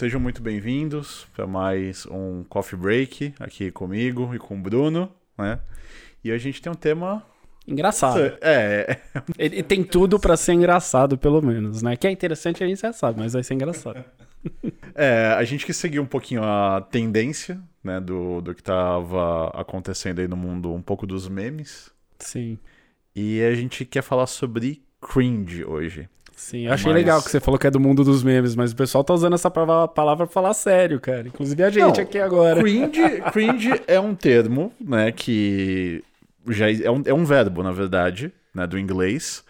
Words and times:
sejam 0.00 0.18
muito 0.18 0.40
bem-vindos 0.40 1.26
para 1.36 1.46
mais 1.46 2.06
um 2.06 2.42
Coffee 2.44 2.78
Break 2.78 3.34
aqui 3.38 3.70
comigo 3.70 4.34
e 4.34 4.38
com 4.38 4.58
o 4.58 4.58
Bruno, 4.58 5.12
né? 5.36 5.60
E 6.24 6.32
a 6.32 6.38
gente 6.38 6.62
tem 6.62 6.72
um 6.72 6.74
tema 6.74 7.22
engraçado. 7.68 8.18
É. 8.40 8.98
Ele 9.36 9.62
tem 9.62 9.84
tudo 9.84 10.18
para 10.18 10.38
ser 10.38 10.54
engraçado, 10.54 11.18
pelo 11.18 11.42
menos, 11.42 11.82
né? 11.82 11.96
Que 11.96 12.06
é 12.06 12.10
interessante 12.10 12.64
a 12.64 12.66
gente 12.66 12.80
já 12.80 12.94
sabe, 12.94 13.20
mas 13.20 13.34
vai 13.34 13.44
ser 13.44 13.52
engraçado. 13.52 14.02
É, 14.94 15.34
a 15.36 15.44
gente 15.44 15.66
quis 15.66 15.76
seguir 15.76 16.00
um 16.00 16.06
pouquinho 16.06 16.42
a 16.42 16.80
tendência, 16.80 17.60
né, 17.84 18.00
do, 18.00 18.40
do 18.40 18.54
que 18.54 18.62
tava 18.62 19.48
acontecendo 19.48 20.18
aí 20.18 20.26
no 20.26 20.36
mundo, 20.36 20.72
um 20.72 20.80
pouco 20.80 21.06
dos 21.06 21.28
memes. 21.28 21.90
Sim. 22.18 22.58
E 23.14 23.42
a 23.42 23.54
gente 23.54 23.84
quer 23.84 24.02
falar 24.02 24.26
sobre 24.26 24.82
cringe 25.00 25.62
hoje. 25.62 26.08
Sim, 26.40 26.66
eu 26.66 26.72
achei 26.72 26.90
mas... 26.90 26.96
legal 26.96 27.22
que 27.22 27.30
você 27.30 27.38
falou 27.38 27.60
que 27.60 27.66
é 27.66 27.70
do 27.70 27.78
mundo 27.78 28.02
dos 28.02 28.22
memes, 28.22 28.56
mas 28.56 28.72
o 28.72 28.76
pessoal 28.76 29.04
tá 29.04 29.12
usando 29.12 29.34
essa 29.34 29.50
palavra 29.50 30.26
pra 30.26 30.26
falar 30.26 30.54
sério, 30.54 30.98
cara. 30.98 31.28
Inclusive 31.28 31.62
a 31.62 31.68
gente 31.68 31.98
Não, 31.98 32.02
aqui 32.02 32.18
agora. 32.18 32.60
Cringe, 32.60 33.20
cringe 33.30 33.82
é 33.86 34.00
um 34.00 34.14
termo, 34.14 34.72
né, 34.80 35.12
que 35.12 36.02
já 36.48 36.72
é 36.72 36.90
um, 36.90 37.02
é 37.04 37.12
um 37.12 37.26
verbo, 37.26 37.62
na 37.62 37.72
verdade, 37.72 38.32
né, 38.54 38.66
do 38.66 38.78
inglês, 38.78 39.44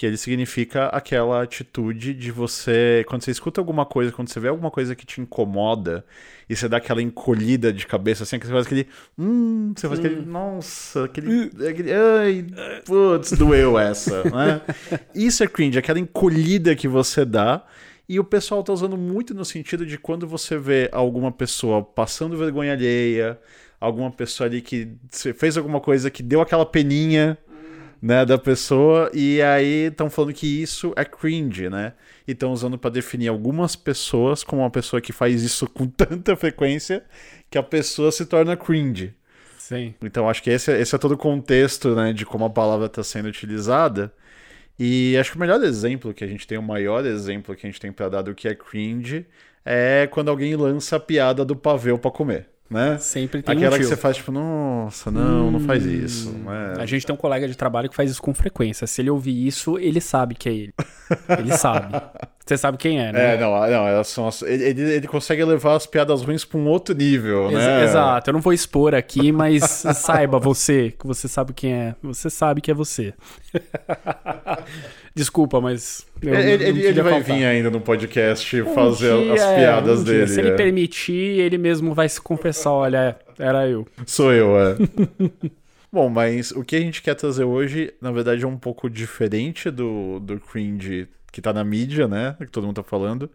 que 0.00 0.06
ele 0.06 0.16
significa 0.16 0.86
aquela 0.86 1.42
atitude 1.42 2.14
de 2.14 2.30
você, 2.32 3.04
quando 3.06 3.22
você 3.22 3.32
escuta 3.32 3.60
alguma 3.60 3.84
coisa, 3.84 4.10
quando 4.10 4.30
você 4.30 4.40
vê 4.40 4.48
alguma 4.48 4.70
coisa 4.70 4.94
que 4.94 5.04
te 5.04 5.20
incomoda, 5.20 6.06
e 6.48 6.56
você 6.56 6.66
dá 6.70 6.78
aquela 6.78 7.02
encolhida 7.02 7.70
de 7.70 7.86
cabeça, 7.86 8.22
assim, 8.22 8.38
que 8.38 8.46
você 8.46 8.52
faz 8.54 8.64
aquele, 8.64 8.88
hum, 9.18 9.74
você 9.76 9.86
faz 9.86 10.00
aquele, 10.00 10.20
hum. 10.20 10.24
nossa, 10.24 11.04
aquele, 11.04 11.50
aquele 11.68 11.92
ai, 11.92 12.46
putz, 12.86 13.32
doeu 13.32 13.78
essa, 13.78 14.24
né? 14.32 14.62
Isso 15.14 15.44
é 15.44 15.46
cringe, 15.46 15.78
aquela 15.78 15.98
encolhida 15.98 16.74
que 16.74 16.88
você 16.88 17.26
dá, 17.26 17.62
e 18.08 18.18
o 18.18 18.24
pessoal 18.24 18.62
tá 18.62 18.72
usando 18.72 18.96
muito 18.96 19.34
no 19.34 19.44
sentido 19.44 19.84
de 19.84 19.98
quando 19.98 20.26
você 20.26 20.56
vê 20.56 20.88
alguma 20.92 21.30
pessoa 21.30 21.82
passando 21.82 22.38
vergonha 22.38 22.72
alheia, 22.72 23.38
alguma 23.78 24.10
pessoa 24.10 24.46
ali 24.46 24.62
que 24.62 24.94
fez 25.36 25.58
alguma 25.58 25.78
coisa 25.78 26.10
que 26.10 26.22
deu 26.22 26.40
aquela 26.40 26.64
peninha, 26.64 27.36
né, 28.00 28.24
da 28.24 28.38
pessoa, 28.38 29.10
e 29.12 29.42
aí 29.42 29.88
estão 29.88 30.08
falando 30.08 30.32
que 30.32 30.62
isso 30.62 30.92
é 30.96 31.04
cringe, 31.04 31.68
né? 31.68 31.92
E 32.26 32.32
estão 32.32 32.52
usando 32.52 32.78
para 32.78 32.90
definir 32.90 33.28
algumas 33.28 33.76
pessoas 33.76 34.42
como 34.42 34.62
uma 34.62 34.70
pessoa 34.70 35.00
que 35.02 35.12
faz 35.12 35.42
isso 35.42 35.68
com 35.68 35.86
tanta 35.88 36.34
frequência 36.34 37.04
que 37.50 37.58
a 37.58 37.62
pessoa 37.62 38.10
se 38.10 38.24
torna 38.24 38.56
cringe. 38.56 39.14
Sim. 39.58 39.94
Então 40.02 40.28
acho 40.28 40.42
que 40.42 40.50
esse, 40.50 40.72
é, 40.72 40.80
esse 40.80 40.94
é 40.94 40.98
todo 40.98 41.12
o 41.12 41.18
contexto, 41.18 41.94
né, 41.94 42.12
de 42.12 42.24
como 42.24 42.44
a 42.44 42.50
palavra 42.50 42.86
está 42.86 43.02
sendo 43.02 43.28
utilizada. 43.28 44.12
E 44.78 45.16
acho 45.18 45.32
que 45.32 45.36
o 45.36 45.40
melhor 45.40 45.62
exemplo 45.62 46.14
que 46.14 46.24
a 46.24 46.26
gente 46.26 46.46
tem, 46.46 46.56
o 46.56 46.62
maior 46.62 47.04
exemplo 47.04 47.54
que 47.54 47.66
a 47.66 47.70
gente 47.70 47.80
tem 47.80 47.92
para 47.92 48.08
dar 48.08 48.22
do 48.22 48.34
que 48.34 48.48
é 48.48 48.54
cringe, 48.54 49.26
é 49.64 50.08
quando 50.10 50.30
alguém 50.30 50.56
lança 50.56 50.96
a 50.96 51.00
piada 51.00 51.44
do 51.44 51.54
pavê 51.54 51.96
para 51.98 52.10
comer 52.10 52.48
né? 52.70 52.96
Sempre 52.98 53.42
tem 53.42 53.56
Aquela 53.56 53.74
um 53.74 53.78
que 53.78 53.84
você 53.84 53.96
faz, 53.96 54.16
tipo, 54.16 54.30
nossa, 54.30 55.10
não, 55.10 55.48
hum, 55.48 55.50
não 55.50 55.60
faz 55.60 55.84
hum. 55.84 55.90
isso. 55.90 56.34
É... 56.76 56.80
A 56.80 56.86
gente 56.86 57.04
tem 57.04 57.12
um 57.12 57.18
colega 57.18 57.48
de 57.48 57.56
trabalho 57.56 57.90
que 57.90 57.96
faz 57.96 58.10
isso 58.10 58.22
com 58.22 58.32
frequência. 58.32 58.86
Se 58.86 59.02
ele 59.02 59.10
ouvir 59.10 59.46
isso, 59.46 59.76
ele 59.76 60.00
sabe 60.00 60.36
que 60.36 60.48
é 60.48 60.52
ele. 60.52 60.74
Ele 61.38 61.56
sabe. 61.56 62.00
Você 62.50 62.58
sabe 62.58 62.78
quem 62.78 63.00
é, 63.00 63.12
né? 63.12 63.34
É, 63.34 63.38
não, 63.38 63.52
não 63.52 63.86
elas 63.86 64.08
são 64.08 64.28
ele, 64.42 64.82
ele, 64.82 65.06
consegue 65.06 65.44
levar 65.44 65.76
as 65.76 65.86
piadas 65.86 66.22
ruins 66.22 66.44
para 66.44 66.58
um 66.58 66.66
outro 66.66 66.92
nível, 66.92 67.44
Ex 67.44 67.52
né? 67.52 67.84
Exato. 67.84 68.28
Eu 68.28 68.34
não 68.34 68.40
vou 68.40 68.52
expor 68.52 68.92
aqui, 68.92 69.30
mas 69.30 69.62
saiba 69.94 70.36
você, 70.40 70.92
que 70.98 71.06
você 71.06 71.28
sabe 71.28 71.52
quem 71.52 71.72
é. 71.72 71.94
Você 72.02 72.28
sabe 72.28 72.60
que 72.60 72.68
é 72.68 72.74
você. 72.74 73.14
Desculpa, 75.14 75.60
mas. 75.60 76.04
Eu, 76.20 76.34
ele, 76.34 76.64
ele, 76.64 76.86
ele 76.86 77.02
vai 77.02 77.20
vir 77.20 77.44
ainda 77.44 77.70
no 77.70 77.80
podcast 77.80 78.62
um 78.62 78.74
fazer 78.74 79.16
dia, 79.16 79.32
as 79.32 79.54
piadas 79.54 80.00
um 80.00 80.04
dele. 80.04 80.26
Se 80.26 80.40
ele 80.40 80.50
é. 80.50 80.56
permitir, 80.56 81.38
ele 81.38 81.56
mesmo 81.56 81.94
vai 81.94 82.08
se 82.08 82.20
confessar: 82.20 82.72
olha, 82.72 83.16
era 83.38 83.68
eu. 83.68 83.86
Sou 84.04 84.32
eu, 84.32 84.58
é. 84.58 84.74
Bom, 85.92 86.08
mas 86.08 86.50
o 86.50 86.64
que 86.64 86.74
a 86.74 86.80
gente 86.80 87.00
quer 87.00 87.14
trazer 87.14 87.44
hoje, 87.44 87.92
na 88.00 88.10
verdade, 88.10 88.44
é 88.44 88.46
um 88.46 88.56
pouco 88.56 88.90
diferente 88.90 89.70
do, 89.70 90.18
do 90.18 90.40
cringe 90.40 91.08
que 91.32 91.40
tá 91.40 91.52
na 91.52 91.64
mídia, 91.64 92.08
né? 92.08 92.36
Que 92.38 92.46
todo 92.46 92.66
mundo 92.66 92.76
tá 92.76 92.82
falando. 92.82 93.30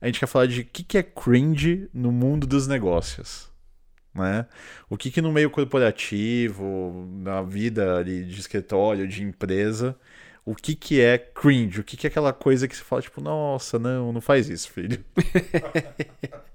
A 0.00 0.06
gente 0.06 0.20
quer 0.20 0.26
falar 0.26 0.46
de 0.46 0.60
o 0.60 0.64
que, 0.64 0.84
que 0.84 0.98
é 0.98 1.02
cringe 1.02 1.88
no 1.92 2.12
mundo 2.12 2.46
dos 2.46 2.66
negócios. 2.66 3.48
Né? 4.14 4.46
O 4.88 4.96
que, 4.96 5.10
que 5.10 5.20
no 5.20 5.32
meio 5.32 5.50
corporativo, 5.50 7.08
na 7.22 7.42
vida 7.42 7.96
ali 7.96 8.24
de 8.24 8.40
escritório, 8.40 9.06
de 9.06 9.22
empresa, 9.22 9.96
o 10.44 10.54
que, 10.54 10.74
que 10.74 11.00
é 11.00 11.18
cringe, 11.18 11.80
o 11.80 11.84
que, 11.84 11.96
que 11.96 12.06
é 12.06 12.10
aquela 12.10 12.32
coisa 12.32 12.66
que 12.66 12.76
você 12.76 12.82
fala, 12.82 13.02
tipo, 13.02 13.20
nossa, 13.20 13.78
não, 13.78 14.12
não 14.12 14.20
faz 14.20 14.48
isso, 14.48 14.70
filho. 14.70 15.04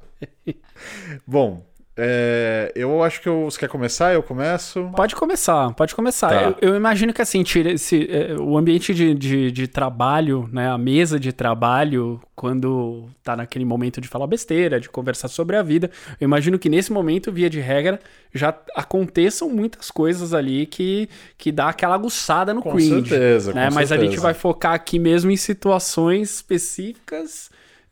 Bom, 1.27 1.65
é, 1.95 2.71
eu 2.75 3.03
acho 3.03 3.21
que 3.21 3.29
eu, 3.29 3.45
você 3.45 3.59
quer 3.59 3.69
começar? 3.69 4.13
Eu 4.13 4.23
começo? 4.23 4.89
Pode 4.95 5.15
começar, 5.15 5.71
pode 5.73 5.93
começar. 5.93 6.29
Tá. 6.29 6.41
Eu, 6.41 6.69
eu, 6.69 6.75
imagino 6.75 7.13
que 7.13 7.21
assim, 7.21 7.43
tira 7.43 7.71
esse, 7.71 8.09
é, 8.09 8.35
o 8.35 8.57
ambiente 8.57 8.95
de, 8.95 9.13
de, 9.13 9.51
de, 9.51 9.67
trabalho, 9.67 10.49
né, 10.51 10.67
a 10.67 10.77
mesa 10.77 11.19
de 11.19 11.31
trabalho, 11.31 12.19
quando 12.35 13.07
tá 13.23 13.35
naquele 13.35 13.63
momento 13.63 14.01
de 14.01 14.07
falar 14.07 14.25
besteira, 14.25 14.79
de 14.79 14.89
conversar 14.89 15.27
sobre 15.27 15.55
a 15.55 15.61
vida, 15.61 15.91
eu 16.19 16.25
imagino 16.25 16.57
que 16.57 16.67
nesse 16.67 16.91
momento, 16.91 17.31
via 17.31 17.49
de 17.49 17.59
regra, 17.59 17.99
já 18.33 18.57
aconteçam 18.75 19.47
muitas 19.47 19.91
coisas 19.91 20.33
ali 20.33 20.65
que, 20.65 21.07
que 21.37 21.51
dá 21.51 21.69
aquela 21.69 21.93
aguçada 21.93 22.55
no 22.55 22.63
com 22.63 22.71
cringe. 22.71 23.07
Certeza, 23.07 23.53
né? 23.53 23.67
Com 23.69 23.75
Mas 23.75 23.89
certeza. 23.89 24.07
a 24.07 24.11
gente 24.11 24.19
vai 24.19 24.33
focar 24.33 24.73
aqui 24.73 24.97
mesmo 24.97 25.29
em 25.29 25.37
situações 25.37 26.37
específicas 26.37 27.51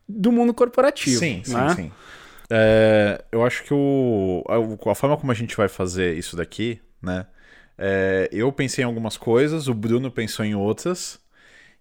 do 0.10 0.32
mundo 0.32 0.56
corporativo. 0.56 1.20
Sim, 1.20 1.44
né? 1.48 1.70
sim, 1.70 1.76
sim. 1.76 1.92
É, 2.54 3.24
eu 3.32 3.46
acho 3.46 3.64
que 3.64 3.74
o, 3.74 4.44
a, 4.46 4.92
a, 4.92 4.96
forma 4.96 5.16
como 5.16 5.32
a 5.32 5.36
gente 5.36 5.56
vai 5.56 5.70
fazer 5.70 6.18
isso 6.18 6.36
daqui, 6.36 6.82
né? 7.02 7.26
É, 7.78 8.28
eu 8.30 8.52
pensei 8.52 8.84
em 8.84 8.86
algumas 8.86 9.16
coisas, 9.16 9.70
o 9.70 9.74
Bruno 9.74 10.12
pensou 10.12 10.44
em 10.44 10.54
outras, 10.54 11.18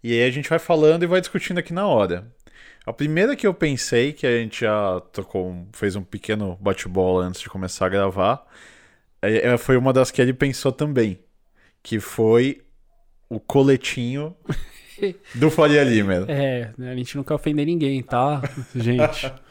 e 0.00 0.12
aí 0.12 0.22
a 0.22 0.30
gente 0.30 0.48
vai 0.48 0.60
falando 0.60 1.02
e 1.02 1.08
vai 1.08 1.20
discutindo 1.20 1.58
aqui 1.58 1.72
na 1.72 1.88
hora. 1.88 2.32
A 2.86 2.92
primeira 2.92 3.34
que 3.34 3.44
eu 3.44 3.52
pensei, 3.52 4.12
que 4.12 4.24
a 4.24 4.38
gente 4.38 4.60
já 4.60 5.00
tocou, 5.12 5.66
fez 5.72 5.96
um 5.96 6.04
pequeno 6.04 6.56
bate-bola 6.60 7.24
antes 7.24 7.40
de 7.40 7.48
começar 7.48 7.86
a 7.86 7.88
gravar, 7.88 8.46
é, 9.20 9.48
é 9.48 9.58
foi 9.58 9.76
uma 9.76 9.92
das 9.92 10.12
que 10.12 10.22
ele 10.22 10.32
pensou 10.32 10.70
também, 10.70 11.18
que 11.82 11.98
foi 11.98 12.62
o 13.28 13.40
coletinho 13.40 14.36
do 15.34 15.50
Faria 15.50 15.82
Limer. 15.82 16.26
É, 16.28 16.72
a 16.78 16.94
gente 16.94 17.16
não 17.16 17.24
quer 17.24 17.34
ofender 17.34 17.66
ninguém, 17.66 18.04
tá, 18.04 18.40
gente? 18.72 19.32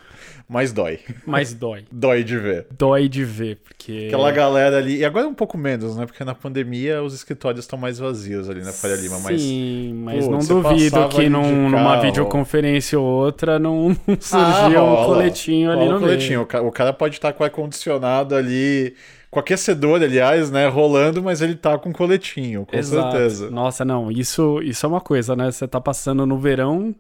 Mas 0.50 0.74
dói. 0.74 1.00
Mas 1.28 1.54
dói. 1.54 1.86
dói 1.94 2.24
de 2.24 2.36
ver. 2.40 2.66
Dói 2.76 3.08
de 3.08 3.24
ver, 3.24 3.58
porque. 3.58 4.06
Aquela 4.08 4.32
galera 4.32 4.78
ali. 4.78 4.98
E 4.98 5.06
agora 5.06 5.26
é 5.26 5.30
um 5.30 5.34
pouco 5.34 5.56
menos, 5.60 5.96
né? 5.96 6.08
Porque 6.08 6.24
na 6.24 6.34
pandemia 6.34 7.04
os 7.04 7.14
escritórios 7.14 7.66
estão 7.66 7.78
mais 7.78 8.00
vazios 8.00 8.50
ali 8.50 8.64
na 8.64 8.74
Faria 8.74 8.96
Lima. 8.96 9.20
Mas, 9.20 9.40
Sim, 9.40 9.94
mas 10.04 10.26
pô, 10.26 10.32
não 10.32 10.40
duvido 10.40 11.08
que 11.10 11.30
num, 11.30 11.70
numa 11.70 12.02
videoconferência 12.02 13.00
ou 13.00 13.06
outra 13.06 13.60
não 13.60 13.96
surgia 14.20 14.80
ah, 14.82 14.84
um 14.84 15.06
coletinho 15.06 15.72
ali 15.72 15.88
no 15.88 15.98
um 15.98 16.00
coletinho. 16.00 16.48
meio. 16.52 16.68
O 16.68 16.72
cara 16.72 16.94
pode 16.94 17.16
estar 17.16 17.32
com 17.32 17.44
ar-condicionado 17.44 18.34
ali 18.34 18.96
com 19.30 19.40
aquecedor, 19.40 20.02
aliás, 20.02 20.50
né, 20.50 20.68
rolando, 20.68 21.22
mas 21.22 21.42
ele 21.42 21.54
tá 21.54 21.78
com 21.78 21.94
coletinho, 21.94 22.66
com 22.66 22.76
Exato. 22.76 23.12
certeza. 23.12 23.52
Nossa, 23.52 23.86
não, 23.86 24.12
isso, 24.12 24.60
isso 24.64 24.84
é 24.84 24.90
uma 24.90 25.00
coisa, 25.02 25.36
né? 25.36 25.52
Você 25.52 25.68
tá 25.68 25.80
passando 25.80 26.26
no 26.26 26.40
verão 26.40 26.96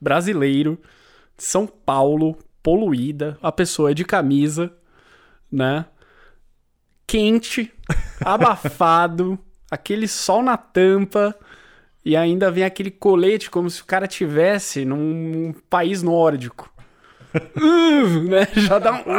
brasileiro, 0.00 0.76
São 1.36 1.64
Paulo, 1.68 2.36
poluída, 2.62 3.38
a 3.42 3.50
pessoa 3.52 3.90
é 3.90 3.94
de 3.94 4.04
camisa, 4.04 4.72
né? 5.50 5.86
Quente, 7.06 7.72
abafado, 8.24 9.38
aquele 9.70 10.06
sol 10.06 10.42
na 10.42 10.56
tampa 10.56 11.34
e 12.04 12.16
ainda 12.16 12.50
vem 12.50 12.64
aquele 12.64 12.90
colete 12.90 13.50
como 13.50 13.68
se 13.68 13.82
o 13.82 13.84
cara 13.84 14.06
tivesse 14.06 14.84
num 14.84 15.54
país 15.68 16.02
nórdico. 16.02 16.72
uh, 17.34 18.22
né? 18.24 18.48
Já 18.54 18.78
dá 18.78 18.92
um. 18.92 19.12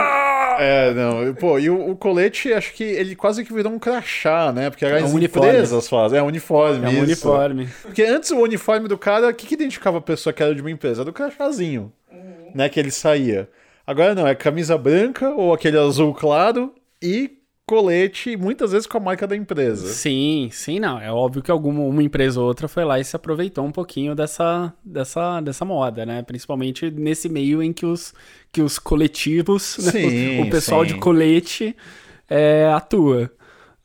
É, 0.59 0.94
não. 0.94 1.33
Pô, 1.36 1.59
e 1.59 1.69
o, 1.69 1.91
o, 1.91 1.95
colete, 1.95 2.51
acho 2.51 2.74
que 2.74 2.83
ele 2.83 3.15
quase 3.15 3.45
que 3.45 3.53
virou 3.53 3.71
um 3.71 3.80
crachá, 3.80 4.51
né? 4.51 4.69
Porque 4.69 4.83
é 4.86 4.97
as 4.97 5.13
um 5.13 5.19
empresas 5.19 5.88
fazem. 5.88 6.18
É 6.18 6.24
uniforme. 6.24 6.86
É 6.86 6.89
um 6.89 7.01
uniforme. 7.03 7.69
Porque 7.83 8.03
antes 8.03 8.31
o 8.31 8.39
uniforme 8.39 8.88
do 8.88 8.97
cara, 8.97 9.30
o 9.30 9.33
que, 9.33 9.45
que 9.45 9.53
identificava 9.53 10.00
a 10.00 10.01
pessoa 10.01 10.33
que 10.33 10.41
era 10.41 10.56
de 10.56 10.62
uma 10.62 10.71
empresa? 10.71 11.01
Era 11.01 11.06
do 11.06 11.13
crachazinho 11.13 11.94
né, 12.54 12.69
que 12.69 12.80
ele 12.80 12.92
saía. 12.92 13.50
Agora 13.86 14.13
não, 14.13 14.28
é 14.28 14.36
camisa 14.36 14.78
branca 14.78 15.30
ou 15.30 15.54
aquele 15.54 15.78
azul 15.78 16.13
claro 16.13 16.74
e 17.01 17.40
colete, 17.69 18.36
muitas 18.36 18.72
vezes 18.72 18.88
com 18.88 18.98
a 18.98 19.00
marca 19.00 19.28
da 19.28 19.36
empresa. 19.36 19.88
Sim, 19.88 20.50
sim, 20.51 20.80
não. 20.80 21.00
É 21.00 21.12
óbvio 21.12 21.44
que 21.44 21.51
alguma 21.51 21.81
uma 21.81 22.01
empresa 22.01 22.40
ou 22.40 22.48
outra 22.48 22.68
foi 22.68 22.84
lá 22.84 23.00
e 23.00 23.04
se 23.04 23.16
aproveitou 23.16 23.63
um 23.63 23.72
pouquinho 23.72 24.16
dessa, 24.16 24.74
dessa, 24.84 25.40
dessa 25.40 25.63
moda, 25.63 26.04
né? 26.04 26.24
Principalmente 26.24 26.90
nesse 26.90 27.30
meio 27.30 27.62
em 27.62 27.72
que 27.72 27.86
os, 27.86 28.12
que 28.51 28.60
os 28.63 28.80
coletivos, 28.80 29.62
sim, 29.62 30.38
né? 30.38 30.42
o, 30.42 30.48
o, 30.48 30.50
pessoal 30.50 30.81
sim. 30.81 30.94
de 30.94 31.00
colete 31.00 31.75
é, 32.28 32.72
atua. 32.74 33.31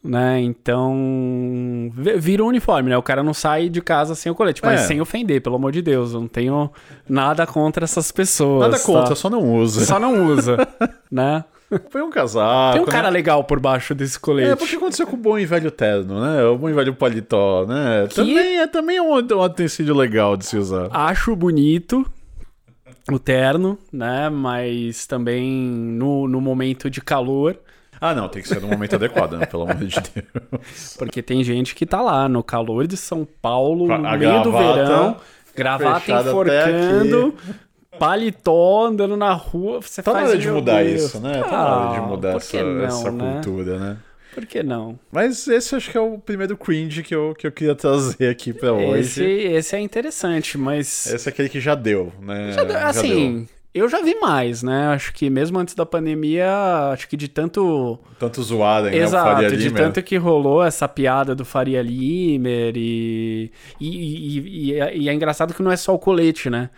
Né? 0.04 0.38
Então, 0.42 1.90
vi- 1.94 2.18
vira 2.18 2.44
um 2.44 2.48
uniforme, 2.48 2.90
né? 2.90 2.96
O 2.98 3.02
cara 3.02 3.22
não 3.22 3.32
sai 3.32 3.70
de 3.70 3.80
casa 3.80 4.14
sem 4.14 4.30
o 4.30 4.34
colete, 4.34 4.60
mas 4.62 4.82
É. 4.82 4.84
sem 4.84 5.00
ofender, 5.00 5.40
pelo 5.40 5.56
amor 5.56 5.72
de 5.72 5.80
Deus. 5.80 6.12
Eu 6.12 6.20
não 6.20 6.28
tenho 6.28 6.70
nada 7.08 7.46
contra 7.46 7.84
essas 7.84 8.12
pessoas. 8.12 8.70
Nada 8.70 8.78
contra, 8.82 9.08
tá? 9.10 9.14
só 9.14 9.30
não 9.30 9.42
usa. 9.56 9.82
Só 9.86 9.98
não 9.98 10.26
usa, 10.26 10.56
né? 11.10 11.42
Põe 11.90 12.02
um 12.02 12.10
casaco. 12.10 12.74
Tem 12.74 12.82
um 12.82 12.86
né? 12.86 12.92
cara 12.92 13.08
legal 13.08 13.42
por 13.44 13.58
baixo 13.58 13.94
desse 13.94 14.20
colete. 14.20 14.50
É, 14.50 14.54
porque 14.56 14.76
aconteceu 14.76 15.06
com 15.06 15.16
o 15.16 15.18
bom 15.18 15.38
e 15.38 15.46
velho 15.46 15.70
terno, 15.70 16.20
né? 16.20 16.44
O 16.44 16.58
bom 16.58 16.68
e 16.68 16.72
velho 16.74 16.94
paletó, 16.94 17.64
né? 17.66 18.06
Também 18.14 18.58
é, 18.58 18.66
também 18.66 18.96
é 18.98 19.02
um, 19.02 19.14
um 19.14 19.40
utensílio 19.42 19.94
legal 19.96 20.36
de 20.36 20.44
se 20.44 20.58
usar. 20.58 20.88
Acho 20.92 21.34
bonito 21.34 22.04
o 23.10 23.18
terno, 23.18 23.78
né? 23.90 24.28
Mas 24.28 25.06
também 25.06 25.50
no, 25.50 26.28
no 26.28 26.40
momento 26.42 26.90
de 26.90 27.00
calor, 27.00 27.56
Ah, 28.06 28.14
não, 28.14 28.28
tem 28.28 28.42
que 28.42 28.48
ser 28.48 28.60
no 28.60 28.68
momento 28.68 28.96
adequado, 28.96 29.32
né? 29.38 29.46
Pelo 29.46 29.62
amor 29.62 29.76
de 29.76 29.96
Deus. 30.00 30.94
porque 30.98 31.22
tem 31.22 31.42
gente 31.42 31.74
que 31.74 31.86
tá 31.86 32.02
lá 32.02 32.28
no 32.28 32.42
calor 32.42 32.86
de 32.86 32.96
São 32.96 33.26
Paulo, 33.40 33.86
no 33.86 33.94
a 34.06 34.16
meio 34.16 34.42
do 34.42 34.52
verão, 34.52 35.16
gravata 35.54 36.12
enforcando, 36.20 37.34
paletó 37.98 38.86
andando 38.86 39.16
na 39.16 39.32
rua. 39.32 39.80
Você 39.80 40.02
Tá 40.02 40.12
na 40.12 40.18
faz 40.18 40.30
hora 40.30 40.38
de 40.38 40.50
mudar 40.50 40.82
Deus. 40.84 41.02
isso, 41.02 41.20
né? 41.20 41.42
Tá 41.42 41.50
na 41.50 41.76
hora 41.76 41.92
de 41.92 41.98
Ah, 41.98 42.02
mudar 42.02 42.36
essa, 42.36 42.62
não, 42.62 42.84
essa 42.84 43.10
né? 43.10 43.32
cultura, 43.42 43.78
né? 43.78 43.96
Por 44.34 44.44
que 44.46 44.62
não? 44.64 44.98
Mas 45.12 45.46
esse 45.46 45.76
acho 45.76 45.90
que 45.90 45.96
é 45.96 46.00
o 46.00 46.18
primeiro 46.18 46.56
cringe 46.56 47.04
que 47.04 47.14
eu, 47.14 47.34
que 47.38 47.46
eu 47.46 47.52
queria 47.52 47.74
trazer 47.76 48.28
aqui 48.28 48.52
pra 48.52 48.70
Esse, 48.98 49.22
hoje. 49.22 49.24
esse 49.24 49.76
é 49.76 49.80
interessante, 49.80 50.58
mas. 50.58 51.06
Esse 51.06 51.28
é 51.28 51.30
aquele 51.32 51.48
que 51.48 51.60
já 51.60 51.76
deu, 51.76 52.12
né? 52.20 52.50
Já 52.52 52.64
deu- 52.64 52.76
assim, 52.78 53.48
eu 53.74 53.88
já 53.88 54.00
vi 54.02 54.14
mais, 54.20 54.62
né? 54.62 54.86
Acho 54.88 55.12
que 55.12 55.28
mesmo 55.28 55.58
antes 55.58 55.74
da 55.74 55.84
pandemia, 55.84 56.48
acho 56.92 57.08
que 57.08 57.16
de 57.16 57.28
tanto. 57.28 57.98
Tanto 58.18 58.42
zoada, 58.42 58.90
né? 58.90 58.96
o 58.96 59.02
Exato, 59.02 59.48
de 59.48 59.56
Limer. 59.56 59.82
tanto 59.82 60.02
que 60.02 60.16
rolou 60.16 60.62
essa 60.62 60.86
piada 60.88 61.34
do 61.34 61.44
Faria 61.44 61.82
Limer 61.82 62.74
e. 62.76 63.50
E, 63.80 63.88
e, 63.88 64.68
e 64.70 64.80
é- 64.80 64.96
e 64.96 65.08
é 65.08 65.12
engraçado 65.14 65.52
que 65.52 65.62
não 65.62 65.72
é 65.72 65.76
só 65.76 65.92
o 65.94 65.98
colete, 65.98 66.48
né? 66.48 66.70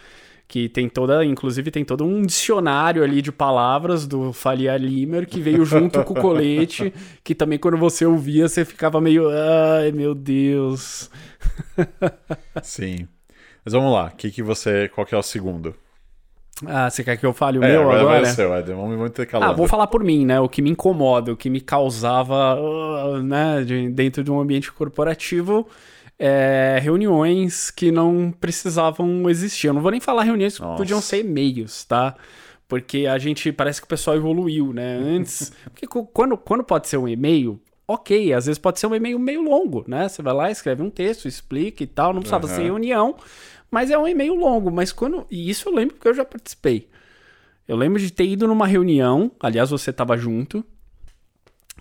Que 0.49 0.69
tem 0.69 0.89
toda, 0.89 1.25
inclusive 1.25 1.73
tem 1.73 1.85
todo 1.85 2.05
um 2.05 2.23
dicionário 2.23 3.03
ali 3.03 3.21
de 3.21 3.33
palavras 3.33 4.07
do 4.07 4.33
Faria 4.33 4.77
Limer 4.77 5.27
que 5.27 5.41
veio 5.41 5.65
junto 5.65 6.05
com 6.05 6.15
o 6.15 6.21
colete, 6.21 6.95
que 7.25 7.35
também 7.35 7.59
quando 7.59 7.77
você 7.77 8.07
ouvia 8.07 8.49
você 8.49 8.65
ficava 8.65 9.01
meio, 9.01 9.29
ai 9.29 9.91
meu 9.91 10.15
Deus. 10.15 11.11
Sim. 12.63 13.09
Mas 13.65 13.73
vamos 13.75 13.93
lá, 13.93 14.11
que 14.11 14.31
que 14.31 14.43
você, 14.43 14.89
qual 14.95 15.05
que 15.07 15.15
é 15.15 15.19
o 15.19 15.23
segundo? 15.23 15.75
Ah, 16.65 16.89
você 16.89 17.05
quer 17.05 17.17
que 17.19 17.27
eu 17.27 17.35
fale 17.35 17.59
o 17.59 17.65
é, 17.65 17.69
meu 17.69 17.83
agora, 17.83 18.01
agora? 18.01 18.21
vai 18.23 18.31
o 18.31 18.35
seu, 18.35 18.57
Ed. 18.57 18.73
Vamos, 18.73 19.11
ter 19.11 19.27
calado. 19.27 19.53
Ah, 19.53 19.55
vou 19.55 19.67
falar 19.69 19.87
por 19.89 20.03
mim, 20.03 20.25
né? 20.25 20.41
O 20.41 20.49
que 20.49 20.63
me 20.63 20.71
incomoda, 20.71 21.33
o 21.33 21.37
que 21.37 21.51
me 21.51 21.61
causava, 21.61 22.57
uh, 22.59 23.23
né, 23.23 23.63
de- 23.63 23.91
dentro 23.91 24.25
de 24.25 24.31
um 24.31 24.41
ambiente 24.41 24.73
corporativo, 24.73 25.67
é 26.19 26.79
reuniões 26.81 27.71
que 27.71 27.93
não 27.93 28.31
precisavam 28.31 29.29
existir. 29.29 29.67
Eu 29.67 29.75
não 29.75 29.83
vou 29.83 29.91
nem 29.91 30.01
falar 30.01 30.23
reuniões 30.23 30.57
que 30.57 30.63
Nossa. 30.63 30.79
podiam 30.79 31.01
ser 31.01 31.19
e-mails, 31.21 31.85
tá? 31.85 32.15
Porque 32.67 33.07
a 33.07 33.19
gente 33.19 33.53
parece 33.53 33.81
que 33.81 33.85
o 33.85 33.89
pessoal 33.89 34.17
evoluiu, 34.17 34.73
né? 34.73 34.97
Antes, 34.97 35.53
porque 35.71 35.87
quando, 35.87 36.39
quando 36.39 36.65
pode 36.65 36.89
ser 36.89 36.97
um 36.97 37.07
e-mail, 37.07 37.61
ok, 37.87 38.33
às 38.33 38.47
vezes 38.47 38.59
pode 38.59 38.81
ser 38.81 38.87
um 38.87 38.95
e-mail 38.95 39.19
meio 39.19 39.43
longo, 39.43 39.85
né? 39.87 40.09
Você 40.09 40.23
vai 40.23 40.33
lá, 40.33 40.51
escreve 40.51 40.83
um 40.83 40.91
texto, 40.91 41.29
explica 41.29 41.83
e 41.83 41.87
tal, 41.87 42.13
não 42.15 42.21
precisava 42.21 42.47
Aham. 42.47 42.57
ser 42.57 42.63
reunião, 42.63 43.15
mas 43.71 43.91
é 43.91 43.99
um 43.99 44.07
e-mail 44.07 44.35
longo. 44.35 44.71
Mas 44.71 44.93
quando. 44.93 45.27
E 45.31 45.49
isso 45.51 45.69
eu 45.69 45.75
lembro 45.75 45.95
porque 45.95 46.09
eu 46.09 46.15
já 46.15 46.25
participei. 46.25 46.89
Eu 47.67 47.77
lembro 47.77 48.01
de 48.01 48.13
ter 48.13 48.27
ido 48.27 48.47
numa 48.47 48.67
reunião, 48.67 49.31
aliás, 49.41 49.71
você 49.71 49.91
estava 49.91 50.17
junto, 50.17 50.65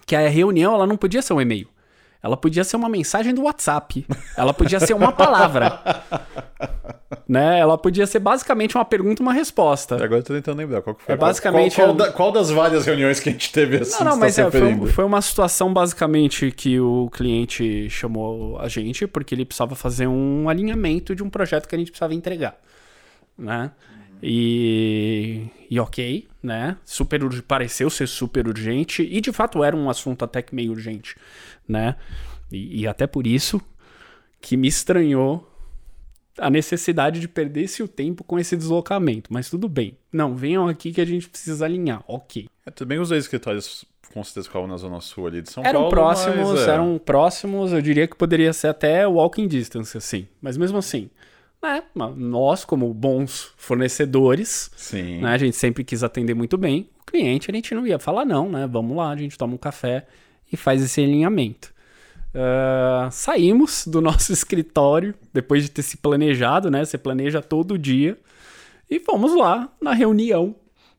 que 0.05 0.15
a 0.15 0.27
reunião 0.27 0.73
ela 0.73 0.87
não 0.87 0.97
podia 0.97 1.21
ser 1.21 1.33
um 1.33 1.41
e-mail. 1.41 1.69
Ela 2.25 2.35
podia 2.35 2.63
ser 2.63 2.75
uma 2.75 2.89
mensagem 2.89 3.35
do 3.35 3.43
WhatsApp. 3.43 4.03
Ela 4.35 4.51
podia 4.51 4.79
ser 4.79 4.95
uma 4.95 5.11
palavra. 5.11 5.79
né? 7.29 7.59
Ela 7.59 7.77
podia 7.77 8.07
ser 8.07 8.17
basicamente 8.17 8.75
uma 8.75 8.83
pergunta 8.83 9.21
e 9.21 9.23
uma 9.23 9.31
resposta. 9.31 9.93
Agora 9.93 10.21
eu 10.21 10.23
tô 10.23 10.33
tentando 10.33 10.57
lembrar 10.57 10.81
qual 10.81 10.95
que 10.95 11.03
foi. 11.03 11.13
É 11.13 11.15
basicamente 11.15 11.75
Qual, 11.75 11.85
qual, 11.85 11.93
um- 11.93 11.97
da- 11.97 12.11
qual 12.11 12.31
das 12.31 12.49
várias 12.49 12.83
reuniões 12.83 13.19
que 13.19 13.29
a 13.29 13.31
gente 13.31 13.51
teve 13.51 13.77
assim? 13.77 14.03
Não, 14.03 14.11
não, 14.11 14.17
mas 14.17 14.37
tá 14.37 14.41
é, 14.41 14.49
foi, 14.49 14.87
foi 14.87 15.05
uma 15.05 15.21
situação 15.21 15.71
basicamente 15.71 16.49
que 16.49 16.79
o 16.79 17.11
cliente 17.11 17.87
chamou 17.91 18.57
a 18.59 18.67
gente 18.67 19.05
porque 19.05 19.35
ele 19.35 19.45
precisava 19.45 19.75
fazer 19.75 20.07
um 20.07 20.49
alinhamento 20.49 21.13
de 21.13 21.21
um 21.21 21.29
projeto 21.29 21.67
que 21.67 21.75
a 21.75 21.77
gente 21.77 21.91
precisava 21.91 22.15
entregar, 22.15 22.55
né? 23.37 23.69
E, 24.23 25.47
e 25.69 25.79
ok, 25.79 26.27
né? 26.41 26.77
Super 26.83 27.21
pareceu 27.43 27.89
ser 27.89 28.07
super 28.07 28.47
urgente 28.47 29.03
e 29.03 29.21
de 29.21 29.31
fato 29.31 29.63
era 29.63 29.75
um 29.75 29.89
assunto 29.89 30.25
até 30.25 30.41
que 30.41 30.55
meio 30.55 30.71
urgente, 30.71 31.15
né? 31.67 31.95
E, 32.51 32.81
e 32.81 32.87
até 32.87 33.07
por 33.07 33.25
isso 33.25 33.61
que 34.39 34.55
me 34.55 34.67
estranhou 34.67 35.51
a 36.37 36.49
necessidade 36.49 37.19
de 37.19 37.27
perder-se 37.27 37.81
o 37.81 37.87
tempo 37.87 38.23
com 38.23 38.37
esse 38.37 38.55
deslocamento. 38.55 39.31
Mas 39.31 39.49
tudo 39.49 39.67
bem. 39.69 39.97
Não, 40.11 40.35
venham 40.35 40.67
aqui 40.67 40.91
que 40.91 41.01
a 41.01 41.05
gente 41.05 41.29
precisa 41.29 41.65
alinhar. 41.65 42.03
Ok. 42.07 42.47
É, 42.65 42.71
também 42.71 42.99
os 42.99 43.09
dois 43.09 43.23
escritórios 43.23 43.85
com 44.13 44.23
certeza 44.23 44.47
ficavam 44.47 44.67
na 44.67 44.77
zona 44.77 45.01
sul 45.01 45.27
ali 45.27 45.41
de 45.41 45.51
São 45.51 45.63
Eram 45.63 45.81
Paulo. 45.81 45.89
próximos, 45.89 46.51
mas, 46.51 46.67
é. 46.67 46.71
eram 46.71 46.97
próximos, 46.97 47.73
eu 47.73 47.81
diria 47.81 48.07
que 48.07 48.15
poderia 48.15 48.53
ser 48.53 48.69
até 48.69 49.05
walking 49.05 49.47
distance, 49.47 49.97
assim. 49.97 50.27
Mas 50.41 50.55
mesmo 50.55 50.77
assim, 50.77 51.09
né, 51.61 51.83
nós, 52.15 52.63
como 52.63 52.93
bons 52.93 53.51
fornecedores, 53.57 54.71
Sim. 54.77 55.21
né, 55.21 55.29
a 55.33 55.37
gente 55.37 55.57
sempre 55.57 55.83
quis 55.83 56.01
atender 56.01 56.33
muito 56.33 56.57
bem. 56.57 56.89
O 57.01 57.05
cliente, 57.05 57.51
a 57.51 57.53
gente 57.53 57.75
não 57.75 57.85
ia 57.85 57.99
falar 57.99 58.23
não, 58.23 58.49
né? 58.49 58.65
Vamos 58.67 58.95
lá, 58.95 59.09
a 59.09 59.17
gente 59.17 59.37
toma 59.37 59.53
um 59.53 59.57
café 59.57 60.05
e 60.51 60.57
faz 60.57 60.81
esse 60.81 61.01
alinhamento. 61.01 61.73
Ah, 62.33 63.07
saímos 63.11 63.87
do 63.87 64.01
nosso 64.01 64.33
escritório, 64.33 65.15
depois 65.33 65.63
de 65.63 65.71
ter 65.71 65.81
se 65.81 65.97
planejado, 65.97 66.69
né? 66.69 66.83
Você 66.83 66.97
planeja 66.97 67.41
todo 67.41 67.77
dia. 67.77 68.17
E 68.89 68.99
fomos 68.99 69.33
lá 69.35 69.71
na 69.81 69.93
reunião 69.93 70.55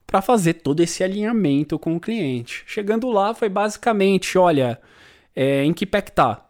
para 0.07 0.23
fazer 0.23 0.55
todo 0.55 0.81
esse 0.81 1.05
alinhamento 1.05 1.79
com 1.79 1.95
o 1.95 2.01
cliente. 2.01 2.65
Chegando 2.67 3.11
lá, 3.11 3.35
foi 3.35 3.49
basicamente: 3.49 4.39
olha, 4.39 4.81
é, 5.35 5.63
em 5.63 5.75
que 5.75 5.85
pé 5.85 6.01
que 6.01 6.13
tá? 6.13 6.47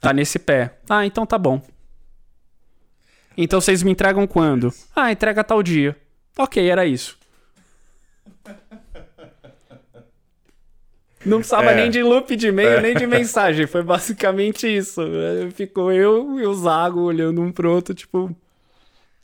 Tá 0.00 0.12
nesse 0.12 0.38
pé. 0.38 0.78
Ah, 0.88 1.06
então 1.06 1.26
tá 1.26 1.38
bom. 1.38 1.60
Então 3.36 3.60
vocês 3.60 3.82
me 3.82 3.92
entregam 3.92 4.26
quando? 4.26 4.72
Ah, 4.94 5.10
entrega 5.10 5.42
tal 5.42 5.62
dia. 5.62 5.96
Ok, 6.36 6.68
era 6.68 6.84
isso. 6.86 7.18
Não 11.28 11.38
precisava 11.38 11.70
É. 11.70 11.74
nem 11.76 11.90
de 11.90 12.02
loop 12.02 12.34
de 12.36 12.48
e-mail, 12.48 12.80
nem 12.80 12.94
de 12.94 13.06
mensagem. 13.06 13.66
Foi 13.66 13.82
basicamente 13.82 14.66
isso. 14.66 15.00
É, 15.02 15.50
Ficou 15.50 15.92
eu 15.92 16.38
e 16.40 16.46
o 16.46 16.54
Zago 16.54 17.00
olhando 17.02 17.40
um 17.42 17.52
pro 17.52 17.70
outro, 17.72 17.94
tipo. 17.94 18.34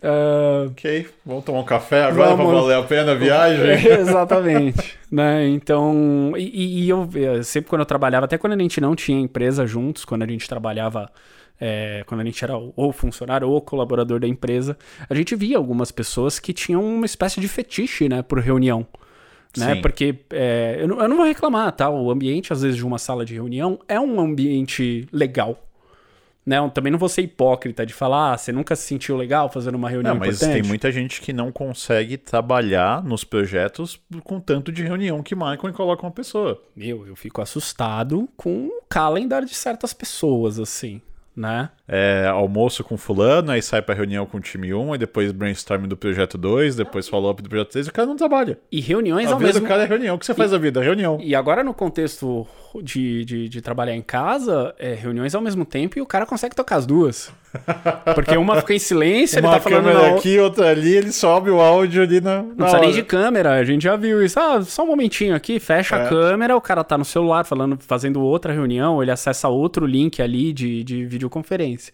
ah, 0.03 0.67
Ok, 0.71 1.07
vamos 1.25 1.45
tomar 1.45 1.61
um 1.61 1.65
café 1.65 2.05
agora 2.05 2.31
Vamos. 2.37 2.47
pra 2.53 2.61
valer 2.61 2.77
a 2.77 2.83
pena 2.83 3.13
a 3.13 3.15
viagem? 3.15 3.87
Exatamente. 4.01 4.99
né? 5.11 5.47
Então, 5.49 6.33
e, 6.37 6.85
e 6.85 6.89
eu 6.89 7.09
eh, 7.15 7.43
sempre 7.43 7.71
quando 7.71 7.81
eu 7.81 7.87
trabalhava, 7.87 8.25
até 8.27 8.37
quando 8.39 8.53
a 8.55 8.59
gente 8.59 8.81
não 8.81 8.95
tinha 8.95 9.19
empresa 9.21 9.67
juntos, 9.67 10.05
quando 10.05 10.23
a 10.23 10.27
gente 10.27 10.49
trabalhava, 10.49 11.11
eh, 11.61 12.03
quando 12.07 12.21
a 12.21 12.25
gente 12.25 12.43
era 12.45 12.55
ou 12.57 12.93
funcionário 12.93 13.49
ou 13.49 13.61
colaborador 13.61 14.19
da 14.21 14.27
empresa, 14.29 14.77
a 15.09 15.15
gente 15.15 15.35
via 15.37 15.57
algumas 15.57 15.91
pessoas 15.93 16.39
que 16.39 16.53
tinham 16.53 16.83
uma 16.85 17.07
espécie 17.07 17.41
de 17.41 17.49
fetiche, 17.49 18.09
né, 18.09 18.23
por 18.23 18.39
reunião. 18.41 18.87
Né? 19.57 19.75
Sim. 19.75 19.81
Porque 19.81 20.15
eh, 20.31 20.77
eu, 20.81 20.89
não, 20.89 21.01
eu 21.01 21.09
não 21.09 21.17
vou 21.17 21.27
reclamar, 21.27 21.73
tá? 21.73 21.89
O 21.89 22.11
ambiente, 22.11 22.53
às 22.53 22.63
vezes, 22.63 22.77
de 22.77 22.85
uma 22.85 22.99
sala 22.99 23.25
de 23.25 23.35
reunião 23.35 23.79
é 23.89 23.99
um 24.01 24.21
ambiente 24.21 25.07
legal. 25.13 25.59
Né? 26.47 26.59
Eu 26.59 26.69
também 26.69 26.91
não 26.91 26.99
vou 26.99 27.09
ser 27.09 27.23
hipócrita 27.23 27.87
de 27.87 27.95
falar, 27.95 28.35
ah, 28.35 28.37
você 28.37 28.53
nunca 28.53 28.77
se 28.77 28.83
sentiu 28.83 29.17
legal 29.17 29.49
fazendo 29.49 29.77
uma 29.77 29.89
reunião 29.89 30.13
Não, 30.15 30.21
mas 30.21 30.37
importante. 30.37 30.61
tem 30.61 30.69
muita 30.69 30.93
gente 30.93 31.21
que 31.23 31.33
não 31.33 31.51
consegue 31.51 32.19
trabalhar 32.19 33.03
nos 33.03 33.25
projetos 33.25 33.99
com 34.23 34.39
tanto 34.39 34.71
de 34.71 34.83
reunião 34.83 35.23
que 35.23 35.35
marcam 35.35 35.71
e 35.71 35.73
colocam 35.73 36.07
uma 36.07 36.15
pessoa. 36.15 36.63
Meu, 36.77 37.07
eu 37.07 37.17
fico 37.17 37.41
assustado 37.41 38.29
com 38.37 38.67
o 38.67 38.83
calendar 38.89 39.45
de 39.45 39.55
certas 39.55 39.95
pessoas, 39.95 40.59
assim, 40.59 41.01
né? 41.37 41.71
É, 41.87 42.27
almoço 42.31 42.85
com 42.85 42.97
fulano, 42.97 43.51
aí 43.51 43.61
sai 43.61 43.83
pra 43.83 43.95
reunião 43.95 44.27
com 44.27 44.39
o 44.39 44.41
time 44.41 44.73
1, 44.73 44.93
aí 44.93 44.99
depois 44.99 45.33
brainstorm 45.33 45.87
do 45.87 45.97
projeto 45.97 46.39
2, 46.39 46.77
depois 46.77 47.09
follow-up 47.09 47.43
do 47.43 47.49
projeto 47.49 47.73
3, 47.73 47.87
e 47.87 47.91
o 47.91 47.93
cara 47.93 48.07
não 48.07 48.17
trabalha. 48.17 48.59
E 48.71 48.81
reuniões 48.81 49.29
A 49.29 49.33
ao 49.33 49.39
vida 49.39 49.53
mesmo 49.53 49.63
do 49.63 49.69
cara 49.69 49.83
é 49.83 49.87
reunião. 49.87 50.17
O 50.17 50.19
que 50.19 50.27
você 50.27 50.35
faz 50.35 50.51
da 50.51 50.59
vida? 50.59 50.83
Reunião. 50.83 51.19
E 51.21 51.35
agora 51.35 51.65
no 51.65 51.75
contexto 51.75 52.47
de, 52.83 53.25
de, 53.25 53.49
de 53.49 53.61
trabalhar 53.61 53.95
em 53.95 54.03
casa, 54.03 54.75
é 54.79 54.95
reuniões 54.95 55.35
ao 55.35 55.41
mesmo 55.41 55.65
tempo 55.65 55.99
e 55.99 56.03
o 56.03 56.07
cara 56.07 56.27
consegue 56.27 56.55
tocar 56.55 56.77
as 56.77 56.87
duas. 56.87 57.33
Porque 58.15 58.37
uma 58.37 58.57
fica 58.57 58.75
em 58.75 58.79
silêncio, 58.79 59.39
ele 59.39 59.47
Uma 59.47 59.55
tá 59.55 59.61
falando 59.61 59.85
câmera 59.85 60.11
na... 60.11 60.17
aqui, 60.17 60.39
outra 60.39 60.71
ali, 60.71 60.97
ele 60.97 61.13
sobe 61.13 61.51
o 61.51 61.61
áudio 61.61 62.03
ali 62.03 62.21
na, 62.21 62.43
Não 62.43 62.49
na 62.49 62.55
precisa 62.57 62.81
nem 62.81 62.93
de 62.93 63.03
câmera, 63.03 63.55
a 63.55 63.65
gente 63.65 63.83
já 63.83 63.97
viu 63.97 64.25
isso. 64.25 64.39
Ah, 64.39 64.61
só 64.63 64.83
um 64.85 64.89
momentinho 64.89 65.35
aqui, 65.35 65.61
fecha 65.61 65.97
É. 65.97 66.05
a 66.05 66.09
câmera, 66.09 66.57
o 66.57 66.61
cara 66.61 66.83
tá 66.83 66.99
no 66.99 67.05
celular 67.05 67.45
falando, 67.45 67.79
fazendo 67.81 68.21
outra 68.21 68.53
reunião, 68.53 69.03
ele 69.03 69.11
acessa 69.11 69.49
outro 69.49 69.87
link 69.87 70.21
ali 70.21 70.53
de, 70.53 70.83
de 70.83 71.05
videoconferência. 71.05 71.93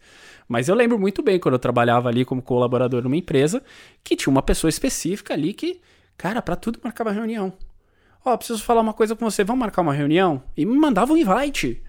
Mas 0.49 0.68
eu 0.68 0.75
lembro 0.75 0.99
muito 0.99 1.22
bem 1.22 1.38
quando 1.38 1.54
eu 1.54 1.60
trabalhava 1.60 2.08
ali 2.08 2.25
como 2.25 2.42
colaborador 2.42 3.02
numa 3.02 3.16
empresa, 3.16 3.62
que 4.02 4.16
tinha 4.16 4.30
uma 4.32 4.42
pessoa 4.42 4.68
específica 4.68 5.32
ali 5.32 5.52
que, 5.52 5.80
cara, 6.16 6.42
pra 6.42 6.56
tudo 6.56 6.80
marcava 6.82 7.12
reunião. 7.12 7.52
Ó, 8.25 8.37
preciso 8.37 8.62
falar 8.62 8.81
uma 8.81 8.93
coisa 8.93 9.17
com 9.17 9.25
você, 9.29 9.43
vamos 9.43 9.61
marcar 9.61 9.83
uma 9.83 9.95
reunião? 9.95 10.43
E 10.57 10.67
me 10.67 10.77
mandava 10.77 11.12
um 11.12 11.17
invite. 11.17 11.83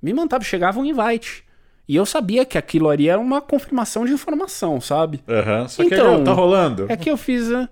Me 0.00 0.12
mandava, 0.12 0.44
chegava 0.44 0.78
um 0.78 0.84
invite. 0.84 1.44
E 1.88 1.96
eu 1.96 2.06
sabia 2.06 2.44
que 2.44 2.56
aquilo 2.56 2.88
ali 2.88 3.08
era 3.08 3.20
uma 3.20 3.40
confirmação 3.40 4.04
de 4.04 4.12
informação, 4.12 4.80
sabe? 4.80 5.22
Aham, 5.28 5.66
só 5.68 5.82
que 5.82 5.94
Então, 5.94 6.16
aí, 6.18 6.24
tá 6.24 6.32
rolando. 6.32 6.86
É 6.88 6.96
que 6.96 7.10
eu 7.10 7.16
fiz. 7.16 7.48
né? 7.48 7.68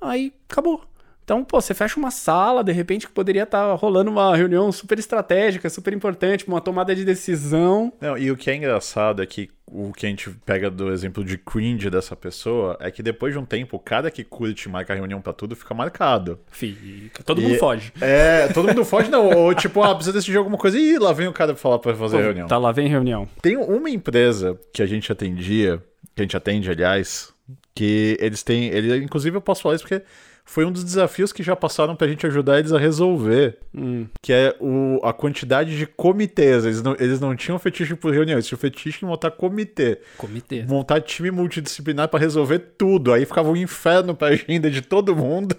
Aí 0.00 0.32
acabou. 0.48 0.84
Então, 1.24 1.42
pô, 1.42 1.58
você 1.60 1.72
fecha 1.72 1.98
uma 1.98 2.10
sala, 2.10 2.62
de 2.62 2.70
repente, 2.70 3.06
que 3.06 3.12
poderia 3.12 3.44
estar 3.44 3.72
rolando 3.74 4.10
uma 4.10 4.36
reunião 4.36 4.70
super 4.70 4.98
estratégica, 4.98 5.70
super 5.70 5.92
importante, 5.94 6.46
uma 6.46 6.60
tomada 6.60 6.94
de 6.94 7.02
decisão. 7.04 7.90
Não, 8.00 8.16
e 8.18 8.30
o 8.30 8.36
que 8.36 8.50
é 8.50 8.54
engraçado 8.54 9.22
é 9.22 9.26
que 9.26 9.50
o 9.66 9.90
que 9.92 10.04
a 10.04 10.08
gente 10.10 10.28
pega 10.44 10.70
do 10.70 10.92
exemplo 10.92 11.24
de 11.24 11.38
cringe 11.38 11.88
dessa 11.88 12.14
pessoa 12.14 12.76
é 12.78 12.90
que 12.90 13.02
depois 13.02 13.32
de 13.32 13.38
um 13.38 13.44
tempo, 13.46 13.78
cada 13.78 14.10
que 14.10 14.22
curte 14.22 14.68
marca 14.68 14.94
reunião 14.94 15.20
pra 15.22 15.32
tudo 15.32 15.56
fica 15.56 15.72
marcado. 15.72 16.38
Fica, 16.50 17.22
todo 17.24 17.40
E- 17.40 17.44
mundo 17.44 17.58
foge. 17.58 17.90
É, 18.02 18.46
todo 18.48 18.68
mundo 18.68 18.84
foge, 18.84 19.10
não. 19.10 19.26
Ou 19.34 19.54
tipo, 19.54 19.82
ah, 19.82 19.94
precisa 19.94 20.12
decidir 20.16 20.36
alguma 20.36 20.58
coisa. 20.58 20.78
Ih, 20.78 20.98
lá 20.98 21.12
vem 21.14 21.26
o 21.26 21.32
cara 21.32 21.56
falar 21.56 21.78
pra 21.78 21.94
fazer 21.94 22.18
reunião. 22.20 22.46
Tá 22.46 22.58
lá, 22.58 22.70
vem 22.70 22.86
reunião. 22.86 23.26
Tem 23.40 23.56
uma 23.56 23.88
empresa 23.88 24.60
que 24.74 24.82
a 24.82 24.86
gente 24.86 25.10
atendia, 25.10 25.82
que 26.14 26.20
a 26.20 26.24
gente 26.24 26.36
atende, 26.36 26.70
aliás, 26.70 27.32
que 27.74 28.16
eles 28.20 28.42
têm. 28.42 28.66
Ele, 28.66 28.98
inclusive, 29.02 29.34
eu 29.34 29.40
posso 29.40 29.62
falar 29.62 29.76
isso 29.76 29.84
porque 29.84 30.02
foi 30.44 30.64
um 30.64 30.70
dos 30.70 30.84
desafios 30.84 31.32
que 31.32 31.42
já 31.42 31.56
passaram 31.56 31.96
pra 31.96 32.06
gente 32.06 32.26
ajudar 32.26 32.58
eles 32.58 32.72
a 32.72 32.78
resolver. 32.78 33.58
Hum. 33.74 34.06
Que 34.20 34.32
é 34.32 34.56
o, 34.60 35.00
a 35.02 35.12
quantidade 35.12 35.76
de 35.76 35.86
comitês. 35.86 36.64
Eles 36.64 36.82
não, 36.82 36.94
eles 37.00 37.18
não 37.18 37.34
tinham 37.34 37.58
fetiche 37.58 37.94
por 37.94 38.12
reunião, 38.12 38.36
eles 38.36 38.46
tinham 38.46 38.58
fetiche 38.58 39.04
em 39.04 39.08
montar 39.08 39.30
comitê. 39.30 39.98
Comitê. 40.18 40.64
Montar 40.64 41.00
time 41.00 41.30
multidisciplinar 41.30 42.08
pra 42.08 42.20
resolver 42.20 42.58
tudo. 42.58 43.12
Aí 43.12 43.24
ficava 43.24 43.50
um 43.50 43.56
inferno 43.56 44.14
pra 44.14 44.28
agenda 44.28 44.70
de 44.70 44.82
todo 44.82 45.16
mundo. 45.16 45.56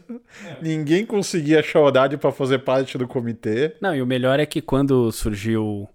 Ninguém 0.62 1.06
conseguia 1.06 1.60
achar 1.60 1.80
horário 1.80 2.18
pra 2.18 2.32
fazer 2.32 2.60
parte 2.60 2.98
do 2.98 3.08
comitê. 3.08 3.74
Não, 3.82 3.96
e 3.96 4.01
o 4.01 4.06
melhor 4.06 4.39
é 4.39 4.46
que 4.46 4.62
quando 4.62 5.12
surgiu 5.12 5.89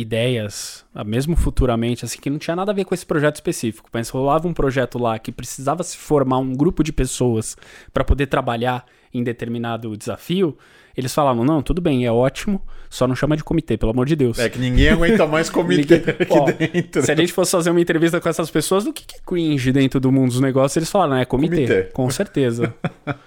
ideias, 0.00 0.86
ah, 0.94 1.02
mesmo 1.02 1.34
futuramente, 1.34 2.04
assim, 2.04 2.20
que 2.20 2.30
não 2.30 2.38
tinha 2.38 2.54
nada 2.54 2.70
a 2.70 2.74
ver 2.74 2.84
com 2.84 2.94
esse 2.94 3.04
projeto 3.04 3.34
específico, 3.34 3.90
mas 3.92 4.08
rolava 4.08 4.46
um 4.46 4.54
projeto 4.54 4.96
lá 4.96 5.18
que 5.18 5.32
precisava 5.32 5.82
se 5.82 5.96
formar 5.96 6.38
um 6.38 6.54
grupo 6.54 6.84
de 6.84 6.92
pessoas 6.92 7.56
para 7.92 8.04
poder 8.04 8.28
trabalhar 8.28 8.86
em 9.12 9.24
determinado 9.24 9.96
desafio, 9.96 10.56
eles 10.98 11.14
falavam, 11.14 11.44
não, 11.44 11.62
tudo 11.62 11.80
bem, 11.80 12.04
é 12.04 12.12
ótimo, 12.12 12.60
só 12.90 13.06
não 13.06 13.14
chama 13.14 13.36
de 13.36 13.44
comitê, 13.44 13.76
pelo 13.76 13.92
amor 13.92 14.06
de 14.06 14.16
Deus. 14.16 14.38
É 14.38 14.48
que 14.48 14.58
ninguém 14.58 14.88
aguenta 14.88 15.26
mais 15.26 15.48
comitê 15.50 15.94
aqui 15.96 16.26
Ó, 16.30 16.44
dentro. 16.50 17.02
Se 17.02 17.12
a 17.12 17.14
gente 17.14 17.32
fosse 17.32 17.52
fazer 17.52 17.70
uma 17.70 17.80
entrevista 17.80 18.20
com 18.20 18.28
essas 18.28 18.50
pessoas, 18.50 18.84
do 18.84 18.92
que, 18.92 19.04
que 19.06 19.16
é 19.16 19.18
cringe 19.24 19.70
dentro 19.72 20.00
do 20.00 20.10
mundo 20.10 20.30
dos 20.30 20.40
negócios, 20.40 20.76
eles 20.76 20.90
falaram, 20.90 21.16
é 21.16 21.24
comitê. 21.24 21.54
Comitê. 21.66 21.82
Com 21.92 22.10
certeza. 22.10 22.74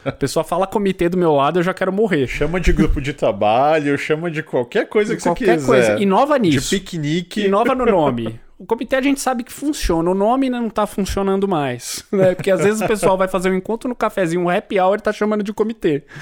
a 0.04 0.12
pessoa 0.12 0.44
fala 0.44 0.68
comitê 0.68 1.08
do 1.10 1.18
meu 1.18 1.34
lado, 1.34 1.60
eu 1.60 1.64
já 1.64 1.74
quero 1.74 1.92
morrer. 1.94 2.28
Chama 2.28 2.60
de 2.60 2.74
grupo 2.74 3.00
de 3.00 3.14
trabalho, 3.14 3.98
chama 3.98 4.30
de 4.30 4.44
qualquer 4.44 4.88
coisa 4.88 5.16
que 5.16 5.22
Qualquer 5.24 5.46
você 5.46 5.54
quiser. 5.54 5.68
coisa. 5.68 6.02
Inova 6.02 6.40
De 6.40 6.50
nisso. 6.50 6.70
piquenique. 6.72 7.46
Inova 7.46 7.74
no 7.76 7.86
nome. 7.86 8.40
O 8.62 8.66
comitê 8.68 8.96
a 8.96 9.02
gente 9.02 9.20
sabe 9.20 9.44
que 9.44 9.52
funciona, 9.52 10.12
o 10.12 10.14
nome 10.14 10.48
não 10.48 10.70
tá 10.70 10.86
funcionando 10.86 11.48
mais. 11.48 12.04
Né? 12.14 12.36
Porque 12.36 12.52
às 12.52 12.62
vezes 12.62 12.80
o 12.80 12.88
pessoal 12.88 13.18
vai 13.18 13.28
fazer 13.28 13.50
um 13.50 13.56
encontro 13.56 13.90
no 13.90 13.96
cafezinho, 13.96 14.44
um 14.44 14.50
happy 14.50 14.80
hour, 14.80 14.98
e 15.00 15.02
tá 15.02 15.12
chamando 15.12 15.42
de 15.44 15.52
comitê. 15.52 16.04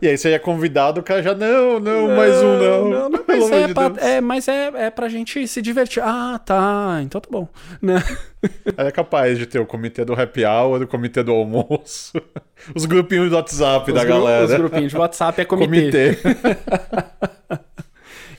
E 0.00 0.06
aí 0.06 0.16
você 0.16 0.30
é 0.30 0.38
convidado, 0.38 1.00
o 1.00 1.02
cara 1.02 1.20
já, 1.22 1.34
não, 1.34 1.80
não, 1.80 2.14
mais 2.14 2.36
um 2.40 2.56
não. 2.58 2.88
Não, 2.88 3.08
não, 3.08 3.24
mas 3.26 3.50
é, 3.50 3.66
de 3.66 3.74
pra, 3.74 3.92
é, 3.98 4.20
mas 4.20 4.46
é, 4.46 4.66
é 4.86 4.90
pra 4.90 5.08
gente 5.08 5.48
se 5.48 5.60
divertir. 5.60 6.00
Ah, 6.04 6.38
tá. 6.44 7.00
Então 7.02 7.20
tá 7.20 7.28
bom. 7.28 7.48
Né? 7.82 8.00
É 8.76 8.90
capaz 8.92 9.36
de 9.36 9.46
ter 9.46 9.58
o 9.58 9.66
comitê 9.66 10.04
do 10.04 10.12
happy 10.12 10.44
hour, 10.44 10.82
o 10.82 10.86
comitê 10.86 11.24
do 11.24 11.32
almoço, 11.32 12.12
os 12.74 12.84
grupinhos 12.84 13.30
do 13.30 13.36
WhatsApp 13.36 13.90
da 13.92 14.00
Os 14.00 14.04
gru- 14.06 14.14
galera. 14.14 14.44
Os 14.44 14.52
grupinhos 14.54 14.92
de 14.92 14.96
WhatsApp 14.98 15.40
é 15.40 15.44
comitê. 15.44 16.14
Comitê. 16.14 16.58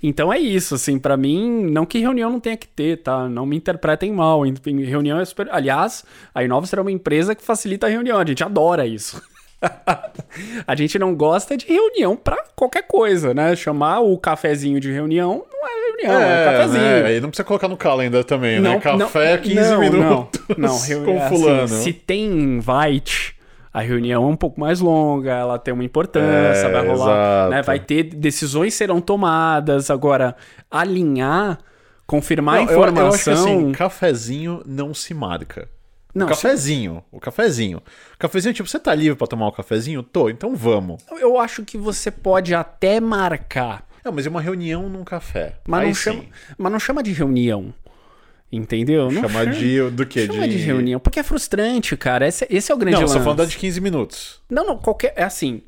Então 0.01 0.32
é 0.32 0.39
isso, 0.39 0.75
assim, 0.75 0.98
pra 0.98 1.18
mim, 1.18 1.70
não 1.70 1.86
que 1.86 2.00
reunião 2.00 2.32
não 2.32 2.39
tenha 2.39 2.58
que 2.58 2.68
ter, 2.68 2.98
tá? 2.98 3.27
Não 3.27 3.46
me 3.46 3.58
interpretem 3.58 4.12
mal. 4.12 4.44
Reunião 4.86 5.20
é 5.20 5.25
super. 5.25 5.48
Aliás, 5.51 6.03
a 6.34 6.44
Inova 6.44 6.65
será 6.65 6.82
uma 6.82 6.91
empresa 6.91 7.36
que 7.36 7.44
facilita 7.44 7.88
a 7.88 7.89
reunião, 7.89 8.18
a 8.18 8.25
gente 8.25 8.44
adora 8.44 8.86
isso. 8.86 9.22
a 10.65 10.75
gente 10.75 10.98
não 10.98 11.13
gosta 11.13 11.58
de 11.58 11.65
reunião 11.65 12.15
pra 12.15 12.38
qualquer 12.56 12.84
coisa, 12.84 13.34
né? 13.34 13.56
Chamar 13.56 14.00
o 14.00 14.18
cafezinho 14.18 14.79
de 14.79 14.91
reunião 14.91 15.44
não 15.51 15.68
é 15.68 15.88
reunião, 15.88 16.22
é, 16.22 16.46
cafezinho. 16.46 16.84
né? 16.84 17.06
Aí 17.06 17.20
não 17.22 17.29
precisa 17.29 17.44
colocar 17.44 17.68
no 17.68 17.75
calendar 17.75 18.24
também, 18.24 18.60
né? 18.60 18.79
Café 18.79 19.38
15 19.38 19.56
não, 19.56 19.79
minutos 19.79 20.41
Não, 20.58 20.58
não 20.58 20.70
com 21.06 21.18
assim, 21.22 21.36
fulano. 21.36 21.68
se 21.68 21.91
tem 21.94 22.25
invite, 22.25 23.36
a 23.79 23.81
reunião 23.83 24.24
é 24.24 24.27
um 24.27 24.36
pouco 24.36 24.59
mais 24.59 24.79
longa, 24.79 25.31
ela 25.31 25.57
tem 25.59 25.74
uma 25.74 25.83
importância, 25.83 26.67
É, 26.67 26.71
vai 26.71 26.88
rolar, 26.88 27.50
né, 27.50 27.62
vai 27.62 27.79
ter 27.79 28.03
decisões 28.03 28.74
serão 28.74 29.00
tomadas, 29.01 29.89
agora 29.89 30.36
alinhar, 30.69 31.57
confirmar 32.05 32.55
Não, 32.65 32.71
eu- 32.71 32.83
a 32.83 32.88
eu 32.88 33.07
acho 33.07 33.24
que, 33.24 33.29
informação. 33.31 33.33
assim, 33.43 33.71
cafezinho 33.71 34.62
não 34.65 34.93
se 34.93 35.13
marca. 35.13 35.67
Não, 36.13 36.25
o 36.25 36.29
cafezinho, 36.29 37.03
o 37.12 37.19
cafezinho. 37.19 37.77
O 38.15 38.17
cafezinho, 38.17 38.53
tipo, 38.53 38.67
você 38.67 38.79
tá 38.79 38.95
livre 38.95 39.15
pra 39.15 39.27
tomar 39.27 39.48
um 39.48 39.51
cafezinho? 39.51 40.01
Tô, 40.01 40.27
então 40.29 40.55
vamos. 40.55 41.03
eu 41.19 41.39
acho 41.39 41.63
que 41.63 41.77
você 41.77 42.09
pode 42.09 42.53
até 42.55 43.00
marcar, 43.00 43.86
Não, 44.03 44.12
mas 44.12 44.25
é 44.25 44.29
uma 44.29 44.41
reunião 44.41 44.89
num 44.89 45.03
café. 45.03 45.57
mas 45.67 45.81
Aí 45.81 45.88
não 45.88 45.93
sim. 45.93 46.01
chama, 46.01 46.24
mas 46.57 46.71
não 46.71 46.79
chama 46.79 47.03
de 47.03 47.12
reunião. 47.12 47.74
Entendeu? 48.51 49.12
Não 49.12 49.22
Chama 49.22 49.46
de. 49.46 49.89
Do 49.91 50.06
quê? 50.06 50.25
chama 50.25 50.48
de 50.48 50.58
reunião, 50.58 51.00
porque 51.00 51.20
é 51.20 51.24
frustrante, 51.24 51.96
cara. 51.96 52.27
Esse, 52.27 52.48
esse 52.50 52.72
é 52.72 52.75
o 52.75 52.77
grande 52.77 52.96
Não, 52.96 53.01
lance. 53.03 53.13
só 53.13 53.20
falando 53.22 53.46
de 53.48 53.58
15 53.58 53.79
minutos. 53.79 54.41
Não, 54.50 54.65
não, 54.65 54.77
qualquer. 54.77 55.13
É 55.15 55.24
assim. 55.24 55.62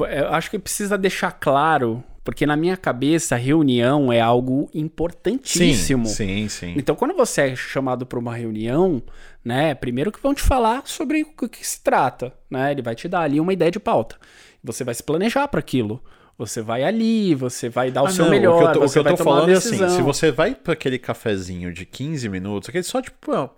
Eu 0.00 0.28
acho 0.34 0.50
que 0.50 0.58
precisa 0.58 0.98
deixar 0.98 1.32
claro, 1.32 2.02
porque 2.24 2.44
na 2.44 2.56
minha 2.56 2.76
cabeça, 2.76 3.36
reunião 3.36 4.12
é 4.12 4.20
algo 4.20 4.68
importantíssimo. 4.74 6.06
Sim, 6.06 6.14
sim, 6.14 6.48
sim. 6.48 6.74
Então, 6.76 6.94
quando 6.94 7.14
você 7.14 7.42
é 7.42 7.56
chamado 7.56 8.04
para 8.04 8.18
uma 8.18 8.34
reunião, 8.34 9.02
né, 9.44 9.74
primeiro 9.74 10.12
que 10.12 10.20
vão 10.20 10.34
te 10.34 10.42
falar 10.42 10.82
sobre 10.84 11.22
o 11.22 11.48
que 11.48 11.66
se 11.66 11.82
trata, 11.82 12.32
né? 12.50 12.72
Ele 12.72 12.82
vai 12.82 12.94
te 12.94 13.08
dar 13.08 13.20
ali 13.20 13.40
uma 13.40 13.52
ideia 13.52 13.70
de 13.70 13.80
pauta. 13.80 14.16
Você 14.62 14.84
vai 14.84 14.94
se 14.94 15.02
planejar 15.02 15.48
para 15.48 15.60
aquilo. 15.60 16.02
Você 16.38 16.62
vai 16.62 16.84
ali, 16.84 17.34
você 17.34 17.68
vai 17.68 17.90
dar 17.90 18.04
o 18.04 18.06
Ah, 18.06 18.10
seu 18.10 18.24
não, 18.24 18.30
melhor, 18.30 18.54
O 18.54 18.58
que 18.58 18.64
eu 18.64 18.72
tô, 18.72 18.78
o 18.78 18.88
você 18.88 19.02
que 19.02 19.08
eu 19.08 19.16
tô 19.16 19.24
falando 19.24 19.50
é 19.50 19.54
assim: 19.54 19.88
se 19.88 20.00
você 20.00 20.30
vai 20.30 20.54
pra 20.54 20.72
aquele 20.74 20.96
cafezinho 20.98 21.72
de 21.74 21.84
15 21.84 22.28
minutos, 22.28 22.68
aquele 22.68 22.84
só 22.84 23.02
tipo, 23.02 23.32
ah, 23.32 23.50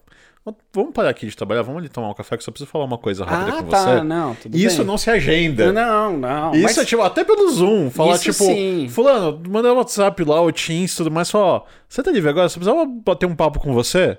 vamos 0.73 0.93
parar 0.95 1.11
aqui 1.11 1.27
de 1.27 1.37
trabalhar, 1.37 1.61
vamos 1.61 1.81
ali 1.81 1.91
tomar 1.91 2.09
um 2.09 2.15
café 2.15 2.39
que 2.39 2.43
só 2.43 2.51
preciso 2.51 2.71
falar 2.71 2.87
uma 2.87 2.97
coisa 2.97 3.23
rápida 3.27 3.59
Ah, 3.59 3.63
com 3.63 3.69
tá, 3.69 3.79
você. 3.99 4.03
não, 4.03 4.35
tudo 4.35 4.57
Isso 4.57 4.79
bem. 4.79 4.87
não 4.87 4.97
se 4.97 5.11
agenda. 5.11 5.71
Não, 5.71 6.17
não. 6.17 6.53
Isso 6.55 6.63
mas- 6.63 6.79
é 6.79 6.85
tipo, 6.87 7.03
até 7.03 7.23
pelo 7.23 7.51
Zoom, 7.51 7.91
falar 7.91 8.15
Isso 8.15 8.23
tipo, 8.33 8.45
sim. 8.45 8.89
fulano, 8.89 9.39
manda 9.47 9.71
o 9.71 9.77
WhatsApp 9.77 10.25
lá, 10.25 10.41
o 10.41 10.51
Teams, 10.51 10.95
tudo 10.97 11.11
mais, 11.11 11.29
só, 11.29 11.39
ó, 11.57 11.63
você 11.87 12.03
tá 12.03 12.11
livre 12.11 12.31
agora? 12.31 12.49
Você 12.49 12.59
precisava 12.59 12.87
bater 12.87 13.27
um 13.27 13.37
papo 13.37 13.61
com 13.61 13.75
você? 13.75 14.17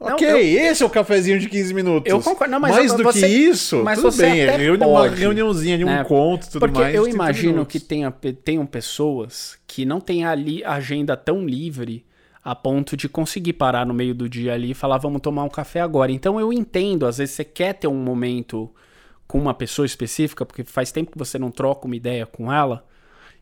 Não, 0.00 0.12
ok, 0.14 0.28
eu- 0.28 0.38
esse 0.70 0.82
é 0.82 0.86
o 0.86 0.90
cafezinho 0.90 1.40
de 1.40 1.48
15 1.48 1.74
minutos. 1.74 2.08
Eu 2.12 2.20
concordo, 2.22 2.52
não, 2.52 2.60
mas 2.60 2.70
Mais 2.76 2.90
eu- 2.92 2.98
do 2.98 3.02
você- 3.02 3.26
que 3.26 3.34
isso, 3.34 3.82
mas 3.82 4.00
tudo 4.00 4.16
bem, 4.16 4.40
é 4.42 4.70
uma 4.72 5.08
reuniãozinha 5.08 5.76
de 5.76 5.84
um 5.84 5.88
né? 5.88 6.02
encontro 6.02 6.48
e 6.48 6.52
tudo 6.52 6.60
Porque 6.60 6.78
mais. 6.78 6.94
eu 6.94 7.02
30 7.02 7.16
imagino 7.16 7.66
que 7.66 7.80
tenha, 7.80 8.10
tenham 8.44 8.64
pessoas 8.64 9.58
que 9.66 9.84
não 9.84 10.00
têm 10.00 10.24
ali 10.24 10.62
agenda 10.64 11.16
tão 11.16 11.44
livre 11.44 12.04
a 12.44 12.54
ponto 12.54 12.96
de 12.96 13.08
conseguir 13.08 13.54
parar 13.54 13.84
no 13.84 13.92
meio 13.92 14.14
do 14.14 14.28
dia 14.28 14.54
ali 14.54 14.70
e 14.70 14.74
falar, 14.74 14.98
vamos 14.98 15.20
tomar 15.20 15.42
um 15.42 15.48
café 15.48 15.80
agora. 15.80 16.12
Então 16.12 16.38
eu 16.38 16.52
entendo, 16.52 17.04
às 17.04 17.18
vezes 17.18 17.34
você 17.34 17.44
quer 17.44 17.74
ter 17.74 17.88
um 17.88 17.96
momento 17.96 18.72
com 19.26 19.38
uma 19.38 19.52
pessoa 19.52 19.84
específica, 19.84 20.46
porque 20.46 20.62
faz 20.64 20.92
tempo 20.92 21.10
que 21.10 21.18
você 21.18 21.38
não 21.38 21.50
troca 21.50 21.86
uma 21.86 21.96
ideia 21.96 22.24
com 22.24 22.52
ela, 22.52 22.86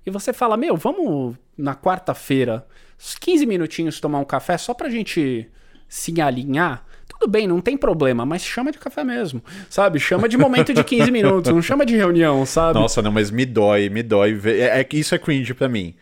e 0.05 0.11
você 0.11 0.33
fala, 0.33 0.57
meu, 0.57 0.75
vamos 0.77 1.37
na 1.57 1.75
quarta-feira, 1.77 2.67
uns 2.99 3.15
15 3.15 3.45
minutinhos 3.47 4.01
tomar 4.01 4.19
um 4.21 4.25
café 4.25 4.57
só 4.59 4.73
pra 4.75 4.89
gente 4.89 5.49
se 5.89 6.21
alinhar. 6.21 6.85
Tudo 7.09 7.31
bem, 7.31 7.47
não 7.47 7.61
tem 7.61 7.77
problema, 7.79 8.27
mas 8.27 8.43
chama 8.43 8.71
de 8.71 8.79
café 8.79 9.03
mesmo, 9.03 9.43
sabe? 9.71 9.99
Chama 9.99 10.29
de 10.29 10.37
momento 10.37 10.75
de 10.75 10.85
15 10.85 11.11
minutos, 11.13 11.53
não 11.53 11.63
chama 11.63 11.87
de 11.87 11.97
reunião, 11.97 12.45
sabe? 12.45 12.79
Nossa, 12.79 13.01
não, 13.01 13.11
mas 13.13 13.31
me 13.31 13.47
dói, 13.47 13.89
me 13.89 14.03
dói. 14.03 14.35
ver- 14.35 14.61
É, 14.61 14.81
é 14.81 14.85
que 14.85 14.99
isso 14.99 15.15
é 15.15 15.19
cringe 15.19 15.55
pra 15.55 15.69
mim. 15.69 15.95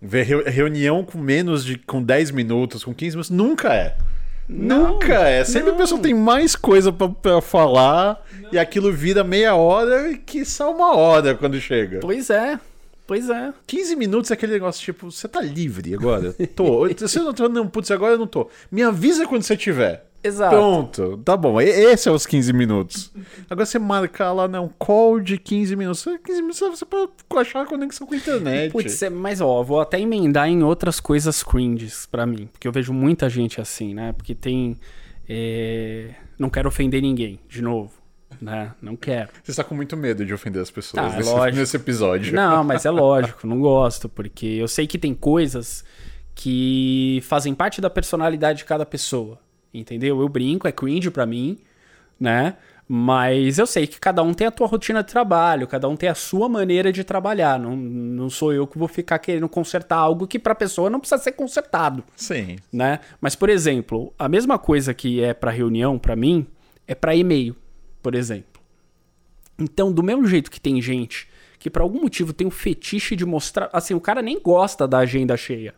Ver 0.00 0.22
reu- 0.24 0.44
reunião 0.44 1.04
com 1.04 1.18
menos 1.18 1.64
de. 1.64 1.76
com 1.78 2.02
10 2.02 2.30
minutos, 2.32 2.82
com 2.84 2.92
15 2.94 3.16
minutos, 3.16 3.30
nunca 3.30 3.72
é. 3.74 3.96
nunca 4.48 5.28
é. 5.28 5.44
Sempre 5.44 5.70
a 5.70 5.74
pessoa 5.74 6.00
tem 6.00 6.14
mais 6.14 6.56
coisa 6.56 6.92
pra 6.92 7.40
falar 7.40 8.24
e 8.50 8.58
aquilo 8.58 8.92
vira 8.92 9.22
meia 9.22 9.54
hora 9.54 10.10
e 10.10 10.16
que 10.16 10.44
só 10.44 10.72
uma 10.74 10.96
hora 10.96 11.34
quando 11.34 11.60
chega. 11.60 11.98
Pois 12.00 12.30
é, 12.30 12.58
pois 13.08 13.28
é. 13.28 13.52
15 13.66 13.96
minutos 13.96 14.30
é 14.30 14.34
aquele 14.34 14.52
negócio 14.52 14.80
tipo, 14.84 15.10
você 15.10 15.26
tá 15.26 15.40
livre 15.40 15.92
agora? 15.94 16.32
Tô. 16.54 16.86
Eu 16.86 16.94
não 17.24 17.32
tô, 17.34 17.48
não, 17.48 17.66
putz, 17.66 17.90
agora 17.90 18.12
eu 18.14 18.18
não 18.18 18.26
tô. 18.28 18.48
Me 18.70 18.82
avisa 18.82 19.26
quando 19.26 19.42
você 19.42 19.56
tiver. 19.56 20.04
Exato. 20.22 20.54
Pronto, 20.54 21.16
tá 21.24 21.36
bom. 21.36 21.60
Esse 21.60 22.08
é 22.08 22.12
os 22.12 22.26
15 22.26 22.52
minutos. 22.52 23.12
Agora 23.48 23.64
você 23.64 23.78
marcar 23.78 24.32
lá, 24.32 24.48
não, 24.48 24.68
call 24.78 25.20
de 25.20 25.38
15 25.38 25.74
minutos. 25.76 26.04
15 26.24 26.40
minutos 26.42 26.58
você 26.58 26.84
pode 26.84 27.12
achar 27.36 27.62
a 27.62 27.66
conexão 27.66 28.04
com 28.06 28.14
a 28.14 28.16
internet. 28.16 28.72
Putz, 28.72 29.00
é- 29.02 29.08
mas 29.10 29.40
ó, 29.40 29.62
vou 29.62 29.80
até 29.80 29.98
emendar 30.00 30.48
em 30.48 30.62
outras 30.62 30.98
coisas 31.00 31.42
cringes 31.42 32.04
pra 32.06 32.26
mim, 32.26 32.48
porque 32.52 32.66
eu 32.66 32.72
vejo 32.72 32.92
muita 32.92 33.28
gente 33.30 33.60
assim, 33.60 33.94
né? 33.94 34.12
Porque 34.12 34.34
tem. 34.34 34.76
é, 35.28 36.10
Não 36.38 36.48
quero 36.50 36.68
ofender 36.68 37.00
ninguém, 37.02 37.38
de 37.48 37.62
novo. 37.62 37.92
Né? 38.40 38.72
Não 38.80 38.96
quero. 38.96 39.28
Você 39.42 39.50
está 39.50 39.64
com 39.64 39.74
muito 39.74 39.96
medo 39.96 40.24
de 40.24 40.32
ofender 40.32 40.62
as 40.62 40.70
pessoas 40.70 41.10
Tá, 41.12 41.16
nesse, 41.16 41.30
lógico. 41.30 41.58
nesse 41.58 41.76
episódio. 41.76 42.34
Não, 42.34 42.62
mas 42.64 42.84
é 42.86 42.90
lógico, 42.92 43.46
não 43.46 43.60
gosto, 43.60 44.08
porque 44.08 44.46
eu 44.46 44.68
sei 44.68 44.86
que 44.86 44.98
tem 44.98 45.14
coisas 45.14 45.84
que 46.34 47.20
fazem 47.24 47.54
parte 47.54 47.80
da 47.80 47.90
personalidade 47.90 48.58
de 48.58 48.64
cada 48.64 48.86
pessoa, 48.86 49.38
entendeu? 49.74 50.20
Eu 50.20 50.28
brinco, 50.28 50.68
é 50.68 50.72
cringe 50.72 51.10
pra 51.10 51.26
mim, 51.26 51.58
né? 52.18 52.54
Mas 52.90 53.58
eu 53.58 53.66
sei 53.66 53.86
que 53.86 54.00
cada 54.00 54.22
um 54.22 54.32
tem 54.32 54.46
a 54.46 54.50
tua 54.50 54.66
rotina 54.66 55.02
de 55.02 55.10
trabalho, 55.12 55.66
cada 55.66 55.86
um 55.88 55.94
tem 55.94 56.08
a 56.08 56.14
sua 56.14 56.48
maneira 56.48 56.90
de 56.90 57.04
trabalhar. 57.04 57.58
Não, 57.58 57.76
não 57.76 58.30
sou 58.30 58.50
eu 58.50 58.66
que 58.66 58.78
vou 58.78 58.88
ficar 58.88 59.18
querendo 59.18 59.46
consertar 59.46 59.96
algo 59.96 60.26
que 60.26 60.38
pra 60.38 60.54
pessoa 60.54 60.88
não 60.88 60.98
precisa 60.98 61.20
ser 61.22 61.32
consertado 61.32 62.02
Sim. 62.16 62.56
né? 62.72 63.00
Mas, 63.20 63.34
por 63.34 63.50
exemplo, 63.50 64.14
a 64.18 64.26
mesma 64.26 64.58
coisa 64.58 64.94
que 64.94 65.22
é 65.22 65.34
para 65.34 65.50
reunião, 65.50 65.98
para 65.98 66.16
mim, 66.16 66.46
é 66.86 66.94
para 66.94 67.14
e-mail, 67.14 67.54
por 68.02 68.14
exemplo. 68.14 68.60
Então, 69.58 69.92
do 69.92 70.02
mesmo 70.02 70.26
jeito 70.26 70.50
que 70.50 70.60
tem 70.60 70.80
gente 70.80 71.28
que 71.58 71.68
por 71.68 71.82
algum 71.82 72.00
motivo 72.02 72.32
tem 72.32 72.46
um 72.46 72.50
fetiche 72.52 73.16
de 73.16 73.26
mostrar, 73.26 73.68
assim, 73.72 73.92
o 73.92 74.00
cara 74.00 74.22
nem 74.22 74.38
gosta 74.40 74.86
da 74.86 74.98
agenda 74.98 75.36
cheia. 75.36 75.74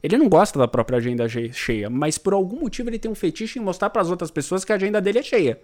Ele 0.00 0.16
não 0.16 0.28
gosta 0.28 0.56
da 0.58 0.68
própria 0.68 0.98
agenda 0.98 1.26
ge- 1.26 1.52
cheia, 1.52 1.90
mas 1.90 2.16
por 2.18 2.32
algum 2.34 2.60
motivo 2.60 2.88
ele 2.88 3.00
tem 3.00 3.10
um 3.10 3.14
fetiche 3.16 3.58
em 3.58 3.62
mostrar 3.62 3.90
para 3.90 4.00
as 4.02 4.10
outras 4.10 4.30
pessoas 4.30 4.64
que 4.64 4.70
a 4.72 4.76
agenda 4.76 5.00
dele 5.00 5.18
é 5.18 5.22
cheia. 5.24 5.58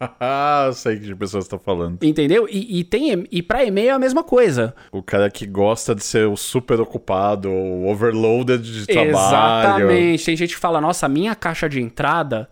Ah, 0.00 0.70
sei 0.74 0.98
que 0.98 1.04
de 1.06 1.14
pessoas 1.14 1.44
estão 1.44 1.58
falando. 1.58 2.02
Entendeu? 2.02 2.48
E, 2.50 2.80
e 2.80 2.84
tem 2.84 3.26
e 3.30 3.42
para 3.42 3.64
e-mail 3.64 3.90
é 3.90 3.92
a 3.92 3.98
mesma 3.98 4.24
coisa. 4.24 4.74
O 4.90 5.02
cara 5.02 5.30
que 5.30 5.46
gosta 5.46 5.94
de 5.94 6.02
ser 6.02 6.26
o 6.26 6.36
super 6.36 6.80
ocupado, 6.80 7.48
o 7.48 7.86
overloaded 7.88 8.60
de 8.62 8.86
trabalho. 8.86 9.10
Exatamente. 9.10 10.24
Tem 10.24 10.36
gente 10.36 10.54
que 10.54 10.60
fala: 10.60 10.80
"Nossa, 10.80 11.06
a 11.06 11.08
minha 11.08 11.34
caixa 11.36 11.68
de 11.68 11.80
entrada 11.80 12.48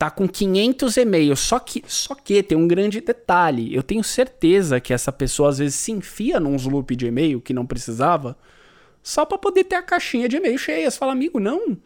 tá 0.00 0.10
com 0.10 0.26
500 0.26 0.96
e-mails". 0.96 1.40
Só 1.40 1.58
que 1.58 1.84
só 1.86 2.14
que 2.14 2.42
tem 2.42 2.56
um 2.56 2.66
grande 2.66 3.00
detalhe. 3.02 3.74
Eu 3.74 3.82
tenho 3.82 4.02
certeza 4.02 4.80
que 4.80 4.94
essa 4.94 5.12
pessoa 5.12 5.50
às 5.50 5.58
vezes 5.58 5.74
se 5.74 5.92
enfia 5.92 6.40
num 6.40 6.56
loop 6.56 6.96
de 6.96 7.06
e-mail 7.06 7.40
que 7.40 7.52
não 7.52 7.66
precisava, 7.66 8.34
só 9.02 9.26
pra 9.26 9.36
poder 9.38 9.64
ter 9.64 9.76
a 9.76 9.82
caixinha 9.82 10.28
de 10.28 10.36
e-mail 10.38 10.58
cheia. 10.58 10.90
Você 10.90 10.98
fala: 10.98 11.12
"Amigo, 11.12 11.38
não". 11.38 11.76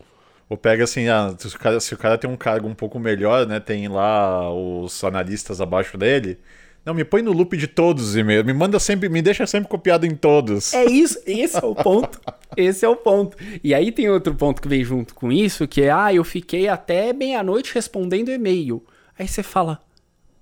Ou 0.49 0.57
pega 0.57 0.85
assim, 0.85 1.09
ah, 1.09 1.35
se, 1.39 1.49
o 1.49 1.59
cara, 1.59 1.81
se 1.81 1.95
o 1.95 1.99
cara 1.99 2.19
tem 2.19 2.31
um 2.31 2.37
cargo 2.37 2.69
um 2.69 2.75
pouco 2.75 2.99
melhor, 2.99 3.47
né? 3.47 3.59
Tem 3.61 3.89
lá 3.89 4.53
os 4.53 5.03
analistas 5.03 5.61
abaixo 5.61 5.97
dele. 5.97 6.39
Não, 6.85 6.93
me 6.93 7.05
põe 7.05 7.23
no 7.23 7.33
loop 7.33 7.57
de 7.57 7.67
todos 7.67 8.09
os 8.11 8.17
e-mails. 8.17 8.45
Me 8.45 8.53
manda 8.53 8.79
sempre, 8.79 9.09
me 9.09 9.23
deixa 9.23 9.47
sempre 9.47 9.69
copiado 9.71 10.05
em 10.05 10.15
todos. 10.15 10.75
É 10.75 10.85
isso, 10.85 11.19
esse 11.27 11.57
é 11.57 11.65
o 11.65 11.75
ponto. 11.75 12.21
Esse 12.57 12.85
é 12.85 12.89
o 12.89 12.95
ponto. 12.97 13.37
E 13.63 13.73
aí 13.75 13.91
tem 13.91 14.09
outro 14.11 14.35
ponto 14.35 14.61
que 14.61 14.69
vem 14.69 14.85
junto 14.85 15.15
com 15.15 15.33
isso, 15.33 15.67
que 15.67 15.83
é, 15.83 15.91
ah, 15.91 16.13
eu 16.13 16.23
fiquei 16.25 16.69
até 16.69 17.13
meia-noite 17.13 17.73
respondendo 17.75 18.31
e-mail. 18.31 18.83
Aí 19.19 19.27
você 19.27 19.43
fala, 19.43 19.81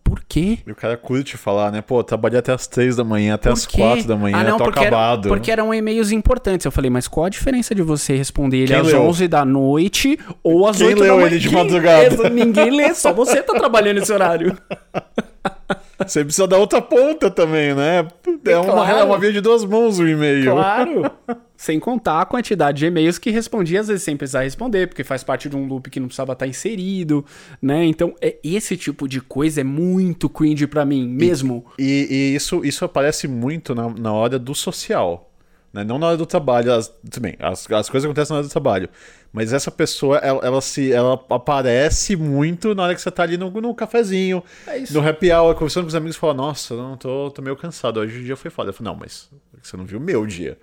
por 0.02 0.20
quê? 0.28 0.58
E 0.66 0.72
o 0.72 0.75
cara 0.75 0.96
curte 0.96 1.37
falar, 1.37 1.70
né? 1.70 1.80
Pô, 1.80 2.02
trabalhei 2.02 2.38
até 2.40 2.52
as 2.52 2.66
três 2.66 2.96
da 2.96 3.04
manhã, 3.04 3.34
até 3.34 3.49
as 3.50 3.64
quatro 3.64 4.06
da 4.08 4.16
manhã, 4.16 4.38
ah, 4.38 4.44
não, 4.44 4.58
tô 4.58 4.64
porque 4.64 4.80
era- 4.80 4.88
acabado. 4.88 5.28
porque 5.28 5.50
eram 5.50 5.72
e-mails 5.72 6.11
importantes. 6.11 6.66
Eu 6.66 6.72
falei, 6.72 6.90
mas 6.90 7.06
qual 7.06 7.26
a 7.26 7.28
diferença 7.30 7.72
de 7.75 7.82
você 7.82 8.16
responder 8.16 8.58
ele 8.58 8.66
Quem 8.66 8.76
às 8.76 8.87
leu? 8.88 9.00
11 9.02 9.28
da 9.28 9.44
noite 9.44 10.18
ou 10.42 10.66
às 10.66 10.76
Quem 10.78 10.88
8 10.88 10.99
da 10.99 11.04
leu 11.04 11.14
manhã? 11.16 11.26
ele 11.28 11.38
de 11.38 11.49
Quem- 11.49 11.56
madrugada? 11.58 12.04
Exa- 12.06 12.28
Ninguém 12.30 12.70
lê, 12.70 12.92
só 12.94 13.12
você 13.12 13.40
tá 13.42 13.54
trabalhando 13.54 14.00
nesse 14.00 14.12
horário. 14.12 14.58
Você 16.06 16.25
precisa 16.25 16.46
da 16.46 16.58
outra 16.58 16.80
ponta 16.80 17.30
também, 17.30 17.75
né? 17.75 18.06
É 18.44 18.58
uma, 18.58 18.72
claro. 18.72 18.99
é 18.99 19.04
uma 19.04 19.18
via 19.18 19.32
de 19.32 19.40
duas 19.40 19.64
mãos 19.64 19.99
o 19.99 20.06
e-mail. 20.06 20.52
Claro. 20.52 21.11
Sem 21.56 21.78
contar 21.78 22.22
a 22.22 22.25
quantidade 22.25 22.78
de 22.78 22.87
e-mails 22.87 23.18
que 23.18 23.30
respondi, 23.30 23.78
às 23.78 23.87
vezes 23.87 24.02
sem 24.02 24.16
precisar 24.16 24.42
responder, 24.42 24.88
porque 24.88 25.04
faz 25.04 25.22
parte 25.22 25.49
de 25.49 25.56
um 25.56 25.64
loop 25.64 25.88
que 25.90 26.00
não 26.00 26.08
precisava 26.08 26.32
estar 26.32 26.44
inserido, 26.44 27.25
né? 27.61 27.84
Então, 27.84 28.16
é, 28.20 28.37
esse 28.42 28.76
tipo 28.76 29.06
de 29.06 29.20
coisa 29.20 29.61
é 29.61 29.64
muito 29.64 30.28
cringe 30.28 30.66
pra 30.66 30.84
mim, 30.84 31.06
mesmo. 31.06 31.64
E, 31.78 32.08
e 32.11 32.34
isso, 32.34 32.64
isso 32.64 32.84
aparece 32.84 33.28
muito 33.28 33.76
na, 33.76 33.88
na 33.90 34.12
hora 34.12 34.40
do 34.40 34.56
social. 34.56 35.31
Né? 35.73 35.85
Não 35.85 35.99
na 35.99 36.08
hora 36.08 36.17
do 36.17 36.26
trabalho. 36.26 36.73
As, 36.73 36.89
tudo 36.89 37.21
bem, 37.23 37.35
as, 37.41 37.71
as 37.71 37.89
coisas 37.89 38.04
acontecem 38.04 38.35
na 38.35 38.39
hora 38.39 38.47
do 38.47 38.50
trabalho. 38.50 38.89
Mas 39.32 39.52
essa 39.54 39.71
pessoa, 39.71 40.19
ela, 40.19 40.41
ela 40.45 40.61
se, 40.61 40.93
ela 40.93 41.15
aparece 41.30 42.15
muito 42.17 42.75
na 42.75 42.82
hora 42.82 42.95
que 42.95 43.00
você 43.00 43.11
tá 43.11 43.23
ali 43.23 43.39
no, 43.39 43.50
no 43.50 43.75
cafezinho, 43.75 44.45
É 44.67 44.85
no 44.91 45.08
happy 45.08 45.32
hour, 45.32 45.54
conversando 45.54 45.85
com 45.85 45.89
os 45.89 45.95
amigos 45.95 46.17
e 46.17 46.19
fala, 46.19 46.35
nossa, 46.35 46.76
não, 46.76 46.99
tô, 46.99 47.30
tô 47.30 47.41
meio 47.41 47.56
cansado, 47.56 48.00
hoje 48.00 48.21
o 48.21 48.25
dia 48.25 48.37
foi 48.37 48.50
foda. 48.50 48.69
Eu 48.69 48.75
falo, 48.75 48.91
não, 48.91 48.97
mas 48.97 49.30
você 49.63 49.75
não 49.76 49.87
viu 49.87 49.99
o 49.99 50.02
meu 50.02 50.26
dia. 50.26 50.58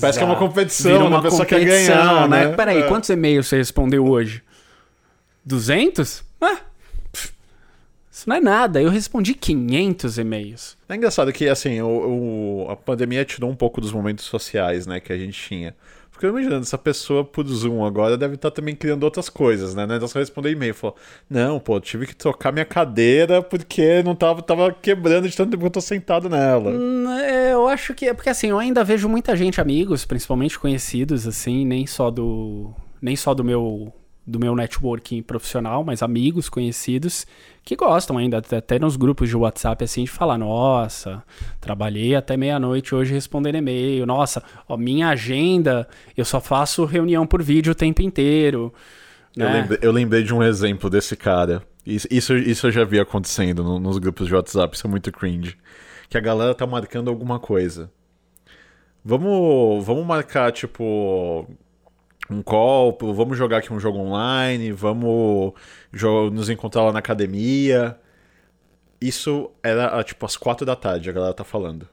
Parece 0.00 0.18
que 0.18 0.24
é 0.24 0.26
uma 0.26 0.36
competição, 0.36 0.92
Vira 0.92 1.08
né? 1.08 1.16
A 1.16 1.22
pessoa 1.22 1.46
quer 1.46 1.64
ganhar, 1.64 2.28
né? 2.28 2.48
Peraí, 2.54 2.82
É. 2.82 2.88
quantos 2.88 3.08
e-mails 3.08 3.46
você 3.46 3.56
respondeu 3.56 4.06
hoje? 4.06 4.42
200? 5.44 6.22
Ah, 6.40 6.58
isso 8.20 8.28
não 8.28 8.36
é 8.36 8.40
nada. 8.40 8.80
Eu 8.80 8.90
respondi 8.90 9.34
500 9.34 10.18
e-mails. 10.18 10.76
É 10.88 10.94
engraçado 10.96 11.32
que, 11.32 11.48
assim, 11.48 11.80
o, 11.80 12.64
o- 12.66 12.70
a 12.70 12.76
pandemia 12.76 13.24
tirou 13.24 13.50
um 13.50 13.56
pouco 13.56 13.80
dos 13.80 13.92
momentos 13.92 14.24
sociais, 14.24 14.86
né, 14.86 15.00
que 15.00 15.12
a 15.12 15.18
gente 15.18 15.40
tinha. 15.40 15.74
Porque 16.10 16.26
eu 16.26 16.30
imaginando, 16.30 16.60
essa 16.62 16.76
pessoa 16.76 17.24
por 17.24 17.46
Zoom 17.48 17.82
agora 17.82 18.14
deve 18.18 18.34
estar 18.34 18.50
também 18.50 18.74
criando 18.74 19.04
outras 19.04 19.30
coisas, 19.30 19.74
né? 19.74 19.86
Não 19.86 19.94
é 19.94 20.06
só 20.06 20.18
responder 20.18 20.50
e-mail. 20.50 20.74
Falou, 20.74 20.94
não, 21.30 21.58
pô, 21.58 21.80
tive 21.80 22.06
que 22.06 22.14
trocar 22.14 22.52
minha 22.52 22.66
cadeira 22.66 23.40
porque 23.42 24.02
não 24.02 24.14
tava, 24.14 24.42
tava 24.42 24.70
quebrando 24.70 25.26
de 25.30 25.34
tanto 25.34 25.50
tempo 25.52 25.62
que 25.62 25.66
eu 25.66 25.70
tô 25.70 25.80
sentado 25.80 26.28
nela. 26.28 26.72
Hum, 26.72 27.08
é, 27.10 27.54
Eu 27.54 27.66
acho 27.66 27.94
que 27.94 28.06
é 28.06 28.12
porque 28.12 28.28
assim, 28.28 28.48
eu 28.48 28.58
ainda 28.58 28.84
vejo 28.84 29.08
muita 29.08 29.34
gente, 29.34 29.62
amigos, 29.62 30.04
principalmente 30.04 30.58
conhecidos, 30.58 31.26
assim, 31.26 31.64
nem 31.64 31.86
só 31.86 32.10
do. 32.10 32.70
Nem 33.00 33.16
só 33.16 33.32
do 33.32 33.42
meu. 33.42 33.90
Do 34.30 34.38
meu 34.38 34.54
networking 34.54 35.22
profissional, 35.22 35.82
mas 35.82 36.02
amigos 36.02 36.48
conhecidos 36.48 37.26
que 37.64 37.74
gostam 37.74 38.16
ainda, 38.16 38.38
até- 38.38 38.78
nos 38.78 38.96
grupos 38.96 39.28
de 39.28 39.36
WhatsApp, 39.36 39.82
assim, 39.82 40.04
de 40.04 40.10
falar: 40.10 40.38
Nossa, 40.38 41.22
trabalhei 41.60 42.14
até 42.14 42.36
meia-noite 42.36 42.94
hoje 42.94 43.12
respondendo 43.12 43.56
e-mail. 43.56 44.06
Nossa, 44.06 44.42
ó, 44.68 44.76
minha 44.76 45.08
agenda, 45.08 45.88
eu 46.16 46.24
só 46.24 46.40
faço 46.40 46.84
reunião 46.84 47.26
por 47.26 47.42
vídeo 47.42 47.72
o 47.72 47.74
tempo 47.74 48.02
inteiro. 48.02 48.72
Eu, 49.36 49.44
né? 49.48 49.60
lembrei, 49.62 49.78
eu 49.82 49.92
lembrei 49.92 50.22
de 50.22 50.32
um 50.32 50.42
exemplo 50.42 50.88
desse 50.88 51.16
cara. 51.16 51.62
Isso, 51.84 52.06
isso, 52.10 52.36
isso 52.36 52.66
eu 52.68 52.70
já 52.70 52.84
vi 52.84 53.00
acontecendo 53.00 53.64
no- 53.64 53.80
nos 53.80 53.98
grupos 53.98 54.28
de 54.28 54.34
WhatsApp, 54.34 54.76
isso 54.76 54.86
é 54.86 54.90
muito 54.90 55.10
cringe. 55.10 55.56
Que 56.08 56.16
a 56.16 56.20
galera 56.20 56.54
tá 56.54 56.66
marcando 56.66 57.08
alguma 57.10 57.38
coisa. 57.40 57.90
Vamos, 59.04 59.84
vamos 59.84 60.06
marcar, 60.06 60.52
tipo, 60.52 61.46
um 62.30 62.42
call, 62.42 62.96
vamos 63.14 63.36
jogar 63.36 63.58
aqui 63.58 63.72
um 63.72 63.80
jogo 63.80 63.98
online, 63.98 64.72
vamos 64.72 65.52
nos 66.32 66.48
encontrar 66.48 66.84
lá 66.84 66.92
na 66.92 66.98
academia. 66.98 67.98
Isso 69.00 69.50
era, 69.62 69.98
ah, 69.98 70.04
tipo, 70.04 70.24
às 70.26 70.36
quatro 70.36 70.64
da 70.66 70.76
tarde, 70.76 71.08
a 71.08 71.12
galera 71.12 71.34
tá 71.34 71.44
falando. 71.44 71.88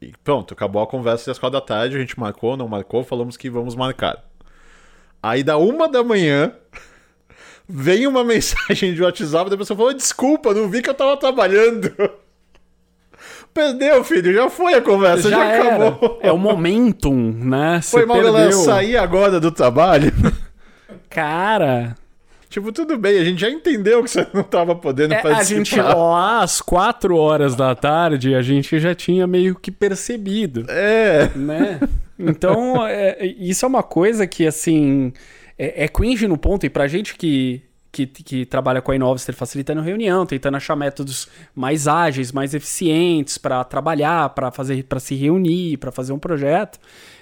E 0.00 0.12
pronto, 0.24 0.54
acabou 0.54 0.82
a 0.82 0.86
conversa 0.86 1.30
às 1.30 1.38
quatro 1.38 1.60
da 1.60 1.64
tarde, 1.64 1.96
a 1.96 2.00
gente 2.00 2.18
marcou, 2.18 2.56
não 2.56 2.68
marcou, 2.68 3.04
falamos 3.04 3.36
que 3.36 3.50
vamos 3.50 3.74
marcar. 3.74 4.24
Aí 5.22 5.42
da 5.42 5.58
uma 5.58 5.88
da 5.88 6.02
manhã 6.04 6.52
vem 7.68 8.06
uma 8.06 8.22
mensagem 8.24 8.94
de 8.94 9.02
WhatsApp 9.02 9.50
da 9.50 9.56
pessoa 9.56 9.76
falando: 9.76 9.96
Desculpa, 9.96 10.54
não 10.54 10.68
vi 10.68 10.82
que 10.82 10.90
eu 10.90 10.94
tava 10.94 11.16
trabalhando. 11.16 11.92
Perdeu, 13.58 14.04
filho, 14.04 14.32
já 14.32 14.48
foi 14.48 14.74
a 14.74 14.80
conversa, 14.80 15.28
já, 15.28 15.44
era. 15.44 15.88
acabou. 15.88 16.18
É 16.22 16.30
o 16.30 16.38
momentum, 16.38 17.32
né? 17.36 17.80
Você 17.82 17.90
Foi 17.90 18.06
mal, 18.06 18.16
perdeu. 18.18 18.32
galera, 18.32 18.52
sair 18.52 18.96
agora 18.96 19.40
do 19.40 19.50
trabalho. 19.50 20.12
Cara, 21.10 21.96
tipo, 22.48 22.70
tudo 22.72 22.96
bem, 22.98 23.18
a 23.18 23.24
gente 23.24 23.40
já 23.40 23.50
entendeu 23.50 24.02
que 24.04 24.10
você 24.10 24.26
não 24.32 24.42
tava 24.42 24.74
podendo 24.76 25.14
É, 25.14 25.18
a 25.18 25.22
participar. 25.22 25.56
gente, 25.58 25.80
lá 25.80 26.42
às 26.42 26.60
4 26.60 27.16
horas 27.16 27.56
da 27.56 27.74
tarde, 27.74 28.34
a 28.34 28.42
gente 28.42 28.78
já 28.78 28.94
tinha 28.94 29.26
meio 29.26 29.54
que 29.54 29.70
percebido, 29.70 30.64
É. 30.68 31.30
né? 31.34 31.80
Então, 32.18 32.86
é, 32.86 33.24
isso 33.38 33.64
é 33.64 33.68
uma 33.68 33.82
coisa 33.82 34.26
que, 34.26 34.46
assim, 34.46 35.12
é, 35.58 35.84
é 35.84 35.88
cringe 35.88 36.26
no 36.28 36.36
ponto, 36.38 36.64
e 36.66 36.70
pra 36.70 36.86
gente 36.88 37.14
que, 37.16 37.62
que, 37.90 38.06
que 38.06 38.46
trabalha 38.46 38.80
com 38.80 38.92
a 38.92 38.96
Innovster 38.96 39.34
facilitando 39.34 39.80
reunião, 39.80 40.26
tentando 40.26 40.56
achar 40.56 40.76
métodos 40.76 41.28
mais 41.54 41.88
ágeis, 41.88 42.32
mais 42.32 42.54
eficientes 42.54 43.38
para 43.38 43.64
trabalhar, 43.64 44.30
para 44.30 44.50
fazer, 44.50 44.84
para 44.84 45.00
se 45.00 45.14
reunir, 45.14 45.78
para 45.78 45.90
fazer 45.90 46.12
um 46.12 46.18
projeto, 46.18 46.78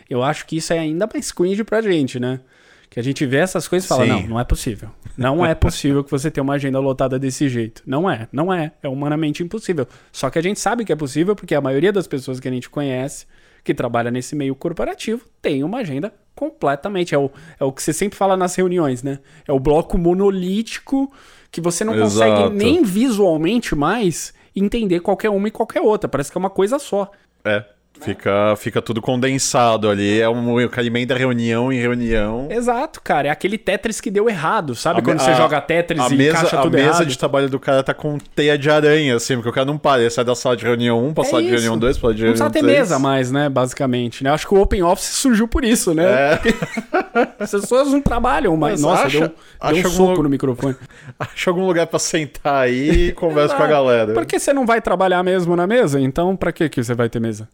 eu 0.08 0.22
acho 0.22 0.46
que 0.46 0.56
isso 0.56 0.72
é 0.72 0.78
ainda 0.78 1.08
mais 1.12 1.32
cringe 1.32 1.64
pra 1.64 1.80
gente, 1.80 2.18
né? 2.18 2.40
Que 2.88 3.00
a 3.00 3.02
gente 3.02 3.26
vê 3.26 3.38
essas 3.38 3.66
coisas 3.66 3.84
e 3.84 3.88
fala, 3.88 4.04
Sim. 4.04 4.10
não, 4.10 4.22
não 4.22 4.40
é 4.40 4.44
possível. 4.44 4.90
Não 5.16 5.44
é 5.44 5.54
possível 5.54 6.04
que 6.04 6.10
você 6.10 6.30
tenha 6.30 6.44
uma 6.44 6.54
agenda 6.54 6.78
lotada 6.78 7.18
desse 7.18 7.48
jeito. 7.48 7.82
Não 7.86 8.08
é, 8.08 8.28
não 8.30 8.52
é. 8.52 8.72
É 8.82 8.88
humanamente 8.88 9.42
impossível. 9.42 9.86
Só 10.12 10.30
que 10.30 10.38
a 10.38 10.42
gente 10.42 10.60
sabe 10.60 10.84
que 10.84 10.92
é 10.92 10.96
possível 10.96 11.34
porque 11.34 11.54
a 11.54 11.60
maioria 11.60 11.92
das 11.92 12.06
pessoas 12.06 12.38
que 12.38 12.46
a 12.46 12.50
gente 12.50 12.70
conhece, 12.70 13.26
que 13.66 13.74
trabalha 13.74 14.12
nesse 14.12 14.36
meio 14.36 14.54
corporativo, 14.54 15.26
tem 15.42 15.64
uma 15.64 15.78
agenda 15.78 16.14
completamente. 16.36 17.16
É 17.16 17.18
o, 17.18 17.28
é 17.58 17.64
o 17.64 17.72
que 17.72 17.82
você 17.82 17.92
sempre 17.92 18.16
fala 18.16 18.36
nas 18.36 18.54
reuniões, 18.54 19.02
né? 19.02 19.18
É 19.46 19.52
o 19.52 19.58
bloco 19.58 19.98
monolítico 19.98 21.12
que 21.50 21.60
você 21.60 21.84
não 21.84 21.98
consegue 21.98 22.42
Exato. 22.42 22.50
nem 22.54 22.84
visualmente 22.84 23.74
mais 23.74 24.32
entender 24.54 25.00
qualquer 25.00 25.30
uma 25.30 25.48
e 25.48 25.50
qualquer 25.50 25.80
outra. 25.80 26.08
Parece 26.08 26.30
que 26.30 26.38
é 26.38 26.40
uma 26.40 26.48
coisa 26.48 26.78
só. 26.78 27.10
É. 27.44 27.64
Fica, 28.00 28.54
fica 28.56 28.80
tudo 28.82 29.00
condensado 29.02 29.88
ali. 29.88 30.20
É 30.20 30.28
um, 30.28 30.62
o 30.64 30.68
cara 30.68 30.86
emenda 30.86 31.14
reunião 31.14 31.72
em 31.72 31.78
reunião. 31.80 32.46
Exato, 32.50 33.00
cara. 33.02 33.28
É 33.28 33.30
aquele 33.30 33.58
Tetris 33.58 34.00
que 34.00 34.10
deu 34.10 34.28
errado, 34.28 34.74
sabe? 34.74 35.00
A 35.00 35.02
Quando 35.02 35.18
me- 35.18 35.24
você 35.24 35.30
a- 35.30 35.34
joga 35.34 35.60
Tetris 35.60 36.00
a 36.00 36.08
e 36.08 36.16
mesa, 36.16 36.30
encaixa 36.38 36.58
a 36.58 36.62
tudo 36.62 36.74
mesa 36.74 36.88
errado. 36.88 37.06
de 37.06 37.18
trabalho 37.18 37.48
do 37.48 37.58
cara 37.58 37.82
tá 37.82 37.94
com 37.94 38.18
teia 38.34 38.56
de 38.58 38.70
aranha, 38.70 39.16
assim, 39.16 39.34
porque 39.36 39.48
o 39.48 39.52
cara 39.52 39.64
não 39.66 39.78
para. 39.78 40.00
Ele 40.02 40.10
sai 40.10 40.24
da 40.24 40.34
sala 40.34 40.56
de 40.56 40.64
reunião 40.64 41.04
1 41.06 41.14
pra 41.14 41.24
É 41.24 41.26
sala 41.26 41.42
de 41.42 41.48
isso. 41.48 41.54
reunião 41.56 41.78
2, 41.78 41.96
pra 41.96 42.02
sala 42.02 42.14
de 42.14 42.20
Não 42.22 42.26
reunião 42.28 42.50
precisa 42.50 42.64
ter 42.66 42.72
3. 42.72 42.78
mesa 42.80 42.98
mais, 42.98 43.32
né? 43.32 43.48
Basicamente. 43.48 44.22
Né? 44.22 44.30
Acho 44.30 44.46
que 44.46 44.54
o 44.54 44.60
Open 44.60 44.82
Office 44.82 45.06
surgiu 45.16 45.48
por 45.48 45.64
isso, 45.64 45.92
né? 45.94 46.04
É. 46.04 46.40
As 47.40 47.50
pessoas 47.50 47.88
não 47.88 48.00
trabalham 48.00 48.56
mais. 48.56 48.80
Mas 48.80 48.82
Nossa, 48.82 49.06
acha- 49.06 49.18
deu, 49.20 49.28
um- 49.28 49.32
acha 49.60 49.82
deu 49.82 49.90
um 49.90 49.94
soco 49.94 50.22
no 50.22 50.28
microfone. 50.28 50.76
Acha 51.18 51.48
algum 51.50 51.66
lugar 51.66 51.86
pra 51.86 51.98
sentar 51.98 52.64
aí 52.64 53.08
e 53.08 53.12
conversa 53.12 53.54
com 53.54 53.62
a 53.62 53.66
galera. 53.66 54.12
Porque 54.12 54.38
você 54.38 54.52
não 54.52 54.66
vai 54.66 54.80
trabalhar 54.82 55.22
mesmo 55.22 55.56
na 55.56 55.66
mesa? 55.66 55.98
Então, 55.98 56.36
pra 56.36 56.52
que 56.52 56.68
que 56.68 56.82
você 56.84 56.92
vai 56.94 57.08
ter 57.08 57.20
mesa? 57.20 57.48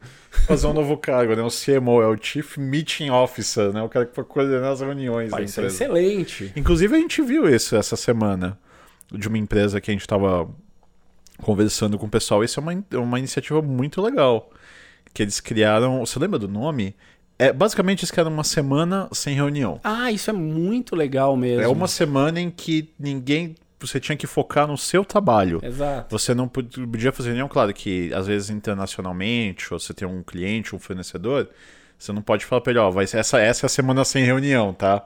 Fazer 0.46 0.66
um 0.66 0.72
novo 0.72 0.96
cargo, 0.96 1.36
né? 1.36 1.42
O 1.42 1.48
CMO, 1.48 2.00
é 2.02 2.06
o 2.06 2.16
Chief 2.20 2.56
Meeting 2.56 3.10
Officer, 3.10 3.72
né? 3.72 3.82
O 3.82 3.88
cara 3.88 4.06
que 4.06 4.16
vai 4.16 4.24
coordenar 4.24 4.72
as 4.72 4.80
reuniões 4.80 5.30
da 5.30 5.36
Vai 5.36 5.46
ser 5.46 5.60
empresa. 5.60 5.84
excelente. 5.84 6.52
Inclusive, 6.56 6.96
a 6.96 6.98
gente 6.98 7.20
viu 7.22 7.48
isso 7.48 7.76
essa 7.76 7.96
semana 7.96 8.58
de 9.12 9.28
uma 9.28 9.38
empresa 9.38 9.80
que 9.80 9.90
a 9.90 9.94
gente 9.94 10.06
tava 10.06 10.48
conversando 11.42 11.98
com 11.98 12.06
o 12.06 12.10
pessoal. 12.10 12.42
Isso 12.42 12.58
é 12.58 12.62
uma, 12.62 12.84
uma 12.94 13.18
iniciativa 13.18 13.60
muito 13.60 14.00
legal. 14.00 14.50
Que 15.12 15.22
eles 15.22 15.38
criaram. 15.38 16.00
Você 16.00 16.18
lembra 16.18 16.38
do 16.38 16.48
nome? 16.48 16.96
É, 17.38 17.52
basicamente, 17.52 18.00
eles 18.00 18.10
criaram 18.10 18.32
uma 18.32 18.44
semana 18.44 19.08
sem 19.12 19.34
reunião. 19.34 19.80
Ah, 19.84 20.10
isso 20.10 20.30
é 20.30 20.32
muito 20.32 20.96
legal 20.96 21.36
mesmo. 21.36 21.62
É 21.62 21.68
uma 21.68 21.88
semana 21.88 22.40
em 22.40 22.50
que 22.50 22.88
ninguém. 22.98 23.54
Você 23.86 23.98
tinha 24.00 24.16
que 24.16 24.26
focar 24.26 24.66
no 24.66 24.76
seu 24.78 25.04
trabalho. 25.04 25.60
Exato. 25.62 26.06
Você 26.10 26.34
não 26.34 26.48
pod- 26.48 26.86
podia 26.86 27.12
fazer 27.12 27.28
reunião, 27.30 27.48
claro 27.48 27.72
que 27.72 28.12
às 28.14 28.26
vezes 28.26 28.50
internacionalmente, 28.50 29.72
ou 29.72 29.78
você 29.80 29.92
tem 29.94 30.06
um 30.06 30.22
cliente, 30.22 30.74
um 30.74 30.78
fornecedor, 30.78 31.48
você 31.98 32.12
não 32.12 32.22
pode 32.22 32.44
falar 32.44 32.60
pra 32.60 32.70
ele, 32.72 32.78
ó, 32.80 32.90
vai 32.90 33.06
ser 33.06 33.18
essa, 33.18 33.38
essa 33.40 33.64
é 33.64 33.68
a 33.68 33.70
semana 33.70 34.04
sem 34.04 34.24
reunião, 34.24 34.72
tá? 34.72 35.04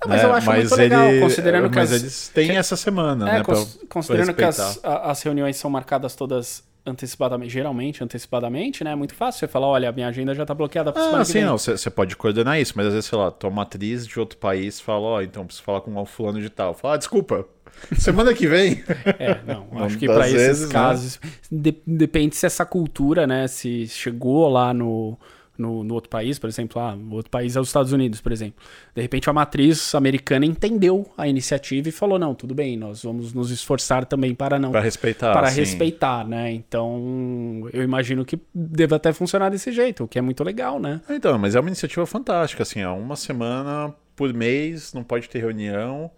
Não, 0.00 0.08
mas 0.08 0.22
eu 0.22 0.32
acho 0.32 0.50
muito 0.52 0.76
legal, 0.76 1.02
considerando 1.20 1.70
que 1.70 1.76
mas 1.76 1.92
as- 1.92 2.00
eles 2.00 2.28
têm 2.28 2.56
essa 2.56 2.76
semana, 2.76 3.28
É, 3.28 3.32
né? 3.38 3.42
cons- 3.44 3.74
pra- 3.76 3.86
considerando 3.88 4.26
pra 4.26 4.34
que 4.34 4.44
as, 4.44 4.80
as 4.84 5.22
reuniões 5.22 5.56
são 5.56 5.68
marcadas 5.70 6.14
todas 6.14 6.62
antecipadamente, 6.86 7.52
geralmente 7.52 8.02
antecipadamente, 8.02 8.82
né? 8.82 8.92
É 8.92 8.94
muito 8.94 9.14
fácil 9.14 9.40
você 9.40 9.48
falar, 9.48 9.66
olha, 9.66 9.88
a 9.90 9.92
minha 9.92 10.08
agenda 10.08 10.34
já 10.34 10.46
tá 10.46 10.54
bloqueada 10.54 10.90
pra 10.90 11.02
semana 11.02 11.22
Ah, 11.22 11.26
que 11.26 11.32
sim, 11.32 11.42
não, 11.44 11.58
você 11.58 11.90
pode 11.90 12.16
coordenar 12.16 12.58
isso, 12.58 12.72
mas 12.76 12.86
às 12.86 12.92
vezes, 12.94 13.10
sei 13.10 13.18
lá, 13.18 13.30
tua 13.30 13.50
matriz 13.50 14.06
de 14.06 14.18
outro 14.18 14.38
país 14.38 14.80
fala, 14.80 15.00
ó, 15.04 15.20
então 15.20 15.44
preciso 15.44 15.64
falar 15.64 15.82
com 15.82 15.94
o 15.94 16.06
fulano 16.06 16.40
de 16.40 16.48
tal. 16.48 16.72
Fala, 16.72 16.94
ah, 16.94 16.96
desculpa, 16.96 17.44
semana 17.98 18.34
que 18.34 18.46
vem. 18.46 18.82
É, 19.18 19.38
não, 19.46 19.66
acho 19.84 19.98
que 19.98 20.06
para 20.06 20.28
esses 20.28 20.66
né? 20.66 20.72
casos 20.72 21.20
de- 21.50 21.76
depende 21.86 22.36
se 22.36 22.46
essa 22.46 22.64
cultura, 22.64 23.26
né, 23.26 23.46
se 23.48 23.86
chegou 23.88 24.48
lá 24.48 24.72
no, 24.74 25.18
no, 25.56 25.82
no 25.82 25.94
outro 25.94 26.08
país, 26.10 26.38
por 26.38 26.48
exemplo, 26.48 26.80
ah, 26.80 26.94
o 26.94 27.14
outro 27.14 27.30
país 27.30 27.56
é 27.56 27.60
os 27.60 27.68
Estados 27.68 27.92
Unidos, 27.92 28.20
por 28.20 28.30
exemplo. 28.32 28.62
De 28.94 29.02
repente 29.02 29.28
a 29.28 29.32
matriz 29.32 29.94
americana 29.94 30.44
entendeu 30.46 31.08
a 31.16 31.26
iniciativa 31.26 31.88
e 31.88 31.92
falou, 31.92 32.18
não, 32.18 32.34
tudo 32.34 32.54
bem, 32.54 32.76
nós 32.76 33.02
vamos 33.02 33.32
nos 33.32 33.50
esforçar 33.50 34.04
também 34.06 34.34
para 34.34 34.58
não 34.58 34.70
Pra 34.70 34.80
respeitar, 34.80 35.32
para 35.32 35.48
assim. 35.48 35.60
respeitar, 35.60 36.26
né? 36.26 36.52
Então, 36.52 37.68
eu 37.72 37.82
imagino 37.82 38.24
que 38.24 38.38
deva 38.54 38.96
até 38.96 39.12
funcionar 39.12 39.50
desse 39.50 39.72
jeito, 39.72 40.04
o 40.04 40.08
que 40.08 40.18
é 40.18 40.22
muito 40.22 40.44
legal, 40.44 40.78
né? 40.78 41.00
Então, 41.10 41.36
mas 41.38 41.54
é 41.54 41.60
uma 41.60 41.68
iniciativa 41.68 42.06
fantástica, 42.06 42.62
assim, 42.62 42.82
ó, 42.84 42.94
uma 42.96 43.16
semana 43.16 43.92
por 44.14 44.32
mês, 44.34 44.92
não 44.92 45.02
pode 45.04 45.28
ter 45.28 45.38
reunião. 45.38 46.10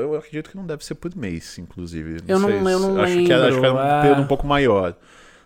Eu 0.00 0.14
acredito 0.16 0.50
que 0.50 0.56
não 0.56 0.66
deve 0.66 0.84
ser 0.84 0.94
por 0.94 1.14
mês, 1.16 1.58
inclusive. 1.58 2.18
Eu 2.26 2.38
não- 2.38 2.48
sei 2.48 2.58
se- 2.62 2.64
eu 2.72 2.78
não 2.80 3.00
acho 3.00 3.14
que 3.24 3.32
era, 3.32 3.48
acho 3.48 3.58
que 3.60 3.64
era 3.66 3.72
um 3.74 3.76
lembro, 3.76 3.92
é. 3.96 4.00
período 4.02 4.22
um 4.22 4.26
pouco 4.26 4.46
maior. 4.46 4.94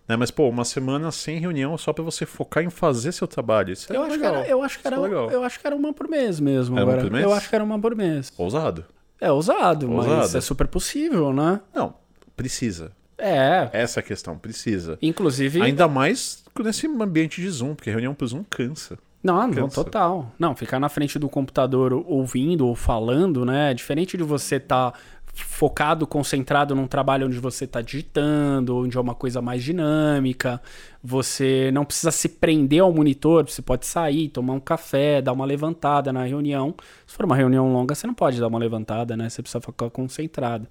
Né? 0.08 0.16
Mas, 0.16 0.30
pô, 0.30 0.48
uma 0.48 0.64
semana 0.64 1.10
sem 1.12 1.38
reunião 1.38 1.78
só 1.78 1.92
pra 1.92 2.02
você 2.02 2.26
focar 2.26 2.62
em 2.64 2.70
fazer 2.70 3.12
seu 3.12 3.26
trabalho. 3.28 3.72
Isso 3.72 3.92
é 3.92 3.96
Eu 3.96 4.02
acho, 4.02 4.10
que 4.10 4.16
legal. 4.18 4.34
era, 4.36 4.48
eu, 4.48 4.62
acho 4.62 4.78
que 4.80 4.86
era, 4.86 4.96
é 4.96 4.98
legal. 5.00 5.30
eu 5.30 5.44
acho 5.44 5.60
que 5.60 5.66
era 5.66 5.76
uma 5.76 5.92
por 5.92 6.08
mês 6.08 6.40
mesmo. 6.40 6.76
Era 6.76 6.84
uma 6.84 6.92
agora. 6.92 7.04
por 7.08 7.12
mês? 7.12 7.24
Eu 7.24 7.32
acho 7.32 7.48
que 7.48 7.54
era 7.54 7.64
uma 7.64 7.78
por 7.80 7.94
mês. 7.94 8.32
Ousado. 8.36 8.84
É 9.20 9.30
ousado, 9.30 9.88
mas 9.88 10.06
Ousado. 10.06 10.38
é 10.38 10.40
super 10.40 10.66
possível, 10.66 11.32
né? 11.32 11.60
Não, 11.72 11.94
precisa. 12.36 12.90
É. 13.16 13.68
Essa 13.72 14.00
é 14.00 14.02
a 14.02 14.04
questão, 14.04 14.36
precisa. 14.36 14.98
Inclusive. 15.00 15.62
Ainda 15.62 15.86
mais 15.86 16.42
nesse 16.58 16.88
ambiente 16.88 17.40
de 17.40 17.48
Zoom, 17.48 17.76
porque 17.76 17.88
reunião 17.88 18.12
por 18.14 18.26
Zoom 18.26 18.42
cansa. 18.50 18.98
Não, 19.22 19.46
não, 19.46 19.68
total. 19.68 20.32
Não, 20.38 20.54
ficar 20.56 20.80
na 20.80 20.88
frente 20.88 21.18
do 21.18 21.28
computador 21.28 21.92
ouvindo 21.92 22.66
ou 22.66 22.74
falando, 22.74 23.44
né? 23.44 23.70
é 23.70 23.74
Diferente 23.74 24.16
de 24.16 24.24
você 24.24 24.56
estar 24.56 24.94
focado, 25.35 26.06
concentrado 26.06 26.74
num 26.74 26.87
trabalho 26.87 27.26
onde 27.26 27.38
você 27.38 27.64
está 27.64 27.80
digitando, 27.80 28.76
onde 28.76 28.96
é 28.98 29.00
uma 29.00 29.14
coisa 29.14 29.40
mais 29.40 29.62
dinâmica. 29.62 30.61
Você 31.02 31.70
não 31.72 31.85
precisa 31.85 32.11
se 32.11 32.28
prender 32.28 32.80
ao 32.82 32.92
monitor, 32.92 33.48
você 33.48 33.62
pode 33.62 33.87
sair, 33.87 34.28
tomar 34.28 34.52
um 34.54 34.61
café, 34.61 35.22
dar 35.22 35.32
uma 35.32 35.46
levantada 35.46 36.12
na 36.12 36.24
reunião. 36.24 36.74
Se 37.06 37.16
for 37.16 37.24
uma 37.24 37.37
reunião 37.37 37.72
longa, 37.72 37.94
você 37.94 38.06
não 38.06 38.14
pode 38.14 38.38
dar 38.38 38.48
uma 38.48 38.58
levantada, 38.58 39.16
né? 39.16 39.28
Você 39.28 39.40
precisa 39.40 39.61
ficar 39.61 39.88
concentrado. 39.88 40.66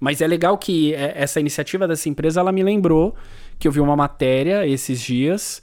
Mas 0.00 0.20
é 0.20 0.26
legal 0.26 0.56
que 0.56 0.94
é, 0.94 1.12
essa 1.16 1.38
iniciativa 1.38 1.86
dessa 1.86 2.08
empresa, 2.08 2.40
ela 2.40 2.52
me 2.52 2.62
lembrou 2.62 3.14
que 3.58 3.68
eu 3.68 3.72
vi 3.72 3.80
uma 3.80 3.96
matéria 3.96 4.66
esses 4.66 5.00
dias 5.00 5.62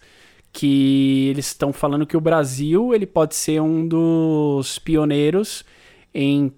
que 0.53 1.27
eles 1.29 1.47
estão 1.47 1.73
falando 1.73 2.05
que 2.05 2.15
o 2.15 2.21
Brasil 2.21 2.93
ele 2.93 3.07
pode 3.07 3.33
ser 3.35 3.59
um 3.59 3.85
dos 3.87 4.77
pioneiros 4.79 5.65
em, 6.13 6.53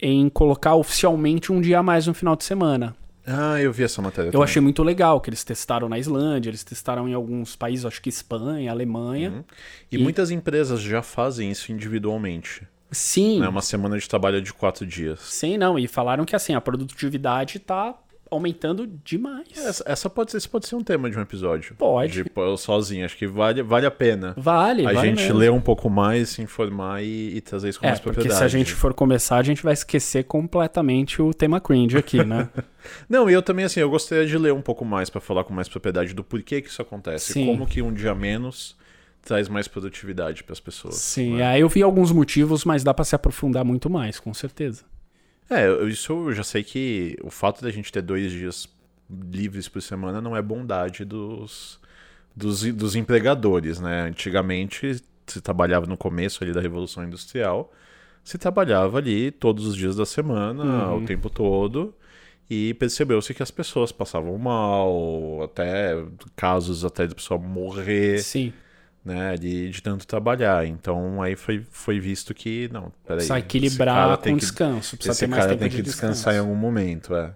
em 0.00 0.28
colocar 0.30 0.74
oficialmente 0.74 1.52
um 1.52 1.60
dia 1.60 1.78
a 1.80 1.82
mais 1.82 2.06
no 2.06 2.14
final 2.14 2.34
de 2.34 2.42
semana. 2.44 2.96
Ah, 3.26 3.60
eu 3.60 3.70
vi 3.70 3.82
essa 3.84 4.00
matéria. 4.00 4.28
Eu 4.28 4.32
também. 4.32 4.44
achei 4.44 4.62
muito 4.62 4.82
legal 4.82 5.20
que 5.20 5.28
eles 5.28 5.44
testaram 5.44 5.86
na 5.86 5.98
Islândia, 5.98 6.48
eles 6.48 6.64
testaram 6.64 7.06
em 7.06 7.12
alguns 7.12 7.54
países, 7.54 7.84
acho 7.84 8.00
que 8.00 8.08
Espanha, 8.08 8.70
Alemanha. 8.72 9.44
E, 9.92 9.96
E- 9.96 10.02
muitas 10.02 10.30
empresas 10.30 10.80
já 10.80 11.02
fazem 11.02 11.50
isso 11.50 11.70
individualmente. 11.70 12.66
Sim, 12.90 13.40
Né? 13.40 13.46
Uma 13.48 13.60
semana 13.60 13.98
de 13.98 14.08
trabalho 14.08 14.40
de 14.40 14.50
quatro 14.54 14.86
dias. 14.86 15.20
sim, 15.20 15.58
não. 15.58 15.78
E 15.78 15.86
falaram 15.86 16.24
que 16.24 16.34
assim, 16.34 16.54
a 16.54 16.60
produtividade 16.62 17.58
tá 17.58 17.94
aumentando 18.30 18.86
demais. 19.04 19.48
Essa, 19.56 19.84
essa 19.86 20.10
pode 20.10 20.30
ser, 20.30 20.38
esse 20.38 20.48
pode 20.48 20.66
ser 20.66 20.76
um 20.76 20.82
tema 20.82 21.10
de 21.10 21.18
um 21.18 21.20
episódio. 21.22 21.74
Pode. 21.76 22.22
De 22.24 22.30
eu 22.34 22.56
sozinho. 22.56 23.04
Acho 23.04 23.16
que 23.16 23.26
vale, 23.26 23.62
vale 23.62 23.86
a 23.86 23.90
pena. 23.90 24.34
Vale, 24.36 24.86
a 24.86 24.92
vale 24.92 25.08
gente 25.08 25.22
mesmo. 25.22 25.38
ler 25.38 25.50
um 25.50 25.60
pouco 25.60 25.88
mais, 25.88 26.30
se 26.30 26.42
informar 26.42 27.02
e, 27.02 27.36
e 27.36 27.40
trazer 27.40 27.68
isso 27.70 27.80
com 27.80 27.86
É, 27.86 27.90
mais 27.90 28.00
porque 28.00 28.14
propriedade. 28.14 28.38
se 28.38 28.44
a 28.44 28.48
gente 28.48 28.72
for 28.72 28.94
começar, 28.94 29.36
a 29.36 29.42
gente 29.42 29.62
vai 29.62 29.72
esquecer 29.72 30.24
completamente 30.24 31.20
o 31.22 31.32
tema 31.32 31.60
cringe 31.60 31.96
aqui, 31.96 32.24
né? 32.24 32.48
Não, 33.08 33.28
e 33.28 33.32
eu 33.32 33.42
também, 33.42 33.64
assim, 33.64 33.80
eu 33.80 33.90
gostaria 33.90 34.26
de 34.26 34.38
ler 34.38 34.52
um 34.52 34.62
pouco 34.62 34.84
mais 34.84 35.10
pra 35.10 35.20
falar 35.20 35.44
com 35.44 35.52
mais 35.52 35.68
propriedade 35.68 36.14
do 36.14 36.24
porquê 36.24 36.62
que 36.62 36.68
isso 36.68 36.80
acontece. 36.80 37.32
Sim. 37.32 37.46
Como 37.46 37.66
que 37.66 37.82
um 37.82 37.92
dia 37.92 38.14
menos 38.14 38.76
traz 39.22 39.48
mais 39.48 39.68
produtividade 39.68 40.42
pras 40.42 40.58
pessoas. 40.58 40.94
Sim, 40.94 41.36
né? 41.36 41.46
aí 41.46 41.60
eu 41.60 41.68
vi 41.68 41.82
alguns 41.82 42.10
motivos, 42.10 42.64
mas 42.64 42.82
dá 42.82 42.94
pra 42.94 43.04
se 43.04 43.14
aprofundar 43.14 43.64
muito 43.64 43.90
mais, 43.90 44.18
com 44.18 44.32
certeza. 44.32 44.84
É, 45.50 45.66
eu- 45.66 45.88
isso 45.88 46.12
eu 46.12 46.32
já 46.34 46.42
sei 46.44 46.62
que 46.62 47.16
o 47.22 47.30
fato 47.30 47.62
da 47.62 47.70
gente 47.70 47.90
ter 47.92 48.02
dois 48.02 48.30
dias 48.30 48.68
livres 49.10 49.68
por 49.68 49.80
semana 49.80 50.20
não 50.20 50.36
é 50.36 50.42
bondade 50.42 51.04
dos, 51.04 51.80
dos, 52.36 52.62
dos 52.74 52.94
empregadores, 52.96 53.80
né? 53.80 54.02
Antigamente, 54.02 55.02
se 55.26 55.40
trabalhava 55.40 55.86
no 55.86 55.96
começo 55.96 56.44
ali 56.44 56.52
da 56.52 56.60
Revolução 56.60 57.04
Industrial, 57.04 57.72
se 58.24 58.36
trabalhava 58.38 58.98
ali 58.98 59.30
todos 59.30 59.66
os 59.66 59.76
dias 59.76 59.96
da 59.96 60.04
semana, 60.06 60.92
Uhum. 60.92 61.04
o 61.04 61.06
tempo 61.06 61.30
todo, 61.30 61.94
e 62.50 62.74
percebeu-se 62.74 63.32
que 63.34 63.42
as 63.42 63.50
pessoas 63.50 63.92
passavam 63.92 64.36
mal, 64.38 65.42
até 65.44 65.94
casos 66.36 66.84
até 66.84 67.06
de 67.06 67.14
pessoa 67.14 67.38
morrer, 67.40 68.18
Sim, 68.22 68.52
né, 69.04 69.36
de, 69.36 69.70
de 69.70 69.82
tanto 69.82 70.06
trabalhar. 70.06 70.66
Então 70.66 71.20
aí 71.22 71.34
foi, 71.36 71.64
foi 71.70 71.98
visto 72.00 72.34
que, 72.34 72.68
não, 72.72 72.92
peraí. 73.04 73.16
precisa 73.18 73.38
equilibrar 73.38 74.16
com 74.18 74.22
que- 74.24 74.34
descanso, 74.36 74.96
precisa 74.96 75.12
esse 75.12 75.20
ter 75.20 75.26
mais 75.26 75.42
cara 75.44 75.50
tempo 75.52 75.60
tem 75.60 75.68
de 75.70 75.76
que 75.76 75.82
descansar 75.82 76.34
em 76.34 76.36
descanso. 76.36 76.38
algum 76.40 76.54
momento, 76.54 77.14
é. 77.14 77.32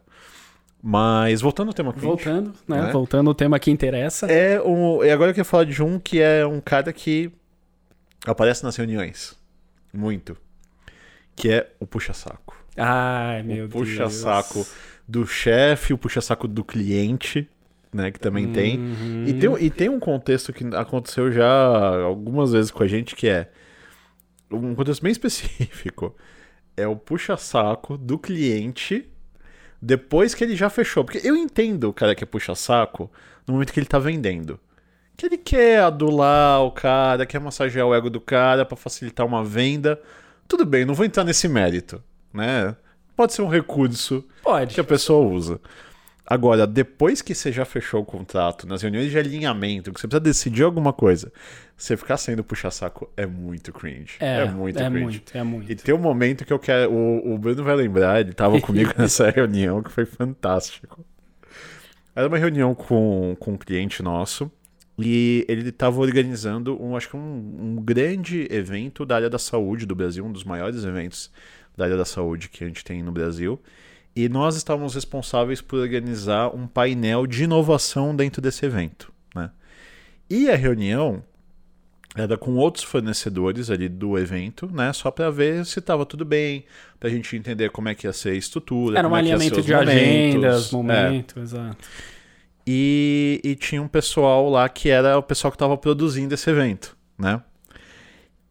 Mas 0.85 1.41
voltando 1.41 1.69
ao 1.69 1.75
tema 1.75 1.93
cringe, 1.93 2.07
Voltando, 2.09 2.55
né? 2.67 2.83
né? 2.87 2.91
Voltando 2.93 3.29
ao 3.31 3.35
tema 3.35 3.59
que 3.61 3.71
interessa. 3.71 4.27
é 4.27 4.61
um, 4.61 5.03
e 5.05 5.11
agora 5.11 5.31
eu 5.31 5.35
quero 5.35 5.45
falar 5.45 5.65
de 5.65 5.81
um 5.83 5.99
que 5.99 6.21
é 6.21 6.45
um 6.45 6.61
cara 6.61 6.93
que 6.93 7.31
aparece 8.27 8.65
nas 8.65 8.75
reuniões 8.77 9.37
muito, 9.93 10.37
que 11.37 11.51
é 11.53 11.71
o 11.79 11.87
puxa-saco. 11.87 12.57
Ai, 12.77 13.43
meu 13.45 13.67
o 13.67 13.69
Deus. 13.69 13.73
puxa-saco 13.89 14.67
do 15.07 15.25
chefe, 15.27 15.93
o 15.93 15.99
puxa-saco 15.99 16.49
do 16.49 16.65
cliente, 16.65 17.49
né, 17.93 18.11
que 18.11 18.19
também 18.19 18.51
tem. 18.53 18.79
Uhum. 18.79 19.25
E 19.27 19.35
tem, 19.35 19.49
um- 19.51 19.59
e 19.59 19.71
tem 19.71 19.89
um 19.89 20.01
contexto 20.01 20.53
que 20.53 20.65
aconteceu 20.75 21.31
já 21.31 22.03
algumas 22.03 22.53
vezes 22.53 22.71
com 22.71 22.83
a 22.83 22.87
gente, 22.87 23.15
que 23.15 23.29
é 23.29 23.51
um 24.51 24.75
contexto 24.75 25.03
bem 25.03 25.13
específico. 25.13 26.15
É 26.77 26.87
o 26.87 26.97
puxa-saco 26.97 27.97
do 27.99 28.19
cliente 28.19 29.07
depois 29.81 30.35
que 30.35 30.43
ele 30.45 30.57
já 30.57 30.71
fechou. 30.71 31.05
Porque 31.05 31.21
eu 31.27 31.37
entendo 31.37 31.85
o 31.89 31.93
cara 31.93 32.15
que 32.15 32.25
é 32.25 32.27
puxa-saco 32.27 33.11
no 33.47 33.55
momento 33.55 33.73
que 33.73 33.81
ele 33.81 33.87
tá 33.87 33.99
vendendo. 33.99 34.59
Que 35.17 35.27
ele 35.27 35.37
quer 35.37 35.81
adular 35.83 36.63
o 36.63 36.71
cara, 36.73 37.27
quer 37.27 37.39
massagear 37.41 37.87
o 37.87 37.95
ego 37.95 38.09
do 38.09 38.21
cara 38.21 38.65
pra 38.65 38.77
facilitar 38.77 39.27
uma 39.27 39.45
venda. 39.45 40.01
Tudo 40.49 40.65
bem, 40.65 40.85
não 40.87 40.95
vou 40.95 41.05
entrar 41.05 41.25
nesse 41.25 41.47
mérito, 41.49 42.03
né? 42.33 42.75
Pode 43.15 43.35
ser 43.35 43.43
um 43.43 43.49
recurso 43.49 44.25
Pode. 44.43 44.75
que 44.75 44.81
a 44.81 44.85
pessoa 44.85 45.27
usa. 45.29 45.61
Agora, 46.25 46.67
depois 46.67 47.21
que 47.21 47.35
você 47.35 47.51
já 47.51 47.65
fechou 47.65 48.03
o 48.03 48.05
contrato, 48.05 48.67
nas 48.67 48.81
reuniões 48.81 49.11
de 49.11 49.19
alinhamento, 49.19 49.93
que 49.93 50.01
você 50.01 50.07
precisa 50.07 50.21
decidir 50.21 50.63
alguma 50.63 50.93
coisa, 50.93 51.33
você 51.77 51.97
ficar 51.97 52.17
sendo 52.17 52.45
puxa-saco 52.45 53.11
é 53.17 53.27
muito 53.27 53.73
cringe. 53.73 54.17
É, 54.21 54.43
É, 54.43 54.45
muito 54.47 54.79
é 54.79 54.89
cringe. 54.89 55.05
muito, 55.05 55.37
é 55.37 55.43
muito. 55.43 55.73
E 55.73 55.75
tem 55.75 55.95
um 55.95 55.99
momento 55.99 56.45
que 56.45 56.53
eu 56.53 56.59
quero. 56.59 56.93
O, 56.93 57.35
o 57.35 57.39
Bruno 57.39 57.65
vai 57.65 57.75
lembrar, 57.75 58.21
ele 58.21 58.33
tava 58.33 58.59
comigo 58.63 58.93
nessa 58.97 59.31
reunião, 59.31 59.83
que 59.83 59.91
foi 59.91 60.07
fantástico. 60.07 61.05
Era 62.15 62.29
uma 62.29 62.39
reunião 62.39 62.75
com, 62.75 63.37
com 63.41 63.53
um 63.53 63.57
cliente 63.57 64.03
nosso. 64.03 64.51
E 64.99 65.45
ele 65.49 65.71
estava 65.71 66.01
organizando 66.01 66.81
um, 66.81 66.95
acho 66.95 67.09
que 67.09 67.17
um, 67.17 67.57
um 67.61 67.77
grande 67.83 68.47
evento 68.51 69.05
da 69.05 69.17
área 69.17 69.31
da 69.31 69.39
saúde 69.39 69.87
do 69.87 69.95
Brasil, 69.95 70.25
um 70.25 70.31
dos 70.31 70.45
maiores 70.45 70.85
eventos 70.85 71.31
da 71.77 71.85
área 71.85 71.97
da 71.97 72.05
saúde 72.05 72.49
que 72.49 72.63
a 72.63 72.67
gente 72.67 72.85
tem 72.85 73.03
no 73.03 73.11
Brasil. 73.11 73.61
E 74.15 74.29
nós 74.29 74.57
estávamos 74.57 74.95
responsáveis 74.95 75.61
por 75.61 75.79
organizar 75.79 76.55
um 76.55 76.67
painel 76.67 77.27
de 77.27 77.45
inovação 77.45 78.15
dentro 78.15 78.43
desse 78.43 78.67
evento. 78.67 79.11
Né? 79.35 79.51
E 80.29 80.51
a 80.51 80.57
reunião 80.57 81.23
era 82.15 82.37
com 82.37 82.57
outros 82.57 82.85
fornecedores 82.85 83.71
ali 83.71 83.89
do 83.89 84.19
evento, 84.19 84.69
né? 84.71 84.93
Só 84.93 85.11
para 85.11 85.31
ver 85.31 85.65
se 85.65 85.79
estava 85.79 86.05
tudo 86.05 86.27
bem, 86.27 86.65
para 87.01 87.09
a 87.09 87.13
gente 87.13 87.35
entender 87.35 87.71
como 87.71 87.89
é 87.89 87.95
que 87.95 88.07
ia 88.07 88.13
ser 88.13 88.31
a 88.31 88.35
estrutura. 88.35 88.99
Era 88.99 89.09
um 89.09 89.11
como 89.13 89.17
é 89.17 89.21
alinhamento 89.21 89.63
de 89.63 89.73
momentos. 89.73 89.95
agendas, 89.95 90.69
É. 90.71 90.77
momentos, 90.77 91.43
exato. 91.43 91.89
E, 92.67 93.41
e 93.43 93.57
tinha 93.57 93.81
um 93.81 93.89
pessoal 93.89 94.49
lá 94.51 94.69
que 94.69 94.91
era 94.91 95.17
o 95.19 95.23
pessoal 95.23 95.51
que 95.51 95.57
estava 95.57 95.77
produzindo 95.77 96.35
esse 96.35 96.49
evento, 96.51 96.95
né? 97.19 97.41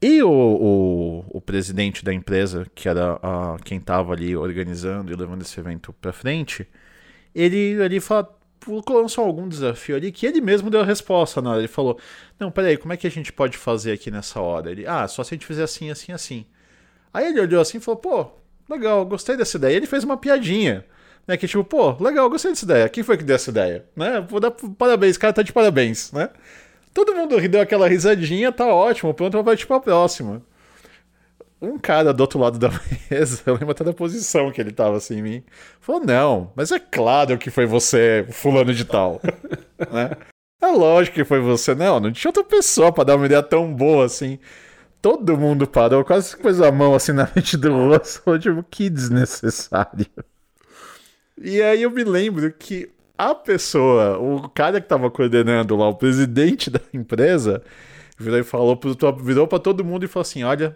E 0.02 0.24
o, 0.24 0.30
o, 0.32 1.26
o 1.30 1.42
presidente 1.42 2.04
da 2.04 2.12
empresa, 2.12 2.66
que 2.74 2.90
era 2.90 3.20
a, 3.22 3.58
quem 3.64 3.78
estava 3.78 4.14
ali 4.14 4.36
organizando 4.36 5.12
e 5.12 5.16
levando 5.16 5.44
esse 5.44 5.60
evento 5.60 5.94
para 5.94 6.12
frente, 6.12 6.68
ele, 7.36 7.78
ele 7.84 8.00
fala, 8.00 8.28
lançou 8.90 9.26
algum 9.26 9.48
desafio 9.48 9.96
ali 9.96 10.12
que 10.12 10.26
ele 10.26 10.42
mesmo 10.42 10.70
deu 10.70 10.82
a 10.82 10.86
resposta 10.86 11.42
na 11.42 11.52
hora. 11.52 11.60
Ele 11.60 11.68
falou: 11.68 12.00
Não, 12.40 12.52
peraí, 12.52 12.78
como 12.78 12.94
é 12.94 12.98
que 12.98 13.08
a 13.08 13.12
gente 13.12 13.32
pode 13.32 13.58
fazer 13.58 13.92
aqui 13.94 14.12
nessa 14.12 14.40
hora? 14.42 14.72
Ele, 14.72 14.86
ah, 14.88 15.08
só 15.08 15.24
se 15.24 15.34
a 15.34 15.36
gente 15.36 15.46
fizer 15.46 15.64
assim, 15.64 15.90
assim, 15.92 16.12
assim. 16.12 16.46
Aí 17.14 17.28
ele 17.28 17.40
olhou 17.40 17.62
assim 17.62 17.78
e 17.78 17.82
falou: 17.82 18.00
Pô, 18.00 18.32
legal, 18.70 19.06
gostei 19.06 19.38
dessa 19.38 19.58
ideia. 19.58 19.76
Ele 19.76 19.88
fez 19.88 20.04
uma 20.04 20.18
piadinha. 20.18 20.86
Né, 21.28 21.38
que 21.38 21.48
tipo, 21.48 21.64
pô, 21.64 21.92
legal, 22.04 22.28
gostei 22.30 22.52
dessa 22.52 22.66
ideia. 22.66 22.90
Quem 22.90 23.04
foi 23.04 23.16
que 23.16 23.24
deu 23.24 23.36
essa 23.36 23.52
ideia? 23.52 23.86
Né? 23.96 24.26
Vou 24.28 24.40
dar 24.40 24.50
parabéns, 24.52 25.18
cara 25.18 25.32
tá 25.32 25.44
de 25.44 25.54
parabéns, 25.54 26.12
né? 26.12 26.30
Todo 26.94 27.16
mundo 27.16 27.40
deu 27.48 27.62
aquela 27.62 27.88
risadinha, 27.88 28.52
tá 28.52 28.68
ótimo, 28.68 29.14
pronto, 29.14 29.42
vai 29.44 29.56
tipo 29.56 29.74
a 29.74 29.80
próxima. 29.80 30.42
Um 31.62 31.78
cara 31.78 32.12
do 32.12 32.22
outro 32.22 32.40
lado 32.40 32.58
da 32.58 32.70
mesa, 33.10 33.42
eu 33.46 33.54
lembro 33.54 33.72
até 33.72 33.84
da 33.84 33.94
posição 33.94 34.52
que 34.52 34.60
ele 34.60 34.72
tava 34.72 34.98
assim 34.98 35.20
em 35.20 35.22
mim, 35.22 35.44
falou: 35.80 36.04
Não, 36.04 36.52
mas 36.56 36.72
é 36.72 36.80
claro 36.80 37.38
que 37.38 37.52
foi 37.52 37.66
você, 37.66 38.26
fulano 38.32 38.74
de 38.74 38.84
tal. 38.84 39.22
né? 39.92 40.18
É 40.62 40.68
lógico 40.68 41.16
que 41.16 41.24
foi 41.24 41.40
você. 41.40 41.74
Não, 41.76 42.00
não 42.00 42.12
tinha 42.12 42.30
outra 42.30 42.44
pessoa 42.44 42.92
pra 42.92 43.04
dar 43.04 43.16
uma 43.16 43.26
ideia 43.26 43.44
tão 43.44 43.74
boa 43.74 44.06
assim. 44.06 44.40
Todo 45.02 45.38
mundo 45.38 45.68
parou, 45.68 46.06
quase 46.06 46.38
pôs 46.38 46.62
a 46.62 46.72
mão 46.72 46.94
assim 46.94 47.12
na 47.12 47.26
frente 47.28 47.58
do 47.58 47.72
falou, 48.04 48.40
tipo, 48.40 48.64
que 48.70 48.90
desnecessário. 48.90 50.06
E 51.38 51.62
aí 51.62 51.82
eu 51.82 51.90
me 51.90 52.04
lembro 52.04 52.52
que 52.54 52.92
a 53.22 53.36
pessoa, 53.36 54.18
o 54.18 54.50
cara 54.50 54.82
que 54.82 54.88
tava 54.88 55.12
coordenando 55.12 55.76
lá, 55.76 55.88
o 55.88 55.96
presidente 55.96 56.72
da 56.72 56.80
empresa, 56.92 57.62
virou 58.18 58.40
e 58.40 58.44
falou 58.44 58.80
virou 59.22 59.48
pra 59.48 59.60
todo 59.60 59.86
mundo 59.86 60.04
e 60.04 60.08
falou 60.08 60.24
assim: 60.24 60.44
olha, 60.44 60.76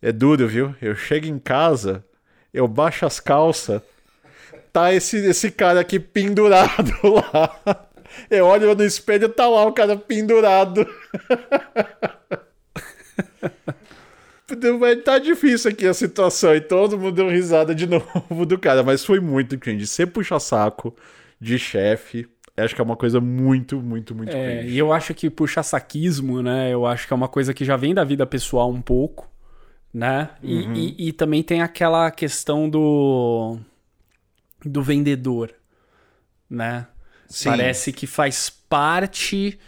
é 0.00 0.10
duro, 0.10 0.48
viu? 0.48 0.74
Eu 0.80 0.94
chego 0.94 1.26
em 1.26 1.38
casa, 1.38 2.02
eu 2.54 2.66
baixo 2.66 3.04
as 3.04 3.20
calças, 3.20 3.82
tá 4.72 4.94
esse, 4.94 5.18
esse 5.18 5.50
cara 5.50 5.80
aqui 5.80 5.98
pendurado 5.98 6.90
lá. 7.04 7.86
Eu 8.30 8.46
olho 8.46 8.74
no 8.74 8.84
espelho, 8.84 9.28
tá 9.28 9.46
lá 9.46 9.66
o 9.66 9.72
cara 9.72 9.94
pendurado. 9.94 10.88
Vai 14.78 14.96
tá 14.96 15.18
difícil 15.18 15.70
aqui 15.70 15.86
a 15.86 15.92
situação 15.92 16.54
e 16.54 16.60
todo 16.62 16.98
mundo 16.98 17.12
deu 17.12 17.28
risada 17.28 17.74
de 17.74 17.84
novo 17.86 18.46
do 18.46 18.58
cara, 18.58 18.82
mas 18.82 19.04
foi 19.04 19.20
muito 19.20 19.58
cringe. 19.58 19.86
Ser 19.86 20.06
puxa-saco 20.06 20.96
de 21.40 21.58
chefe, 21.58 22.28
acho 22.56 22.74
que 22.74 22.80
é 22.80 22.84
uma 22.84 22.96
coisa 22.96 23.20
muito, 23.20 23.80
muito, 23.80 24.14
muito 24.14 24.34
É, 24.36 24.44
cringe. 24.60 24.74
e 24.74 24.78
eu 24.78 24.92
acho 24.92 25.14
que 25.14 25.30
puxa-saquismo, 25.30 26.42
né? 26.42 26.72
Eu 26.72 26.84
acho 26.86 27.06
que 27.06 27.12
é 27.12 27.16
uma 27.16 27.28
coisa 27.28 27.54
que 27.54 27.64
já 27.64 27.76
vem 27.76 27.94
da 27.94 28.02
vida 28.04 28.26
pessoal 28.26 28.70
um 28.70 28.82
pouco, 28.82 29.30
né? 29.94 30.30
E, 30.42 30.54
Uhum. 30.54 30.74
e- 30.74 31.08
e 31.08 31.12
também 31.12 31.42
tem 31.42 31.62
aquela 31.62 32.10
questão 32.10 32.68
do. 32.68 33.58
do 34.64 34.82
vendedor, 34.82 35.54
né? 36.50 36.86
Sim. 37.28 37.48
Parece 37.50 37.92
que 37.92 38.06
faz 38.06 38.50
parte 38.50 39.58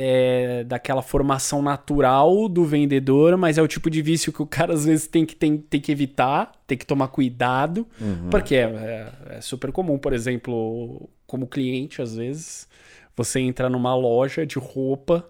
é, 0.00 0.64
daquela 0.64 1.02
formação 1.02 1.60
natural 1.60 2.48
do 2.48 2.64
vendedor, 2.64 3.36
mas 3.36 3.58
é 3.58 3.62
o 3.62 3.66
tipo 3.68 3.90
de 3.90 4.00
vício 4.00 4.32
que 4.32 4.40
o 4.40 4.46
cara 4.46 4.72
às 4.72 4.84
vezes 4.84 5.06
tem 5.08 5.26
que, 5.26 5.34
tem, 5.34 5.58
tem 5.58 5.80
que 5.80 5.90
evitar, 5.90 6.52
tem 6.66 6.78
que 6.78 6.86
tomar 6.86 7.08
cuidado, 7.08 7.86
porque 8.30 8.54
é, 8.54 8.60
é- 8.62 9.36
é 9.36 9.40
super 9.40 9.72
comum, 9.72 9.98
por 9.98 10.12
exemplo, 10.12 11.08
como 11.26 11.46
cliente, 11.46 12.00
às 12.00 12.14
vezes, 12.16 12.68
você 13.16 13.40
entra 13.40 13.68
numa 13.68 13.94
loja 13.94 14.46
de 14.46 14.58
roupa. 14.58 15.28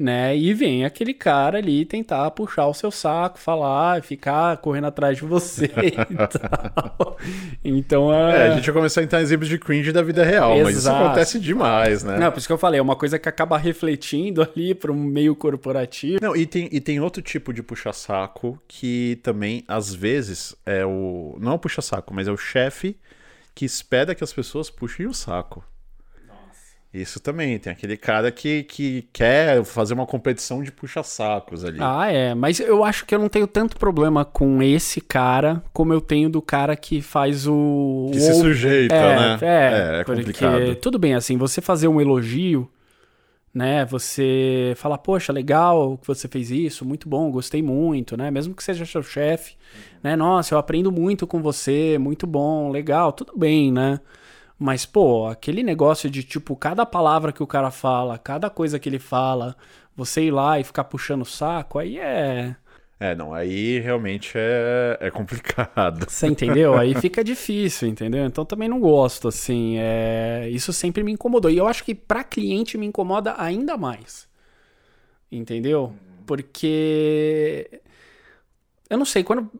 Né? 0.00 0.34
E 0.34 0.54
vem 0.54 0.86
aquele 0.86 1.12
cara 1.12 1.58
ali 1.58 1.84
tentar 1.84 2.30
puxar 2.30 2.66
o 2.66 2.72
seu 2.72 2.90
saco, 2.90 3.38
falar, 3.38 4.02
ficar 4.02 4.56
correndo 4.56 4.86
atrás 4.86 5.18
de 5.18 5.24
você 5.24 5.66
e 6.08 6.38
tal. 6.38 7.18
Então, 7.62 8.10
É, 8.10 8.48
a 8.48 8.54
gente 8.54 8.64
vai 8.64 8.74
começar 8.76 9.02
a 9.02 9.04
entrar 9.04 9.20
em 9.20 9.24
exemplos 9.24 9.46
de 9.46 9.58
cringe 9.58 9.92
da 9.92 10.00
vida 10.00 10.24
real, 10.24 10.56
mas 10.60 10.70
isso 10.70 10.88
Exato. 10.88 11.04
acontece 11.04 11.38
demais, 11.38 12.02
né? 12.02 12.18
Não, 12.18 12.32
por 12.32 12.38
isso 12.38 12.46
que 12.46 12.52
eu 12.54 12.56
falei, 12.56 12.80
é 12.80 12.82
uma 12.82 12.96
coisa 12.96 13.18
que 13.18 13.28
acaba 13.28 13.58
refletindo 13.58 14.40
ali 14.40 14.74
para 14.74 14.90
um 14.90 14.96
meio 14.96 15.36
corporativo. 15.36 16.18
Não, 16.22 16.34
e 16.34 16.46
tem, 16.46 16.66
e 16.72 16.80
tem 16.80 16.98
outro 16.98 17.20
tipo 17.20 17.52
de 17.52 17.62
puxa-saco 17.62 18.58
que 18.66 19.20
também, 19.22 19.64
às 19.68 19.94
vezes, 19.94 20.56
é 20.64 20.82
o. 20.82 21.36
Não 21.38 21.52
é 21.52 21.54
o 21.56 21.58
puxa-saco, 21.58 22.14
mas 22.14 22.26
é 22.26 22.32
o 22.32 22.38
chefe 22.38 22.96
que 23.54 23.66
espera 23.66 24.14
que 24.14 24.24
as 24.24 24.32
pessoas 24.32 24.70
puxem 24.70 25.06
o 25.06 25.12
saco. 25.12 25.62
Isso 26.92 27.20
também, 27.20 27.56
tem 27.56 27.72
aquele 27.72 27.96
cara 27.96 28.32
que, 28.32 28.64
que 28.64 29.08
quer 29.12 29.62
fazer 29.64 29.94
uma 29.94 30.06
competição 30.06 30.60
de 30.60 30.72
puxa-sacos 30.72 31.64
ali. 31.64 31.78
Ah, 31.80 32.10
é, 32.10 32.34
mas 32.34 32.58
eu 32.58 32.82
acho 32.82 33.06
que 33.06 33.14
eu 33.14 33.18
não 33.20 33.28
tenho 33.28 33.46
tanto 33.46 33.76
problema 33.76 34.24
com 34.24 34.60
esse 34.60 35.00
cara 35.00 35.62
como 35.72 35.92
eu 35.92 36.00
tenho 36.00 36.28
do 36.28 36.42
cara 36.42 36.74
que 36.74 37.00
faz 37.00 37.46
o. 37.46 38.08
que 38.12 38.18
o 38.18 38.20
se 38.20 38.34
sujeita, 38.34 38.92
é, 38.92 39.16
né? 39.16 39.38
É, 39.40 40.00
é 40.00 40.04
porque 40.04 40.22
complicado. 40.22 40.74
tudo 40.76 40.98
bem, 40.98 41.14
assim, 41.14 41.36
você 41.36 41.60
fazer 41.60 41.86
um 41.86 42.00
elogio, 42.00 42.68
né? 43.54 43.84
Você 43.84 44.72
falar, 44.76 44.98
poxa, 44.98 45.32
legal 45.32 45.96
que 45.96 46.08
você 46.08 46.26
fez 46.26 46.50
isso, 46.50 46.84
muito 46.84 47.08
bom, 47.08 47.30
gostei 47.30 47.62
muito, 47.62 48.16
né? 48.16 48.32
Mesmo 48.32 48.52
que 48.52 48.64
seja 48.64 48.84
seu 48.84 49.02
chefe, 49.04 49.54
né? 50.02 50.16
Nossa, 50.16 50.56
eu 50.56 50.58
aprendo 50.58 50.90
muito 50.90 51.24
com 51.24 51.40
você, 51.40 51.98
muito 51.98 52.26
bom, 52.26 52.68
legal, 52.68 53.12
tudo 53.12 53.32
bem, 53.36 53.70
né? 53.70 54.00
Mas, 54.62 54.84
pô, 54.84 55.26
aquele 55.26 55.62
negócio 55.62 56.10
de, 56.10 56.22
tipo, 56.22 56.54
cada 56.54 56.84
palavra 56.84 57.32
que 57.32 57.42
o 57.42 57.46
cara 57.46 57.70
fala, 57.70 58.18
cada 58.18 58.50
coisa 58.50 58.78
que 58.78 58.90
ele 58.90 58.98
fala, 58.98 59.56
você 59.96 60.24
ir 60.24 60.30
lá 60.30 60.60
e 60.60 60.64
ficar 60.64 60.84
puxando 60.84 61.22
o 61.22 61.24
saco, 61.24 61.78
aí 61.78 61.98
é. 61.98 62.54
É, 63.00 63.14
não, 63.14 63.32
aí 63.32 63.78
realmente 63.78 64.32
é, 64.36 64.98
é 65.00 65.10
complicado. 65.10 66.04
Você 66.06 66.26
entendeu? 66.26 66.74
Aí 66.76 66.94
fica 66.94 67.24
difícil, 67.24 67.88
entendeu? 67.88 68.26
Então 68.26 68.44
também 68.44 68.68
não 68.68 68.78
gosto, 68.78 69.28
assim. 69.28 69.78
É... 69.78 70.46
Isso 70.50 70.74
sempre 70.74 71.02
me 71.02 71.10
incomodou. 71.10 71.50
E 71.50 71.56
eu 71.56 71.66
acho 71.66 71.82
que 71.82 71.94
pra 71.94 72.22
cliente 72.22 72.76
me 72.76 72.84
incomoda 72.84 73.34
ainda 73.38 73.78
mais. 73.78 74.28
Entendeu? 75.32 75.94
Porque. 76.26 77.80
Eu 78.90 78.98
não 78.98 79.06
sei, 79.06 79.24
quando. 79.24 79.50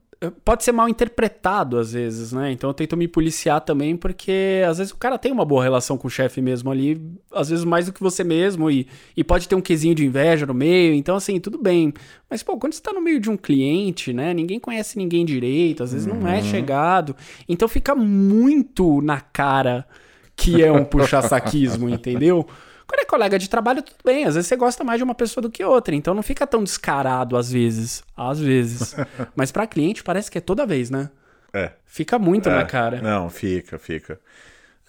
Pode 0.44 0.64
ser 0.64 0.72
mal 0.72 0.86
interpretado 0.86 1.78
às 1.78 1.94
vezes, 1.94 2.30
né? 2.30 2.52
Então 2.52 2.68
eu 2.68 2.74
tento 2.74 2.94
me 2.94 3.08
policiar 3.08 3.58
também, 3.62 3.96
porque 3.96 4.62
às 4.68 4.76
vezes 4.76 4.92
o 4.92 4.96
cara 4.96 5.16
tem 5.16 5.32
uma 5.32 5.46
boa 5.46 5.62
relação 5.62 5.96
com 5.96 6.08
o 6.08 6.10
chefe 6.10 6.42
mesmo 6.42 6.70
ali, 6.70 7.00
às 7.32 7.48
vezes 7.48 7.64
mais 7.64 7.86
do 7.86 7.92
que 7.92 8.02
você 8.02 8.22
mesmo, 8.22 8.70
e, 8.70 8.86
e 9.16 9.24
pode 9.24 9.48
ter 9.48 9.54
um 9.54 9.62
quesinho 9.62 9.94
de 9.94 10.04
inveja 10.04 10.44
no 10.44 10.52
meio, 10.52 10.92
então 10.92 11.16
assim, 11.16 11.40
tudo 11.40 11.56
bem. 11.56 11.94
Mas, 12.28 12.42
pô, 12.42 12.58
quando 12.58 12.74
você 12.74 12.82
tá 12.82 12.92
no 12.92 13.00
meio 13.00 13.18
de 13.18 13.30
um 13.30 13.36
cliente, 13.36 14.12
né? 14.12 14.34
Ninguém 14.34 14.60
conhece 14.60 14.98
ninguém 14.98 15.24
direito, 15.24 15.82
às 15.82 15.92
vezes 15.92 16.06
não 16.06 16.28
é 16.28 16.42
chegado. 16.42 17.16
Então 17.48 17.66
fica 17.66 17.94
muito 17.94 19.00
na 19.00 19.22
cara 19.22 19.86
que 20.36 20.62
é 20.62 20.70
um 20.70 20.84
puxa-saquismo, 20.84 21.88
entendeu? 21.90 22.46
Quando 22.90 23.00
é 23.02 23.04
colega 23.04 23.38
de 23.38 23.48
trabalho, 23.48 23.82
tudo 23.82 23.98
bem. 24.04 24.24
Às 24.24 24.34
vezes 24.34 24.48
você 24.48 24.56
gosta 24.56 24.82
mais 24.82 24.98
de 24.98 25.04
uma 25.04 25.14
pessoa 25.14 25.40
do 25.42 25.48
que 25.48 25.62
outra. 25.62 25.94
Então 25.94 26.12
não 26.12 26.24
fica 26.24 26.44
tão 26.44 26.64
descarado 26.64 27.36
às 27.36 27.48
vezes. 27.48 28.02
Às 28.16 28.40
vezes. 28.40 28.96
Mas 29.36 29.52
pra 29.52 29.64
cliente 29.64 30.02
parece 30.02 30.28
que 30.28 30.38
é 30.38 30.40
toda 30.40 30.66
vez, 30.66 30.90
né? 30.90 31.08
É. 31.52 31.70
Fica 31.86 32.18
muito 32.18 32.48
É, 32.48 32.52
na 32.52 32.64
cara. 32.64 33.00
Não, 33.00 33.30
fica, 33.30 33.78
fica. 33.78 34.18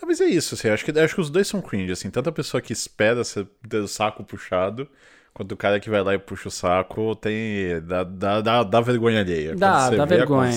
É, 0.02 0.06
mas 0.06 0.20
é 0.20 0.26
isso, 0.26 0.56
assim, 0.56 0.68
acho 0.70 0.84
que, 0.84 1.00
acho 1.00 1.14
que 1.14 1.22
os 1.22 1.30
dois 1.30 1.48
são 1.48 1.62
cringe, 1.62 1.92
assim, 1.92 2.10
tanto 2.10 2.28
a 2.28 2.32
pessoa 2.32 2.60
que 2.60 2.74
espera 2.74 3.24
ser, 3.24 3.48
ter 3.70 3.78
o 3.78 3.88
saco 3.88 4.24
puxado, 4.24 4.88
quanto 5.32 5.52
o 5.52 5.58
cara 5.58 5.80
que 5.80 5.92
vai 5.92 6.02
lá 6.02 6.16
e 6.16 6.18
puxa 6.20 6.48
o 6.48 6.52
saco, 6.52 7.16
tem. 7.16 7.80
dá, 7.84 8.04
dá, 8.04 8.42
dá, 8.42 8.64
dá 8.64 8.82
vergonha 8.82 9.20
alheia. 9.22 9.56
Dá, 9.56 9.90
dá 9.92 10.06
vergonha. 10.06 10.52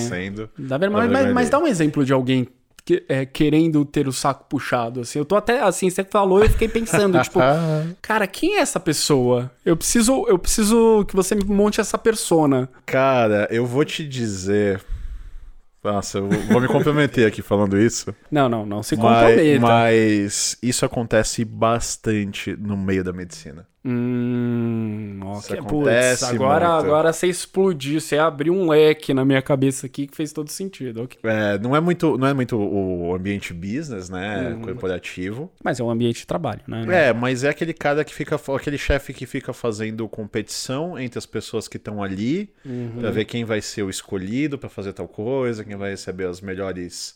Dá 0.57 0.77
ver- 0.77 0.89
mas, 0.89 1.01
vergonha 1.03 1.25
mas, 1.25 1.33
mas 1.33 1.49
dá 1.49 1.59
um 1.59 1.67
exemplo 1.67 2.03
de 2.03 2.11
alguém 2.11 2.47
que- 2.85 3.03
é, 3.09 3.25
querendo 3.25 3.83
ter 3.83 4.07
o 4.07 4.13
saco 4.13 4.45
puxado, 4.47 5.01
assim. 5.01 5.17
Eu 5.19 5.25
tô 5.25 5.35
até, 5.35 5.59
assim, 5.61 5.89
você 5.89 6.03
falou, 6.03 6.43
eu 6.43 6.49
fiquei 6.49 6.67
pensando, 6.69 7.19
tipo, 7.23 7.39
cara, 8.01 8.27
quem 8.27 8.57
é 8.57 8.59
essa 8.59 8.79
pessoa? 8.79 9.51
Eu 9.65 9.75
preciso, 9.75 10.25
eu 10.27 10.37
preciso 10.37 11.03
que 11.07 11.15
você 11.15 11.33
me 11.33 11.43
monte 11.43 11.81
essa 11.81 11.97
persona. 11.97 12.69
Cara, 12.85 13.47
eu 13.49 13.65
vou 13.65 13.83
te 13.83 14.07
dizer. 14.07 14.81
Nossa, 15.83 16.17
eu 16.17 16.27
vou 16.27 16.59
me 16.61 16.67
comprometer 16.67 17.27
aqui 17.27 17.43
falando 17.43 17.77
isso. 17.79 18.13
Não, 18.31 18.49
não, 18.49 18.65
não 18.65 18.81
se 18.81 18.95
Mas, 18.95 19.03
comprometa. 19.05 19.59
mas 19.59 20.57
isso 20.61 20.83
acontece 20.83 21.45
bastante 21.45 22.55
no 22.57 22.75
meio 22.75 23.03
da 23.03 23.13
medicina. 23.13 23.67
Hum, 23.87 25.19
Isso 25.37 25.53
ok. 25.53 25.57
Putz, 25.57 25.65
acontece 25.65 26.25
agora, 26.25 26.69
muito. 26.73 26.85
agora 26.85 27.13
você 27.13 27.27
explodiu, 27.27 28.01
você 28.01 28.17
abriu 28.17 28.53
um 28.53 28.67
leque 28.67 29.13
na 29.13 29.23
minha 29.23 29.41
cabeça 29.41 29.85
aqui 29.85 30.07
que 30.07 30.15
fez 30.15 30.33
todo 30.33 30.49
sentido. 30.49 31.03
ok. 31.03 31.19
É, 31.23 31.59
não, 31.59 31.75
é 31.75 31.79
muito, 31.79 32.17
não 32.17 32.27
é 32.27 32.33
muito 32.33 32.57
o 32.57 33.13
ambiente 33.13 33.53
business, 33.53 34.09
né? 34.09 34.57
Corporativo. 34.63 35.51
Mas 35.63 35.79
é 35.79 35.83
um 35.83 35.89
ambiente 35.89 36.21
de 36.21 36.27
trabalho, 36.27 36.61
né? 36.67 37.09
É, 37.09 37.13
mas 37.13 37.43
é 37.43 37.49
aquele 37.49 37.73
cara 37.73 38.03
que 38.03 38.13
fica. 38.13 38.39
aquele 38.55 38.77
chefe 38.77 39.13
que 39.13 39.25
fica 39.25 39.53
fazendo 39.53 40.07
competição 40.09 40.97
entre 40.97 41.19
as 41.19 41.25
pessoas 41.25 41.67
que 41.67 41.77
estão 41.77 42.01
ali 42.01 42.49
pra 42.99 43.11
ver 43.11 43.25
quem 43.25 43.45
vai 43.45 43.61
ser 43.61 43.83
o 43.83 43.89
escolhido 43.89 44.57
pra 44.57 44.69
fazer 44.69 44.93
tal 44.93 45.07
coisa, 45.07 45.63
quem 45.63 45.75
vai 45.75 45.91
receber 45.91 46.25
as 46.27 46.41
melhores. 46.41 47.15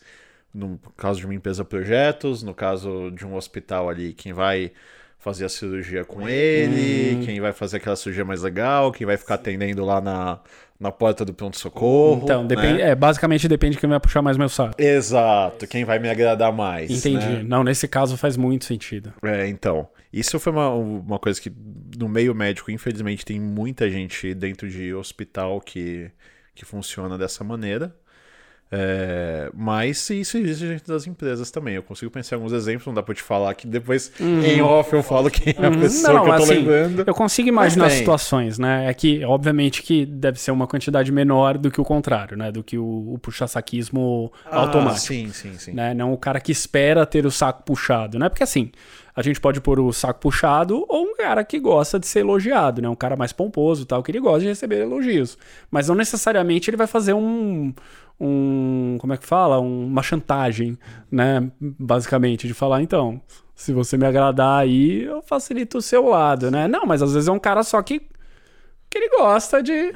No 0.52 0.80
caso 0.98 1.20
de 1.20 1.26
uma 1.26 1.36
empresa, 1.36 1.64
projetos, 1.64 2.42
no 2.42 2.56
caso 2.56 3.12
de 3.12 3.24
um 3.26 3.36
hospital 3.36 3.88
ali, 3.88 4.14
quem 4.14 4.34
vai 4.34 4.72
fazer 5.20 5.46
a 5.46 5.50
cirurgia 5.50 6.06
com 6.06 6.28
ele, 6.28 7.26
quem 7.26 7.40
vai 7.42 7.52
fazer 7.52 7.78
aquela 7.78 7.96
cirurgia 7.96 8.24
mais 8.24 8.42
legal, 8.42 8.92
quem 8.92 9.06
vai 9.06 9.18
ficar 9.18 9.36
atendendo 9.36 9.84
lá 9.84 10.00
na, 10.00 10.40
na 10.80 10.92
porta 10.92 11.26
do 11.26 11.34
pronto-socorro. 11.34 12.22
Então, 12.24 12.48
depende, 12.48 12.78
né? 12.80 12.92
é, 12.92 12.96
basicamente 12.96 13.48
depende 13.48 13.76
de 13.76 13.82
quem 13.82 13.90
vai 13.90 14.00
puxar 14.00 14.22
mais 14.22 14.38
meu 14.38 14.48
saco. 14.48 14.82
Exato, 14.82 15.68
quem 15.68 15.84
vai 15.84 16.00
me 16.00 16.10
agradar 16.10 16.54
mais. 16.54 16.90
Entendi. 16.90 17.26
né? 17.26 17.44
Não, 17.44 17.64
nesse 17.64 17.88
caso 17.88 18.16
faz 18.18 18.38
muito 18.38 18.66
sentido. 18.66 19.14
É, 19.22 19.46
então. 19.48 19.88
Isso 20.12 20.40
foi 20.40 20.52
uma, 20.52 20.70
uma 20.70 21.20
coisa 21.20 21.40
que 21.40 21.52
no 21.98 22.10
meio 22.10 22.34
médico, 22.34 22.72
infelizmente, 22.72 23.24
tem 23.24 23.40
muita 23.40 23.88
gente 23.92 24.34
dentro 24.34 24.68
de 24.68 24.92
hospital 24.92 25.62
que, 25.62 26.10
que 26.56 26.66
funciona 26.66 27.16
dessa 27.16 27.44
maneira. 27.44 27.96
É, 28.72 29.50
mas 29.56 30.08
isso 30.12 30.38
existe 30.38 30.68
dentro 30.68 30.94
das 30.94 31.08
empresas 31.08 31.50
também. 31.50 31.74
Eu 31.76 31.82
consigo 31.82 32.12
pensar 32.12 32.36
em 32.36 32.38
alguns 32.38 32.54
exemplos, 32.54 32.86
não 32.86 32.94
dá 32.94 33.02
pra 33.02 33.16
te 33.16 33.24
falar 33.24 33.54
que 33.56 33.66
depois 33.66 34.12
em 34.20 34.62
off 34.62 34.94
eu 34.94 35.02
falo 35.02 35.30
quem 35.32 35.56
é 35.58 35.66
a 35.66 35.72
pessoa 35.72 36.14
Não, 36.14 36.24
que 36.24 36.30
eu 36.30 36.36
tô 36.36 36.44
assim, 36.44 36.54
lembrando. 36.54 37.04
eu 37.08 37.14
consigo 37.16 37.50
imaginar 37.50 37.90
situações, 37.90 38.60
né? 38.60 38.88
É 38.88 38.94
que, 38.94 39.24
obviamente, 39.26 39.82
que 39.82 40.06
deve 40.06 40.40
ser 40.40 40.52
uma 40.52 40.68
quantidade 40.68 41.12
menor 41.12 41.58
do 41.58 41.72
que 41.72 41.82
o 41.82 41.84
contrário, 41.84 42.38
né? 42.38 42.52
Do 42.52 42.64
que 42.64 42.78
o, 42.78 43.14
o 43.14 43.18
puxa-saquismo 43.20 44.32
Ah, 44.46 44.58
automático. 44.60 45.08
sim, 45.08 45.32
sim, 45.32 45.58
sim. 45.58 45.74
né? 45.74 45.94
Não 45.96 46.14
o 46.14 46.18
cara 46.18 46.40
que 46.40 46.52
espera 46.52 47.06
ter 47.08 47.26
o 47.26 47.32
saco 47.32 47.64
puxado, 47.64 48.20
né? 48.20 48.30
Porque 48.30 48.44
assim, 48.44 48.72
a 49.16 49.24
gente 49.24 49.42
pode 49.42 49.60
pôr 49.62 49.80
o 49.80 49.92
saco 49.92 50.20
puxado 50.20 50.86
ou 50.88 51.06
um 51.06 51.16
cara 51.18 51.44
que 51.44 51.60
gosta 51.60 52.00
de 52.00 52.06
ser 52.06 52.20
elogiado, 52.20 52.82
né? 52.84 52.88
Um 52.90 52.96
cara 52.96 53.16
mais 53.16 53.34
pomposo, 53.34 53.82
e 53.82 53.86
tal, 53.86 54.04
que 54.04 54.12
ele 54.12 54.20
gosta 54.20 54.42
de 54.42 54.48
receber 54.48 54.80
elogios, 54.82 55.38
mas 55.72 55.88
não 55.88 55.96
necessariamente 55.96 56.70
ele 56.70 56.78
vai 56.78 56.88
fazer 56.88 57.14
um 57.14 57.74
um, 58.20 58.98
como 59.00 59.14
é 59.14 59.18
que 59.18 59.26
fala? 59.26 59.60
Um- 59.60 59.86
uma 59.88 60.04
chantagem, 60.04 60.78
né? 61.12 61.50
Basicamente 61.60 62.48
de 62.48 62.54
falar, 62.54 62.82
então, 62.82 63.22
se 63.56 63.74
você 63.74 63.98
me 63.98 64.06
agradar 64.06 64.60
aí, 64.62 65.04
eu 65.04 65.22
facilito 65.22 65.78
o 65.78 65.82
seu 65.82 66.08
lado, 66.08 66.50
né? 66.52 66.68
Não, 66.68 66.86
mas 66.86 67.02
às 67.02 67.14
vezes 67.14 67.28
é 67.28 67.32
um 67.32 67.40
cara 67.40 67.64
só 67.64 67.82
que 67.82 68.02
que 68.90 68.98
ele 68.98 69.10
gosta 69.18 69.62
de 69.62 69.94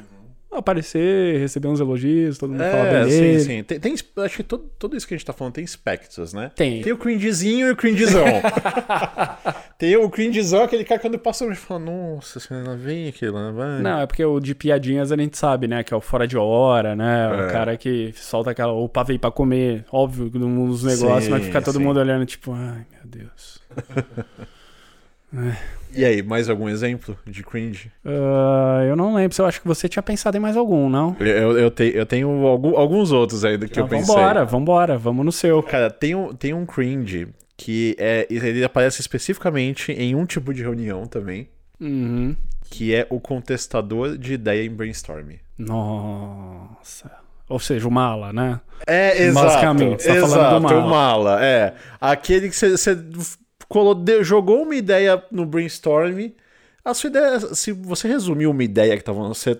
aparecer, 0.58 1.38
receber 1.40 1.68
uns 1.68 1.80
elogios, 1.80 2.38
todo 2.38 2.50
mundo 2.50 2.62
fala 2.62 2.84
bem 2.84 2.94
É, 3.00 3.04
sim, 3.08 3.20
dele. 3.20 3.40
sim. 3.40 3.62
Tem, 3.62 3.80
tem- 3.80 3.94
acho 4.24 4.36
que 4.36 4.42
todo, 4.42 4.70
tudo 4.78 4.96
isso 4.96 5.06
que 5.06 5.14
a 5.14 5.16
gente 5.16 5.26
tá 5.26 5.32
falando 5.32 5.54
tem 5.54 5.64
espectros, 5.64 6.32
né? 6.32 6.50
Tem. 6.54 6.82
Tem 6.82 6.92
o 6.92 6.96
cringezinho 6.98 7.68
e 7.68 7.70
o 7.72 7.76
cringezão. 7.76 8.24
tem 9.78 9.96
o 9.96 10.08
cringezão, 10.10 10.62
aquele 10.62 10.84
cara 10.84 10.98
que 11.00 11.04
quando 11.08 11.18
passa 11.18 11.44
e 11.46 11.54
fala, 11.54 11.80
nossa, 11.80 12.40
você 12.40 12.54
não 12.54 12.76
vem 12.76 13.08
aquilo, 13.08 13.38
né? 13.38 13.52
Vai. 13.52 13.82
Não, 13.82 14.00
é 14.00 14.06
porque 14.06 14.24
o 14.24 14.40
de 14.40 14.54
piadinhas 14.54 15.12
a 15.12 15.16
gente 15.16 15.36
sabe, 15.36 15.66
né? 15.68 15.82
Que 15.82 15.92
é 15.92 15.96
o 15.96 16.00
fora 16.00 16.26
de 16.26 16.36
hora, 16.36 16.96
né? 16.96 17.28
O 17.28 17.40
É. 17.48 17.52
cara 17.52 17.76
que 17.76 18.12
solta 18.16 18.50
aquela. 18.50 18.72
O 18.72 18.88
pavei 18.88 19.18
pra 19.18 19.30
comer. 19.30 19.84
Óbvio, 19.92 20.30
nos 20.38 20.82
negócios, 20.84 21.24
Sim, 21.24 21.30
mas 21.30 21.44
fica 21.44 21.60
todo 21.60 21.78
sim. 21.78 21.84
mundo 21.84 21.98
olhando, 22.00 22.24
tipo, 22.24 22.52
ai, 22.52 22.84
meu 22.92 23.02
Deus. 23.04 23.60
E 25.96 26.04
aí, 26.04 26.22
mais 26.22 26.48
algum 26.50 26.68
exemplo 26.68 27.16
de 27.26 27.42
cringe? 27.44 27.90
Ah, 28.04 28.82
eu 28.88 28.96
não 28.96 29.14
lembro 29.14 29.36
eu 29.38 29.46
acho 29.46 29.60
que 29.60 29.66
você 29.68 29.88
tinha 29.88 30.02
pensado 30.02 30.36
em 30.36 30.40
mais 30.40 30.56
algum, 30.56 30.88
não? 30.88 31.16
Eu, 31.20 31.56
eu, 31.58 31.70
te- 31.70 31.92
eu 31.94 32.04
tenho 32.04 32.28
algum- 32.46 32.76
alguns 32.76 33.12
outros 33.12 33.44
aí 33.44 33.56
do 33.56 33.68
que 33.68 33.78
eu 33.78 33.84
Então, 33.86 33.98
pensei. 33.98 34.14
vambora, 34.14 34.44
vambora, 34.44 34.98
vamos 34.98 35.24
no 35.24 35.30
seu. 35.32 35.62
Cara, 35.62 35.90
tem 35.90 36.14
um, 36.14 36.32
tem 36.34 36.52
um 36.52 36.66
cringe 36.66 37.28
que 37.56 37.94
é, 37.98 38.26
ele 38.28 38.64
aparece 38.64 39.00
especificamente 39.00 39.92
em 39.92 40.16
um 40.16 40.26
tipo 40.26 40.52
de 40.52 40.62
reunião 40.62 41.06
também, 41.06 41.48
Uhum. 41.80 42.34
que 42.68 42.92
é 42.92 43.06
o 43.08 43.20
contestador 43.20 44.18
de 44.18 44.34
ideia 44.34 44.64
em 44.66 44.70
brainstorming. 44.70 45.38
Nossa. 45.56 47.10
Ou 47.48 47.58
seja, 47.60 47.86
o 47.86 47.90
mala, 47.90 48.32
né? 48.32 48.58
É, 48.86 49.22
exato. 49.24 49.46
Basicamente, 49.46 50.02
você 50.02 50.08
tá 50.08 50.14
falando 50.26 50.34
exato, 50.40 50.54
do 50.56 50.60
mala. 50.62 50.84
o 50.84 50.90
mala, 50.90 51.44
é. 51.44 51.74
Aquele 52.00 52.48
que 52.48 52.56
você- 52.56 52.96
jogou 54.22 54.62
uma 54.62 54.74
ideia 54.74 55.22
no 55.30 55.46
brainstorm, 55.46 56.32
a 56.84 56.92
sua 56.92 57.08
ideia, 57.08 57.40
se 57.40 57.72
você 57.72 58.06
resumiu 58.08 58.50
uma 58.50 58.62
ideia 58.62 58.96
que 58.96 59.02
tava, 59.02 59.26
você 59.28 59.58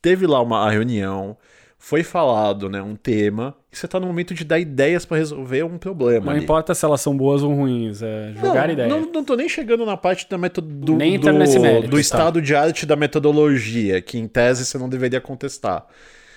teve 0.00 0.26
lá 0.26 0.40
uma 0.40 0.70
reunião, 0.70 1.36
foi 1.78 2.04
falado, 2.04 2.70
né, 2.70 2.80
um 2.80 2.94
tema, 2.94 3.56
e 3.72 3.76
você 3.76 3.88
tá 3.88 3.98
no 3.98 4.06
momento 4.06 4.32
de 4.32 4.44
dar 4.44 4.58
ideias 4.58 5.04
pra 5.04 5.16
resolver 5.16 5.64
um 5.64 5.76
problema. 5.76 6.26
Não 6.26 6.32
ali. 6.32 6.44
importa 6.44 6.74
se 6.74 6.84
elas 6.84 7.00
são 7.00 7.16
boas 7.16 7.42
ou 7.42 7.52
ruins, 7.52 8.00
é 8.02 8.32
jogar 8.40 8.68
não, 8.68 8.72
ideia. 8.72 8.88
Não, 8.88 9.00
não 9.00 9.24
tô 9.24 9.34
nem 9.34 9.48
chegando 9.48 9.84
na 9.84 9.96
parte 9.96 10.30
da 10.30 10.38
metodo, 10.38 10.68
do, 10.68 10.94
Nem 10.94 11.18
do, 11.18 11.32
nesse 11.32 11.58
mérito, 11.58 11.88
do 11.88 11.96
tá. 11.96 12.00
estado 12.00 12.40
de 12.40 12.54
arte 12.54 12.86
da 12.86 12.94
metodologia, 12.94 14.00
que 14.00 14.16
em 14.16 14.28
tese 14.28 14.64
você 14.64 14.78
não 14.78 14.88
deveria 14.88 15.20
contestar. 15.20 15.84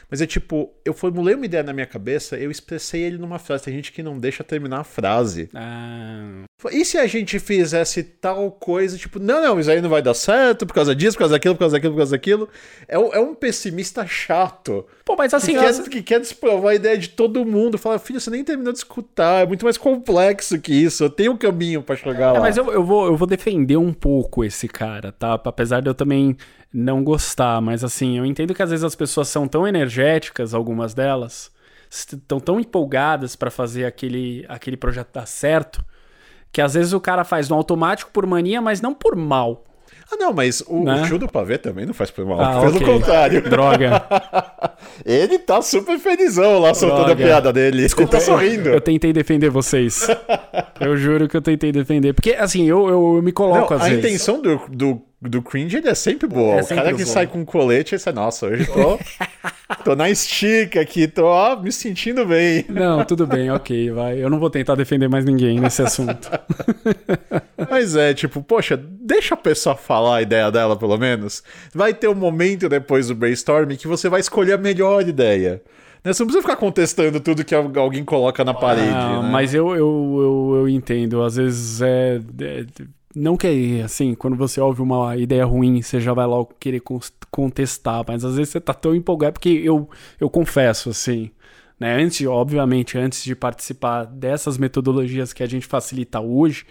Mas 0.09 0.21
é 0.21 0.25
tipo, 0.27 0.71
eu 0.85 0.93
formulei 0.93 1.35
uma 1.35 1.45
ideia 1.45 1.63
na 1.63 1.73
minha 1.73 1.85
cabeça, 1.85 2.37
eu 2.37 2.51
expressei 2.51 3.01
ele 3.01 3.17
numa 3.17 3.39
frase. 3.39 3.63
Tem 3.65 3.73
gente 3.73 3.91
que 3.91 4.03
não 4.03 4.17
deixa 4.19 4.43
terminar 4.43 4.79
a 4.81 4.83
frase. 4.83 5.49
Ah, 5.53 6.43
E 6.71 6.83
se 6.85 6.97
a 6.97 7.05
gente 7.07 7.37
fizesse 7.39 8.03
tal 8.03 8.51
coisa, 8.51 8.97
tipo, 8.97 9.19
não, 9.19 9.41
não, 9.41 9.59
isso 9.59 9.69
aí 9.69 9.81
não 9.81 9.89
vai 9.89 10.01
dar 10.01 10.13
certo 10.13 10.65
por 10.65 10.73
causa 10.73 10.95
disso, 10.95 11.13
por 11.17 11.19
causa 11.19 11.33
daquilo, 11.35 11.55
por 11.55 11.59
causa 11.59 11.73
daquilo, 11.75 11.93
por 11.93 11.97
causa 11.97 12.11
daquilo. 12.11 12.49
É, 12.87 12.97
um- 12.97 13.13
é 13.13 13.19
um 13.19 13.35
pessimista 13.35 14.05
chato. 14.07 14.85
Pô, 15.03 15.15
mas 15.15 15.33
assim, 15.33 15.53
que, 15.53 15.59
quer, 15.59 15.89
que 15.89 16.01
quer 16.03 16.19
desprovar 16.19 16.71
a 16.71 16.75
ideia 16.75 16.97
de 16.97 17.09
todo 17.09 17.45
mundo. 17.45 17.77
Fala, 17.77 17.99
filho, 17.99 18.19
você 18.19 18.29
nem 18.29 18.43
terminou 18.43 18.71
de 18.73 18.79
escutar. 18.79 19.43
É 19.43 19.47
muito 19.47 19.63
mais 19.65 19.77
complexo 19.77 20.59
que 20.59 20.73
isso. 20.73 21.03
Eu 21.03 21.09
tenho 21.09 21.33
um 21.33 21.37
caminho 21.37 21.81
pra 21.83 21.95
chegar 21.95 22.31
lá. 22.31 22.37
É, 22.37 22.41
mas 22.41 22.57
eu, 22.57 22.71
eu, 22.71 22.83
vou, 22.83 23.05
eu 23.07 23.15
vou 23.17 23.27
defender 23.27 23.77
um 23.77 23.93
pouco 23.93 24.43
esse 24.43 24.67
cara, 24.67 25.11
tá? 25.11 25.33
Apesar 25.43 25.81
de 25.81 25.89
eu 25.89 25.93
também 25.95 26.35
não 26.77 27.03
gostar, 27.03 27.61
mas 27.61 27.83
assim, 27.85 28.17
eu 28.17 28.25
entendo 28.25 28.53
que 28.53 28.61
às 28.61 28.69
vezes 28.69 28.83
as 28.83 28.95
pessoas 28.95 29.29
são 29.29 29.47
tão 29.47 29.65
energéticas, 29.65 30.53
algumas 30.53 30.93
delas, 30.93 31.49
estão 31.89 32.37
tão 32.39 32.59
empolgadas 32.59 33.33
pra 33.35 33.49
fazer 33.49 33.85
aquele, 33.85 34.45
aquele 34.49 34.75
projeto 34.75 35.13
dar 35.13 35.25
certo, 35.25 35.83
que 36.51 36.59
às 36.61 36.73
vezes 36.73 36.91
o 36.91 36.99
cara 36.99 37.23
faz 37.23 37.47
no 37.47 37.55
automático 37.55 38.11
por 38.11 38.25
mania, 38.25 38.61
mas 38.61 38.81
não 38.81 38.93
por 38.93 39.15
mal. 39.15 39.63
Ah, 40.11 40.17
não, 40.17 40.33
mas 40.33 40.61
o, 40.67 40.83
Né? 40.83 41.01
o 41.01 41.05
tio 41.07 41.17
do 41.17 41.27
pavê 41.27 41.57
também 41.57 41.85
não 41.85 41.93
faz 41.93 42.11
por 42.11 42.25
mal. 42.25 42.39
Ah, 42.39 42.59
Pelo 42.61 42.75
ok. 42.75 42.85
contrário. 42.85 43.41
Droga. 43.49 44.03
Ele 45.05 45.39
tá 45.39 45.61
super 45.61 45.97
felizão 45.97 46.59
lá 46.59 46.73
soltando 46.73 47.11
a 47.11 47.15
piada 47.15 47.51
dele. 47.51 47.81
Desculpa, 47.83 48.15
ele 48.15 48.19
tá 48.19 48.19
sorrindo. 48.19 48.69
Eu 48.69 48.81
tentei 48.81 49.11
defender 49.11 49.49
vocês. 49.49 50.07
Eu 50.79 50.95
juro 50.97 51.27
que 51.29 51.37
eu 51.37 51.41
tentei 51.41 51.71
defender. 51.71 52.11
Porque, 52.13 52.33
assim, 52.33 52.65
eu, 52.65 52.89
eu, 52.89 53.15
eu 53.15 53.21
me 53.21 53.31
coloco 53.31 53.73
Não, 53.73 53.77
às 53.79 53.83
a 53.85 53.89
vezes. 53.89 54.03
intenção 54.03 54.41
do, 54.41 54.59
do, 54.69 55.01
do 55.21 55.41
cringe 55.41 55.77
ele 55.77 55.87
é 55.87 55.95
sempre 55.95 56.27
boa. 56.27 56.55
É 56.55 56.59
o 56.61 56.63
sempre 56.63 56.75
cara 56.83 56.89
que 56.95 57.03
boa. 57.03 57.13
sai 57.13 57.27
com 57.27 57.43
colete, 57.45 57.97
você, 57.97 58.11
nossa, 58.11 58.45
hoje 58.47 58.65
tô, 58.67 58.99
tô 59.83 59.95
na 59.95 60.09
estica 60.09 60.81
aqui, 60.81 61.07
tô 61.07 61.25
ó, 61.25 61.55
me 61.59 61.71
sentindo 61.71 62.25
bem. 62.25 62.65
Não, 62.69 63.03
tudo 63.05 63.25
bem, 63.25 63.49
ok, 63.49 63.89
vai. 63.91 64.21
Eu 64.23 64.29
não 64.29 64.39
vou 64.39 64.49
tentar 64.49 64.75
defender 64.75 65.07
mais 65.07 65.25
ninguém 65.25 65.59
nesse 65.59 65.81
assunto. 65.81 66.29
Mas 67.69 67.95
é, 67.95 68.13
tipo, 68.13 68.41
poxa, 68.43 68.77
deixa 68.77 69.33
a 69.33 69.37
pessoa 69.37 69.75
falar 69.75 70.17
a 70.17 70.21
ideia 70.21 70.51
dela, 70.51 70.77
pelo 70.77 70.97
menos. 70.97 71.41
Vai 71.73 71.93
ter 71.93 72.07
um 72.07 72.15
momento 72.15 72.69
depois 72.69 73.07
do 73.07 73.15
brainstorming 73.15 73.75
que 73.75 73.87
você 73.87 74.07
vai 74.09 74.19
escolher 74.19 74.53
a 74.53 74.57
melhor 74.57 75.01
ideia. 75.07 75.61
Né? 76.03 76.13
Você 76.13 76.21
não 76.21 76.27
precisa 76.27 76.41
ficar 76.47 76.57
contestando 76.57 77.19
tudo 77.19 77.43
que 77.43 77.55
al- 77.55 77.71
alguém 77.77 78.03
coloca 78.05 78.43
na 78.43 78.53
parede. 78.53 78.89
Ah, 78.93 79.23
né? 79.23 79.29
Mas 79.31 79.53
eu, 79.53 79.69
eu, 79.75 79.77
eu, 79.79 80.55
eu 80.59 80.69
entendo. 80.69 81.23
Às 81.23 81.37
vezes 81.37 81.81
é, 81.81 82.19
é- 82.41 82.65
Não 83.15 83.37
que, 83.37 83.81
assim, 83.81 84.13
quando 84.13 84.35
você 84.35 84.59
ouve 84.59 84.81
uma 84.81 85.15
ideia 85.15 85.45
ruim, 85.45 85.81
você 85.81 86.01
já 86.01 86.13
vai 86.13 86.25
logo 86.25 86.53
querer 86.59 86.81
contestar. 87.31 88.03
Mas 88.07 88.25
às 88.25 88.35
vezes 88.35 88.51
você 88.51 88.59
tá 88.59 88.73
tão 88.73 88.93
empolgado. 88.93 89.33
Porque 89.33 89.49
eu, 89.49 89.89
eu 90.19 90.29
confesso, 90.29 90.89
assim. 90.89 91.31
Né? 91.79 91.95
Antes, 91.95 92.25
obviamente, 92.27 92.97
antes 92.97 93.23
de 93.23 93.35
participar 93.35 94.05
dessas 94.05 94.57
metodologias 94.57 95.31
que 95.31 95.43
a 95.43 95.45
gente 95.45 95.65
facilita 95.65 96.19
hoje, 96.19 96.65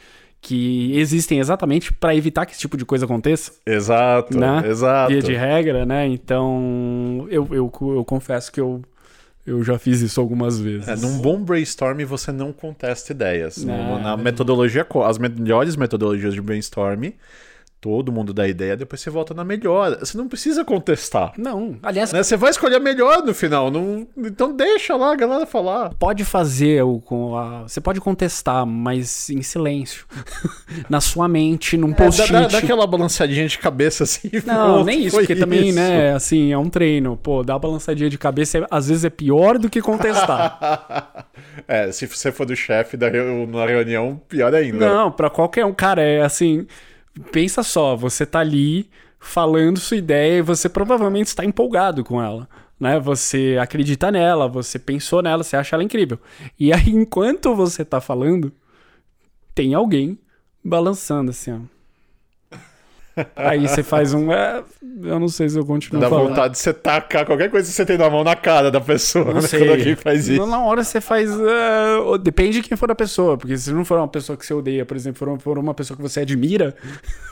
que 0.45 0.95
existem 0.99 1.39
exatamente 1.39 1.91
para 1.91 2.15
evitar 2.15 2.45
que 2.45 2.53
esse 2.53 2.61
tipo 2.61 2.77
de 2.77 2.85
coisa 2.85 3.07
aconteça. 3.07 3.53
Exato, 3.65 4.39
né? 4.39 4.63
exato. 4.69 5.11
Via 5.11 5.23
de 5.23 5.35
regra, 5.35 5.87
né? 5.87 6.07
Então, 6.07 7.27
eu, 7.31 7.49
eu, 7.51 7.73
eu 7.81 8.05
confesso 8.05 8.53
que 8.53 8.61
eu, 8.61 8.83
Eu 9.47 9.63
já 9.63 9.79
fiz 9.79 10.01
isso 10.01 10.21
algumas 10.21 10.59
vezes. 10.59 10.89
É, 10.89 10.97
num 10.97 11.19
bom 11.19 11.43
brainstorm 11.43 12.03
você 12.05 12.33
não 12.33 12.53
contesta 12.53 13.13
ideias. 13.13 13.59
Não. 13.65 14.01
na 14.01 14.17
metodologia, 14.17 14.85
co- 14.85 15.05
as 15.05 15.19
melhores 15.19 15.77
metodologias 15.77 16.33
de 16.35 16.41
brainstorm, 16.41 17.11
todo 17.85 18.11
mundo 18.11 18.32
dá 18.32 18.49
ideia, 18.49 18.74
depois 18.78 18.99
você 19.03 19.11
volta 19.11 19.35
na 19.35 19.45
melhor. 19.45 19.99
Você 20.01 20.16
não 20.16 20.26
precisa 20.26 20.64
contestar. 20.64 21.35
Não, 21.37 21.76
aliás, 21.82 22.14
né? 22.14 22.22
Você 22.22 22.35
vai 22.35 22.49
escolher 22.51 22.76
a 22.76 22.80
melhor 22.80 23.22
no 23.22 23.35
final. 23.35 23.70
não- 23.70 24.07
Então 24.16 24.57
deixa 24.57 24.97
lá 24.97 25.12
a 25.12 25.14
galera 25.14 25.45
falar. 25.45 25.91
pode 25.99 26.24
fazer 26.24 26.82
o 26.82 26.99
com 26.99 27.37
a, 27.37 27.64
você 27.64 27.82
pode 27.82 28.01
contestar, 28.01 28.64
mas 28.64 29.28
em 29.28 29.43
silêncio, 29.43 30.07
na 30.89 30.99
sua 31.03 31.28
mente, 31.28 31.76
num 31.76 31.89
É, 31.89 31.91
dá, 31.91 31.97
post-it. 31.97 32.32
dá- 32.32 32.47
dá 32.47 32.57
aquela 32.59 32.87
balançadinha 32.87 33.47
de 33.47 33.59
cabeça 33.59 34.05
assim. 34.05 34.30
Não, 34.47 34.82
nem 34.82 35.05
isso, 35.05 35.18
porque 35.18 35.37
também, 35.37 35.68
isso. 35.68 35.78
né, 35.78 36.14
assim, 36.14 36.53
é 36.55 36.57
um 36.57 36.70
treino. 36.70 37.18
Pô, 37.22 37.43
dar 37.43 37.53
uma 37.53 37.59
balançadinha 37.61 38.09
de 38.09 38.16
cabeça 38.16 38.57
é- 38.61 38.66
às 38.70 38.89
vezes 38.89 39.05
é 39.05 39.11
pior 39.11 39.59
do 39.59 39.68
que 39.68 39.82
contestar. 39.82 41.26
é, 41.68 41.93
se 41.93 42.07
você 42.07 42.32
for 42.32 42.47
do 42.47 42.57
chefe 42.57 42.97
da 42.97 43.11
na 43.11 43.66
reunião, 43.66 44.18
pior 44.26 44.55
ainda. 44.55 44.89
Não, 44.89 45.12
pra 45.12 45.28
qualquer 45.28 45.66
um, 45.66 45.72
cara, 45.74 46.01
é 46.01 46.22
assim, 46.22 46.66
pensa 47.33 47.62
só, 47.62 47.97
você 47.97 48.27
tá 48.27 48.41
ali 48.41 48.89
falando 49.19 49.79
sua 49.79 49.97
ideia 49.97 50.39
e 50.39 50.43
você 50.43 50.69
provavelmente 50.69 51.29
está 51.29 51.45
empolgado 51.45 52.05
com 52.05 52.23
ela. 52.23 52.49
Né? 52.79 52.99
Você 53.01 53.57
acredita 53.61 54.11
nela, 54.11 54.49
você 54.49 54.79
pensou 54.79 55.23
nela, 55.23 55.43
você 55.43 55.57
acha 55.57 55.77
ela 55.77 55.85
incrível. 55.85 56.19
E 56.59 56.73
aí, 56.73 56.91
enquanto 56.93 57.55
você 57.55 57.85
tá 57.85 58.01
falando, 58.01 58.53
tem 59.55 59.75
alguém 59.75 60.19
balançando 60.62 61.31
assim, 61.31 61.53
ó. 61.53 61.74
Aí 63.37 63.67
você 63.69 63.83
faz 63.83 64.12
um. 64.12 64.33
é, 64.33 64.62
eu 65.03 65.21
não 65.21 65.29
sei 65.29 65.49
se 65.49 65.59
eu 65.59 65.65
continuo 65.65 66.01
Dá 66.01 66.09
falando. 66.09 66.29
vontade 66.31 66.55
de 66.55 66.59
você 66.59 66.73
tacar 66.73 67.25
qualquer 67.25 67.51
coisa 67.51 67.69
que 67.69 67.75
você 67.75 67.87
tem 67.87 67.97
na 67.97 68.11
mão 68.11 68.25
na 68.25 68.35
cara 68.35 68.71
da 68.71 68.81
pessoa. 68.81 69.27
Não 69.27 69.35
né? 69.35 69.43
sei. 69.43 69.61
Quando 69.61 69.71
alguém 69.71 69.95
faz 69.97 70.29
isso. 70.29 70.47
Na 70.47 70.61
hora 70.61 70.83
você 70.83 71.01
faz. 71.01 71.31
o- 71.31 72.19
depende 72.19 72.61
de 72.61 72.69
quem 72.69 72.77
for 72.77 72.91
a 72.91 72.95
pessoa. 72.95 73.37
Porque 73.39 73.57
se 73.57 73.73
não 73.73 73.85
for 73.85 73.99
uma 73.99 74.09
pessoa 74.09 74.37
que 74.37 74.45
você 74.45 74.53
odeia, 74.55 74.85
por 74.85 74.97
exemplo, 74.97 75.19
for, 75.19 75.39
for 75.41 75.59
uma 75.59 75.75
pessoa 75.75 75.97
que 75.97 76.03
você 76.03 76.21
admira, 76.21 76.75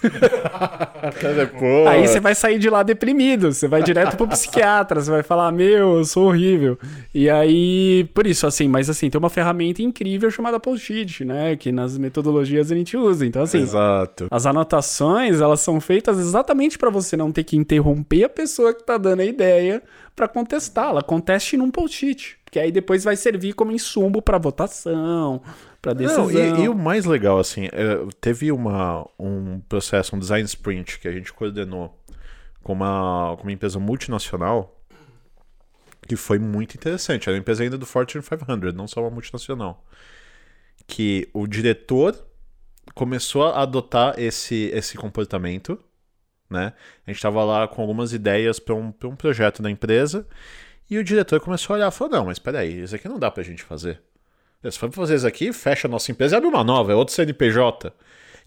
aí 1.88 2.06
você 2.06 2.20
vai 2.20 2.34
sair 2.34 2.58
de 2.58 2.68
lá 2.70 2.82
deprimido. 2.82 3.52
Você 3.52 3.68
vai 3.68 3.82
direto 3.82 4.16
pro 4.16 4.26
psiquiatra. 4.28 5.00
Você 5.00 5.10
vai 5.10 5.22
falar, 5.22 5.50
meu, 5.52 5.98
eu 5.98 6.04
sou 6.04 6.28
horrível. 6.28 6.78
E 7.14 7.28
aí, 7.28 8.04
por 8.14 8.26
isso, 8.26 8.46
assim, 8.46 8.68
mas 8.68 8.88
assim, 8.88 9.10
tem 9.10 9.18
uma 9.18 9.30
ferramenta 9.30 9.82
incrível 9.82 10.30
chamada 10.30 10.58
post-it, 10.60 11.24
né? 11.24 11.56
Que 11.56 11.72
nas 11.72 11.96
metodologias 11.98 12.70
a 12.70 12.74
gente 12.74 12.96
usa. 12.96 13.26
Então, 13.26 13.42
assim. 13.42 13.58
Exato. 13.62 14.26
As 14.30 14.46
anotações, 14.46 15.40
elas 15.40 15.60
são 15.60 15.71
feitas 15.80 16.18
exatamente 16.18 16.78
para 16.78 16.90
você 16.90 17.16
não 17.16 17.32
ter 17.32 17.44
que 17.44 17.56
interromper 17.56 18.24
a 18.24 18.28
pessoa 18.28 18.74
que 18.74 18.84
tá 18.84 18.96
dando 18.96 19.20
a 19.20 19.24
ideia 19.24 19.82
para 20.14 20.28
contestá-la. 20.28 21.02
Conteste 21.02 21.56
num 21.56 21.70
post-it, 21.70 22.38
que 22.50 22.58
aí 22.58 22.70
depois 22.70 23.04
vai 23.04 23.16
servir 23.16 23.52
como 23.54 23.72
insumo 23.72 24.20
para 24.22 24.38
votação, 24.38 25.42
para 25.80 25.92
decisão. 25.92 26.26
Não, 26.26 26.60
e, 26.60 26.64
e 26.64 26.68
o 26.68 26.74
mais 26.74 27.04
legal, 27.04 27.38
assim, 27.38 27.66
é, 27.66 28.04
teve 28.20 28.52
uma, 28.52 29.08
um 29.18 29.60
processo, 29.68 30.14
um 30.16 30.18
design 30.18 30.44
sprint 30.44 30.98
que 30.98 31.08
a 31.08 31.12
gente 31.12 31.32
coordenou 31.32 31.96
com 32.62 32.72
uma, 32.72 33.36
com 33.36 33.42
uma 33.44 33.52
empresa 33.52 33.78
multinacional 33.78 34.78
que 36.06 36.16
foi 36.16 36.38
muito 36.38 36.74
interessante. 36.74 37.28
Era 37.28 37.36
uma 37.36 37.40
empresa 37.40 37.62
ainda 37.62 37.78
do 37.78 37.86
Fortune 37.86 38.24
500, 38.24 38.74
não 38.74 38.86
só 38.86 39.00
uma 39.00 39.10
multinacional. 39.10 39.84
Que 40.86 41.28
o 41.32 41.46
diretor 41.46 42.16
começou 42.94 43.44
a 43.44 43.62
adotar 43.62 44.14
esse, 44.18 44.70
esse 44.74 44.96
comportamento, 44.96 45.78
né? 46.50 46.72
A 47.06 47.10
gente 47.10 47.16
estava 47.16 47.42
lá 47.44 47.66
com 47.66 47.80
algumas 47.80 48.12
ideias 48.12 48.58
para 48.58 48.74
um, 48.74 48.92
pra 48.92 49.08
um 49.08 49.16
projeto 49.16 49.62
da 49.62 49.70
empresa 49.70 50.26
e 50.90 50.98
o 50.98 51.04
diretor 51.04 51.40
começou 51.40 51.74
a 51.74 51.76
olhar 51.78 51.88
e 51.88 51.94
falou: 51.94 52.12
Não, 52.12 52.26
mas 52.26 52.38
peraí, 52.38 52.82
isso 52.82 52.94
aqui 52.94 53.08
não 53.08 53.18
dá 53.18 53.30
pra 53.30 53.42
gente 53.42 53.62
fazer. 53.62 54.00
Se 54.70 54.78
for 54.78 54.92
fazer 54.92 55.16
isso 55.16 55.26
aqui, 55.26 55.52
fecha 55.52 55.88
a 55.88 55.90
nossa 55.90 56.12
empresa 56.12 56.36
e 56.36 56.38
abre 56.38 56.48
uma 56.48 56.62
nova, 56.62 56.92
é 56.92 56.94
outro 56.94 57.14
CNPJ. 57.14 57.92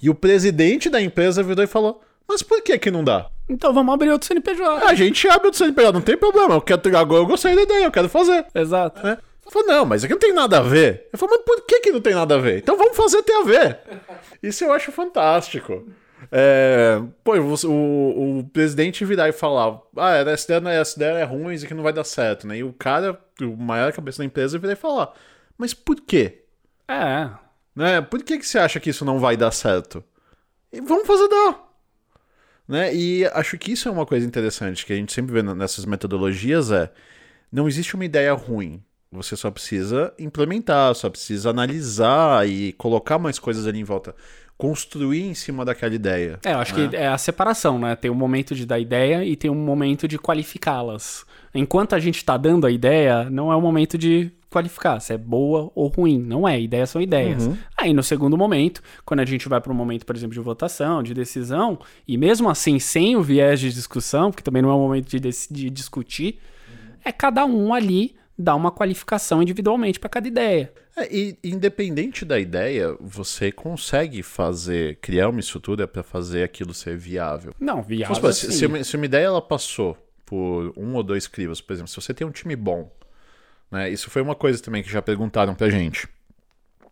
E 0.02 0.10
o 0.10 0.16
presidente 0.16 0.90
da 0.90 1.02
empresa 1.02 1.44
virou 1.44 1.64
e 1.64 1.68
falou: 1.68 2.02
Mas 2.28 2.44
por 2.44 2.62
que 2.62 2.78
que 2.78 2.92
não 2.92 3.04
dá? 3.04 3.30
Então 3.50 3.74
vamos 3.74 3.94
abrir 3.94 4.12
outro 4.12 4.28
CNPJ. 4.28 4.86
A 4.86 4.94
gente 4.94 5.28
abre 5.28 5.48
outro 5.48 5.58
CNPJ, 5.58 5.92
não 5.92 6.02
tem 6.02 6.18
problema. 6.18 6.54
Eu 6.54 6.62
quero, 6.62 6.98
agora 6.98 7.22
eu 7.22 7.26
gostei 7.26 7.56
da 7.56 7.64
ideia, 7.64 7.86
eu 7.86 7.92
quero 7.92 8.08
fazer. 8.08 8.46
Exato. 8.54 9.04
Né? 9.04 9.18
Ele 9.46 9.52
falou, 9.54 9.68
não, 9.68 9.86
mas 9.86 10.04
aqui 10.04 10.14
não 10.14 10.20
tem 10.20 10.34
nada 10.34 10.58
a 10.58 10.62
ver. 10.62 11.08
Eu 11.14 11.20
falei, 11.20 11.38
mas 11.38 11.46
por 11.46 11.66
que, 11.66 11.80
que 11.82 11.92
não 11.92 12.02
tem 12.02 12.16
nada 12.16 12.36
a 12.36 12.38
ver? 12.40 12.58
Então 12.58 12.78
vamos 12.78 12.98
fazer 12.98 13.22
ter 13.24 13.34
a 13.34 13.44
ver. 13.44 13.80
Isso 14.42 14.64
eu 14.64 14.74
acho 14.74 14.92
fantástico. 14.92 15.88
É, 16.32 17.00
pô, 17.24 17.36
o, 17.38 17.54
o, 17.68 18.40
o 18.40 18.44
presidente 18.46 19.06
virar 19.06 19.30
e 19.30 19.32
falar, 19.32 19.80
ah, 19.98 20.16
essa 20.28 20.46
ideia, 20.46 20.60
não 20.62 20.72
é- 20.72 20.80
essa 20.82 20.98
ideia 20.98 21.12
é 21.20 21.24
ruim, 21.24 21.54
isso 21.54 21.66
aqui 21.66 21.74
não 21.76 21.84
vai 21.84 21.94
dar 21.94 22.04
certo, 22.04 22.48
né? 22.48 22.58
E 22.58 22.64
o 22.64 22.74
cara, 22.74 23.20
o 23.42 23.56
maior 23.56 23.94
cabeça 23.94 24.18
da 24.20 24.26
empresa, 24.26 24.58
virar 24.58 24.74
e 24.74 24.76
falar, 24.76 25.14
mas 25.58 25.74
por 25.74 25.98
quê? 26.02 26.44
É. 26.88 27.30
Né? 27.76 28.02
Por 28.02 28.24
que, 28.24 28.40
que 28.40 28.48
você 28.48 28.58
acha 28.58 28.80
que 28.80 28.90
isso 28.90 29.06
não 29.06 29.20
vai 29.20 29.38
dar 29.38 29.52
certo? 29.52 30.04
E 30.72 30.82
vamos 30.82 31.06
fazer 31.06 31.28
dar. 31.28 31.64
Né? 32.68 32.96
E 32.96 33.26
acho 33.28 33.58
que 33.58 33.72
isso 33.74 33.88
é 33.88 33.92
uma 33.92 34.06
coisa 34.06 34.26
interessante 34.26 34.86
que 34.86 34.94
a 34.94 34.96
gente 34.96 35.14
sempre 35.14 35.34
vê 35.34 35.44
nessas 35.44 35.86
metodologias 35.86 36.72
é 36.72 36.92
não 37.52 37.68
existe 37.68 37.94
uma 37.94 38.06
ideia 38.06 38.34
ruim. 38.34 38.84
Você 39.16 39.36
só 39.36 39.50
precisa 39.50 40.14
implementar, 40.20 40.94
só 40.96 41.10
precisa 41.10 41.50
analisar 41.50 42.48
e 42.48 42.74
colocar 42.74 43.18
mais 43.18 43.40
coisas 43.40 43.66
ali 43.66 43.80
em 43.80 43.84
volta. 43.84 44.16
Construir 44.58 45.24
em 45.24 45.34
cima 45.34 45.66
daquela 45.66 45.94
ideia. 45.94 46.40
É, 46.46 46.54
eu 46.54 46.60
acho 46.60 46.78
né? 46.78 46.88
que 46.88 46.96
é 46.96 47.08
a 47.08 47.18
separação, 47.18 47.78
né? 47.78 47.96
Tem 47.96 48.10
um 48.10 48.16
momento 48.16 48.56
de 48.56 48.66
dar 48.66 48.80
ideia 48.80 49.26
e 49.26 49.36
tem 49.36 49.52
um 49.52 49.56
momento 49.56 50.08
de 50.08 50.18
qualificá-las. 50.18 51.26
Enquanto 51.54 51.94
a 51.94 52.00
gente 52.00 52.24
tá 52.24 52.38
dando 52.38 52.66
a 52.66 52.72
ideia, 52.72 53.30
não 53.30 53.52
é 53.52 53.56
o 53.56 53.62
momento 53.62 53.98
de 53.98 54.32
qualificar 54.50 55.02
se 55.02 55.14
é 55.14 55.18
boa 55.18 55.70
ou 55.76 55.88
ruim. 55.88 56.18
Não 56.18 56.48
é, 56.48 56.60
ideias 56.60 56.90
são 56.90 57.02
ideias. 57.02 57.46
Uhum. 57.46 57.58
Aí 57.76 57.94
no 57.94 58.02
segundo 58.02 58.38
momento, 58.38 58.82
quando 59.04 59.20
a 59.20 59.26
gente 59.26 59.50
vai 59.50 59.60
para 59.60 59.72
um 59.72 59.76
momento, 59.76 60.06
por 60.06 60.16
exemplo, 60.16 60.34
de 60.34 60.40
votação, 60.40 61.04
de 61.04 61.14
decisão, 61.14 61.78
e 62.08 62.18
mesmo 62.18 62.50
assim 62.50 62.80
sem 62.80 63.18
o 63.18 63.22
viés 63.22 63.60
de 63.60 63.74
discussão, 63.74 64.32
porque 64.32 64.44
também 64.44 64.62
não 64.62 64.70
é 64.70 64.74
o 64.74 64.80
momento 64.80 65.10
de, 65.10 65.20
de 65.20 65.70
discutir, 65.70 66.40
é 67.04 67.12
cada 67.12 67.46
um 67.46 67.74
ali 67.74 68.16
dar 68.38 68.56
uma 68.56 68.72
qualificação 68.72 69.42
individualmente 69.42 70.00
para 70.00 70.10
cada 70.10 70.28
ideia. 70.28 70.74
É, 70.98 71.14
e 71.14 71.38
independente 71.44 72.24
da 72.24 72.40
ideia, 72.40 72.96
você 73.00 73.52
consegue 73.52 74.24
fazer, 74.24 74.98
criar 74.98 75.30
uma 75.30 75.40
estrutura 75.40 75.88
para 75.88 76.04
fazer 76.04 76.44
aquilo 76.44 76.74
ser 76.74 76.98
viável. 76.98 77.54
Não, 77.60 77.76
Vamos 77.76 77.88
viável. 77.88 78.28
assim. 78.28 78.52
se, 78.52 78.58
se 78.60 78.66
uma, 78.66 78.84
se 78.84 78.96
uma 78.96 79.06
ideia 79.06 79.26
ela 79.26 79.42
passou 79.42 79.98
por 80.26 80.74
um 80.76 80.96
ou 80.96 81.04
dois 81.04 81.28
crivos, 81.28 81.62
por 81.62 81.74
exemplo, 81.74 81.90
se 81.90 81.96
você 81.96 82.14
tem 82.14 82.26
um 82.26 82.32
time 82.32 82.56
bom, 82.56 82.92
né? 83.70 83.90
Isso 83.90 84.10
foi 84.10 84.22
uma 84.22 84.36
coisa 84.36 84.62
também 84.62 84.84
que 84.84 84.90
já 84.90 85.02
perguntaram 85.02 85.54
pra 85.54 85.70
gente. 85.70 86.08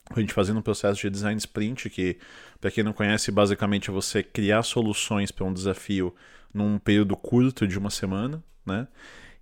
A 0.10 0.20
gente 0.20 0.34
fazendo 0.34 0.60
um 0.60 0.62
processo 0.62 1.00
de 1.02 1.10
design 1.10 1.38
sprint 1.38 1.89
que, 1.89 2.18
para 2.60 2.70
quem 2.70 2.84
não 2.84 2.94
conhece, 2.94 3.32
basicamente 3.32 3.89
é 3.89 3.94
você 3.94 4.22
criar 4.22 4.64
soluções 4.64 5.32
para 5.32 5.46
um 5.46 5.54
desafio 5.54 6.14
num 6.54 6.78
período 6.78 7.16
curto 7.16 7.66
de 7.66 7.80
uma 7.80 7.89
semana, 7.89 8.44
né? 8.66 8.88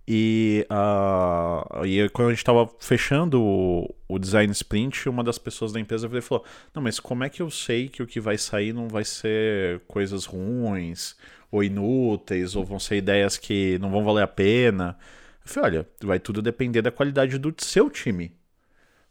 E, 0.08 0.66
ah, 0.70 1.82
e 1.86 2.10
quando 2.10 2.30
a 2.30 2.32
gente 2.32 2.40
estava 2.40 2.70
fechando 2.80 3.42
o, 3.42 3.96
o 4.08 4.20
design 4.20 4.52
sprint, 4.52 5.08
uma 5.08 5.24
das 5.24 5.38
pessoas 5.38 5.72
da 5.72 5.80
empresa 5.80 6.10
falou: 6.22 6.44
Não, 6.74 6.82
mas 6.82 7.00
como 7.00 7.24
é 7.24 7.30
que 7.30 7.42
eu 7.42 7.50
sei 7.50 7.88
que 7.88 8.02
o 8.02 8.08
que 8.08 8.20
vai 8.20 8.38
sair 8.38 8.74
não 8.74 8.88
vai 8.88 9.06
ser 9.06 9.80
coisas 9.88 10.26
ruins, 10.26 11.16
ou 11.52 11.64
inúteis, 11.64 12.56
ou 12.56 12.66
vão 12.66 12.80
ser 12.80 12.98
ideias 12.98 13.38
que 13.38 13.78
não 13.80 13.92
vão 13.92 14.04
valer 14.04 14.24
a 14.24 14.28
pena? 14.28 14.98
Eu 15.46 15.52
falei: 15.52 15.80
Olha, 15.80 15.88
vai 16.02 16.20
tudo 16.20 16.42
depender 16.42 16.82
da 16.82 16.92
qualidade 16.92 17.38
do 17.38 17.54
seu 17.60 17.90
time. 17.90 18.34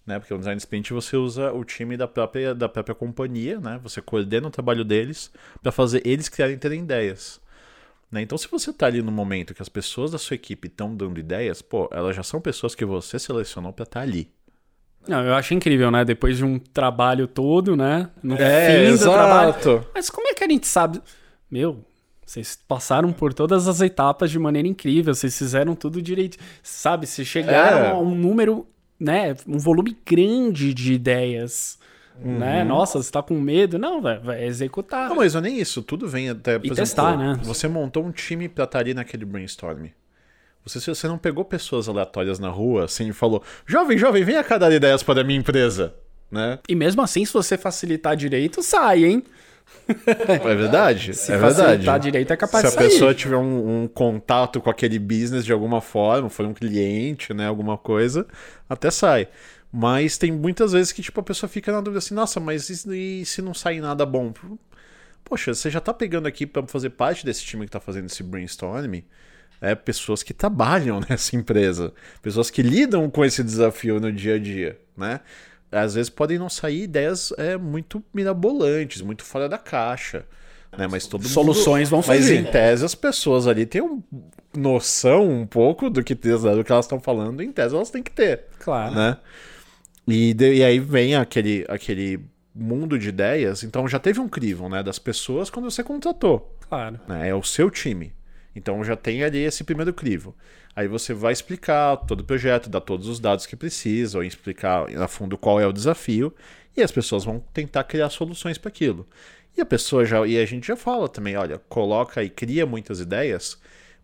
Né? 0.05 0.19
Porque 0.19 0.35
o 0.35 0.39
design 0.39 0.59
sprint 0.59 0.93
você 0.93 1.17
usa 1.17 1.53
o 1.53 1.65
time 1.65 1.97
da 1.97 2.09
própria, 2.09 2.55
da 2.55 2.69
própria 2.69 2.95
companhia, 2.95 3.61
né? 3.61 3.79
Você 3.83 4.03
coordena 4.03 4.49
o 4.49 4.51
trabalho 4.51 4.85
deles 4.85 5.31
para 5.63 5.71
fazer 5.71 6.03
eles 6.05 6.29
criarem 6.29 6.59
terem 6.59 6.83
ideias. 6.83 7.41
Né? 8.11 8.23
Então, 8.23 8.37
se 8.37 8.49
você 8.51 8.73
tá 8.73 8.87
ali 8.87 9.01
no 9.03 9.13
momento 9.13 9.55
que 9.55 9.63
as 9.63 9.69
pessoas 9.69 10.11
da 10.11 10.19
sua 10.19 10.35
equipe 10.35 10.67
estão 10.69 10.95
dando 10.95 11.19
ideias, 11.21 11.63
pô, 11.63 11.89
elas 11.93 12.17
já 12.17 12.23
são 12.23 12.41
pessoas 12.41 12.75
que 12.75 12.85
você 12.85 13.19
selecionou 13.19 13.73
para 13.73 13.85
estar 13.85 14.01
ali. 14.01 14.29
Não, 15.09 15.25
eu 15.25 15.35
acho 15.35 15.55
incrível, 15.55 15.91
né? 15.91 16.05
Depois 16.05 16.37
de 16.37 16.45
um 16.45 16.59
trabalho 16.59 17.27
todo, 17.27 17.77
né? 17.77 18.11
No 18.23 18.37
fim 18.37 18.97
do 18.99 19.11
trabalho. 19.11 19.87
Mas 19.95 20.11
como 20.11 20.29
é 20.29 20.35
que 20.35 20.45
a 20.45 20.49
gente 20.49 20.67
sabe? 20.67 21.01
Meu, 21.51 21.85
vocês 22.27 22.59
passaram 22.69 23.13
por 23.13 23.33
todas 23.33 23.67
as 23.67 23.81
etapas 23.81 24.31
de 24.31 24.39
maneira 24.39 24.69
incrível, 24.69 25.15
vocês 25.15 25.37
fizeram 25.37 25.75
tudo 25.75 26.03
direito. 26.03 26.37
Sabe, 26.63 27.07
vocês 27.07 27.27
chegaram 27.27 27.79
É. 27.79 27.91
a 27.93 27.99
um 27.99 28.15
número, 28.15 28.67
né? 28.99 29.35
Um 29.47 29.59
volume 29.59 29.97
grande 30.05 30.75
de 30.75 30.93
ideias. 30.93 31.79
Né? 32.23 32.65
Nossa, 32.65 33.03
você 33.03 33.11
tá 33.11 33.23
com 33.23 33.35
medo? 33.41 33.79
Não, 33.79 34.01
vai, 34.03 34.19
vai 34.19 34.45
executar. 34.45 35.09
Não, 35.09 35.17
mas 35.17 35.35
não 35.35 35.41
é 35.41 35.45
nem 35.45 35.59
isso. 35.59 35.83
Tudo 35.83 36.07
vem 36.07 36.29
até. 36.29 36.59
Por 36.59 36.67
E 36.67 36.71
testar, 36.71 37.17
né? 37.17 37.39
Você 37.43 37.67
montou 37.67 38.05
um 38.05 38.11
time 38.11 38.49
pra 38.49 38.65
estar 38.65 38.81
ali 38.81 38.93
naquele 38.95 39.25
brainstorm. 39.25 39.87
Você, 40.65 40.79
você 40.79 41.09
não 41.09 41.17
pegou 41.17 41.45
pessoas 41.45 41.89
aleatórias 41.89 42.39
na 42.39 42.49
rua 42.49 42.85
assim 42.85 43.09
e 43.09 43.13
falou: 43.13 43.43
Jovem, 43.67 43.97
jovem, 43.97 44.23
venha 44.23 44.45
cá 44.45 44.59
dar 44.59 44.71
ideias 44.71 45.03
para 45.03 45.23
a 45.23 45.25
minha 45.25 45.39
empresa. 45.39 45.95
Né? 46.31 46.59
E 46.69 46.75
mesmo 46.75 47.03
assim, 47.03 47.25
se 47.25 47.33
você 47.33 47.57
facilitar 47.57 48.15
direito, 48.15 48.63
sai, 48.63 49.05
hein? 49.05 49.25
É 49.89 50.55
verdade. 50.55 51.15
Se 51.15 51.33
é 51.33 51.39
verdade. 51.39 51.63
facilitar 51.63 51.99
direito 52.01 52.33
é 52.33 52.37
capaz 52.37 52.69
Se 52.69 52.75
a 52.75 52.79
pessoa 52.79 53.15
tiver 53.15 53.37
um, 53.37 53.83
um 53.83 53.89
contato 53.89 54.61
com 54.61 54.71
aquele 54.71 54.99
business 54.99 55.45
de 55.45 55.53
alguma 55.53 55.81
forma, 55.81 56.29
foi 56.29 56.47
um 56.47 56.55
cliente, 56.55 57.33
né, 57.35 57.47
alguma 57.47 57.77
coisa, 57.77 58.27
até 58.69 58.91
sai. 58.91 59.29
Mas 59.73 60.19
tem 60.19 60.33
muitas 60.33 60.73
vezes 60.73 60.93
que 60.93 61.01
tipo 61.03 61.21
a 61.21 61.23
pessoa 61.23 61.49
fica 61.49 61.71
na 61.71 61.81
dúvida 61.81 61.99
assim, 61.99 62.15
nossa, 62.15 62.41
mas 62.41 62.69
e, 62.69 63.21
e 63.21 63.25
se 63.27 63.41
não 63.41 63.55
sair 63.55 63.81
nada 63.81 64.05
bom? 64.05 64.33
Poxa, 65.25 65.55
você 65.55 65.71
já 65.71 65.81
tá 65.81 65.95
pegando 65.95 66.27
aqui 66.27 66.45
para 66.47 66.67
fazer 66.67 66.91
parte 66.91 67.25
desse 67.25 67.43
time 67.45 67.65
que 67.67 67.71
tá 67.71 67.79
fazendo 67.79 68.07
esse 68.07 68.23
brainstorming, 68.23 69.05
é 69.61 69.75
pessoas 69.77 70.23
que 70.25 70.35
trabalham 70.35 71.01
nessa 71.09 71.37
empresa, 71.37 71.93
pessoas 72.21 72.51
que 72.51 72.63
lidam 72.63 73.09
com 73.09 73.25
esse 73.25 73.45
desafio 73.45 74.01
no 74.01 74.11
dia 74.13 74.35
a 74.35 74.39
dia, 74.39 74.79
né? 74.97 75.21
Às 75.71 75.95
vezes 75.95 76.11
podem 76.11 76.37
não 76.37 76.49
sair 76.49 76.83
ideias 76.83 77.33
é, 77.39 77.57
muito 77.57 78.03
mirabolantes, 78.13 79.03
muito 79.03 79.23
fora 79.23 79.49
da 79.49 79.57
caixa, 79.59 80.25
né? 80.77 80.89
Mas 80.91 81.07
todo 81.07 81.21
mundo- 81.23 81.31
Soluções 81.31 81.89
vão 81.89 82.03
Mas 82.05 82.25
surgir. 82.25 82.39
em 82.41 82.45
tese 82.45 82.85
as 82.85 82.97
pessoas 82.97 83.47
ali 83.47 83.65
têm 83.67 83.83
um 83.83 84.03
noção 84.57 85.31
um 85.31 85.47
pouco 85.47 85.89
do 85.89 86.03
que, 86.03 86.13
do 86.15 86.65
que 86.65 86.73
elas 86.73 86.87
estão 86.87 86.99
falando, 86.99 87.41
em 87.41 87.53
tese 87.53 87.73
elas 87.77 87.89
têm 87.91 88.03
que 88.03 88.11
ter, 88.11 88.47
Claro. 88.59 88.97
né? 88.97 89.17
E, 90.13 90.35
de- 90.35 90.55
e 90.55 90.65
aí 90.65 90.79
vem 90.79 91.15
aquele, 91.17 91.65
aquele 91.69 92.21
mundo 92.55 92.99
de 92.99 93.09
ideias. 93.09 93.63
Então 93.63 93.87
já 93.89 93.99
teve 93.99 94.21
um 94.21 94.29
crivo, 94.29 94.69
né, 94.69 94.83
das 94.83 94.99
pessoas 94.99 95.51
quando 95.51 95.71
você 95.71 95.83
contratou 95.83 96.57
Claro. 96.69 96.99
né? 97.09 97.29
É 97.29 97.35
o 97.35 97.43
seu 97.43 97.71
time. 97.71 98.13
Então 98.55 98.83
já 98.85 98.97
tem 98.97 99.23
ali 99.23 99.39
esse 99.39 99.63
primeiro 99.65 99.93
crivo. 99.95 100.35
Aí 100.75 100.89
você 100.89 101.13
vai 101.15 101.33
explicar 101.33 101.97
todo 101.99 102.21
o 102.21 102.25
projeto, 102.25 102.69
dar 102.71 102.81
todos 102.81 103.07
os 103.09 103.19
dados 103.21 103.47
que 103.47 103.57
precisam, 103.57 104.23
explicar 104.23 104.87
a 104.97 105.09
fundo 105.09 105.37
qual 105.39 105.61
é 105.61 105.67
o 105.67 105.73
desafio, 105.73 106.35
e 106.77 106.83
as 106.83 106.91
pessoas 106.93 107.25
vão 107.25 107.43
tentar 107.53 107.85
criar 107.85 108.09
soluções 108.11 108.57
para 108.59 108.69
aquilo. 108.69 109.07
E 109.57 109.61
a 109.61 109.67
pessoa 109.67 110.05
já, 110.05 110.25
e 110.27 110.39
a 110.39 110.47
gente 110.47 110.67
já 110.69 110.77
fala 110.77 111.09
também, 111.09 111.37
olha, 111.37 111.59
coloca 111.69 112.23
e 112.23 112.31
cria 112.31 112.65
muitas 112.67 113.01
ideias, 113.01 113.59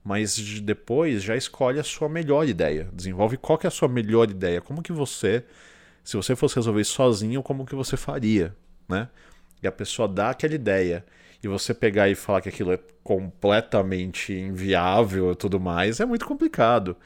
mas 0.04 0.34
de- 0.36 0.60
depois 0.60 1.22
já 1.22 1.36
escolhe 1.36 1.78
a 1.78 1.84
sua 1.84 2.08
melhor 2.08 2.48
ideia. 2.48 2.88
Desenvolve 2.92 3.36
qual 3.36 3.56
que 3.56 3.66
é 3.66 3.68
a 3.68 3.70
sua 3.70 3.88
melhor 3.88 4.28
ideia, 4.30 4.60
como 4.60 4.82
que 4.82 4.92
você, 4.92 5.44
se 6.06 6.16
você 6.16 6.36
fosse 6.36 6.54
resolver 6.54 6.80
isso 6.80 6.92
sozinho, 6.92 7.42
como 7.42 7.66
que 7.66 7.74
você 7.74 7.96
faria, 7.96 8.54
né? 8.88 9.08
E 9.60 9.66
a 9.66 9.72
pessoa 9.72 10.06
dá 10.06 10.30
aquela 10.30 10.54
ideia 10.54 11.04
e 11.42 11.48
você 11.48 11.74
pegar 11.74 12.08
e 12.08 12.14
falar 12.14 12.40
que 12.40 12.48
aquilo 12.48 12.70
é 12.70 12.78
completamente 13.02 14.32
inviável 14.32 15.32
e 15.32 15.34
tudo 15.34 15.58
mais, 15.58 15.98
é 15.98 16.06
muito 16.06 16.24
complicado. 16.24 16.96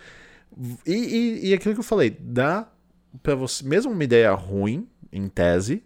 E, 0.87 0.93
e, 0.93 1.49
e 1.49 1.55
aquilo 1.55 1.73
que 1.73 1.81
eu 1.81 1.85
falei, 1.85 2.11
dá 2.11 2.69
pra 3.23 3.35
você, 3.35 3.65
mesmo 3.65 3.91
uma 3.91 4.05
ideia 4.05 4.33
ruim, 4.33 4.87
em 5.11 5.29
tese, 5.29 5.83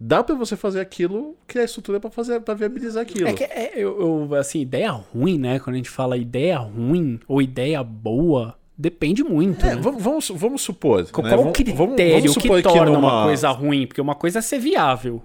dá 0.00 0.24
pra 0.24 0.34
você 0.34 0.56
fazer 0.56 0.80
aquilo, 0.80 1.36
criar 1.46 1.64
estrutura 1.64 2.00
pra 2.00 2.10
fazer, 2.10 2.40
para 2.40 2.54
viabilizar 2.54 3.02
aquilo. 3.02 3.28
É 3.28 3.34
que, 3.34 3.44
é, 3.44 3.72
eu, 3.74 4.00
eu, 4.30 4.34
assim, 4.36 4.62
ideia 4.62 4.90
ruim, 4.90 5.38
né? 5.38 5.58
Quando 5.58 5.74
a 5.74 5.76
gente 5.76 5.90
fala 5.90 6.16
ideia 6.16 6.56
ruim 6.56 7.20
ou 7.28 7.42
ideia 7.42 7.84
boa, 7.84 8.58
depende 8.76 9.22
muito. 9.22 9.64
É, 9.64 9.74
né? 9.74 9.80
vamos, 9.80 10.30
vamos, 10.30 10.62
supor. 10.62 11.06
Qual 11.10 11.26
né? 11.26 11.36
o 11.36 11.52
critério 11.52 11.76
vamos- 11.76 11.96
vamos 11.96 12.36
que 12.36 12.62
torna 12.62 12.90
numa- 12.92 13.14
uma 13.18 13.24
coisa 13.24 13.50
ruim? 13.50 13.86
Porque 13.86 14.00
uma 14.00 14.14
coisa 14.14 14.38
é 14.38 14.42
ser 14.42 14.58
viável. 14.58 15.22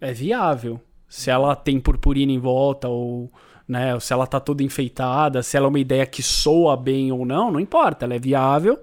É 0.00 0.12
viável. 0.12 0.80
Se 1.08 1.30
ela 1.30 1.54
tem 1.56 1.80
purpurina 1.80 2.32
em 2.32 2.38
volta 2.38 2.88
ou, 2.88 3.30
né, 3.66 3.94
ou 3.94 4.00
se 4.00 4.12
ela 4.12 4.26
tá 4.26 4.38
toda 4.40 4.62
enfeitada, 4.62 5.42
se 5.42 5.56
ela 5.56 5.66
é 5.66 5.68
uma 5.68 5.80
ideia 5.80 6.06
que 6.06 6.22
soa 6.22 6.76
bem 6.76 7.10
ou 7.12 7.26
não, 7.26 7.50
não 7.50 7.60
importa. 7.60 8.04
Ela 8.04 8.14
é 8.14 8.18
viável 8.18 8.78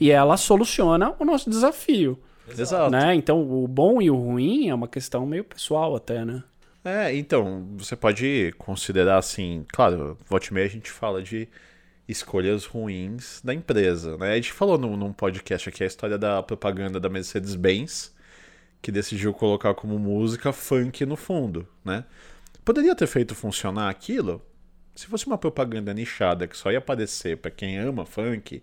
e 0.00 0.10
ela 0.10 0.36
soluciona 0.36 1.14
o 1.18 1.24
nosso 1.24 1.50
desafio, 1.50 2.18
Exato. 2.48 2.90
né? 2.90 3.14
Então, 3.14 3.40
o 3.42 3.66
bom 3.68 4.00
e 4.00 4.10
o 4.10 4.16
ruim 4.16 4.68
é 4.68 4.74
uma 4.74 4.88
questão 4.88 5.26
meio 5.26 5.44
pessoal 5.44 5.94
até, 5.96 6.24
né? 6.24 6.42
É, 6.84 7.14
então, 7.14 7.64
você 7.76 7.94
pode 7.94 8.52
considerar 8.58 9.18
assim, 9.18 9.64
claro, 9.72 10.16
volta 10.28 10.46
e 10.50 10.54
meia 10.54 10.66
a 10.66 10.70
gente 10.70 10.90
fala 10.90 11.22
de 11.22 11.48
escolhas 12.12 12.64
ruins 12.64 13.40
da 13.42 13.52
empresa, 13.52 14.16
né? 14.16 14.32
A 14.32 14.36
gente 14.36 14.52
falou 14.52 14.78
num, 14.78 14.96
num 14.96 15.12
podcast 15.12 15.68
aqui 15.68 15.82
a 15.82 15.86
história 15.86 16.16
da 16.16 16.42
propaganda 16.42 17.00
da 17.00 17.08
Mercedes-Benz, 17.08 18.14
que 18.80 18.92
decidiu 18.92 19.32
colocar 19.32 19.74
como 19.74 19.98
música 19.98 20.52
funk 20.52 21.04
no 21.04 21.16
fundo, 21.16 21.66
né? 21.84 22.04
Poderia 22.64 22.94
ter 22.94 23.06
feito 23.06 23.34
funcionar 23.34 23.88
aquilo 23.88 24.40
se 24.94 25.06
fosse 25.06 25.26
uma 25.26 25.38
propaganda 25.38 25.92
nichada 25.94 26.46
que 26.46 26.56
só 26.56 26.70
ia 26.70 26.78
aparecer 26.78 27.38
pra 27.38 27.50
quem 27.50 27.78
ama 27.78 28.04
funk, 28.04 28.62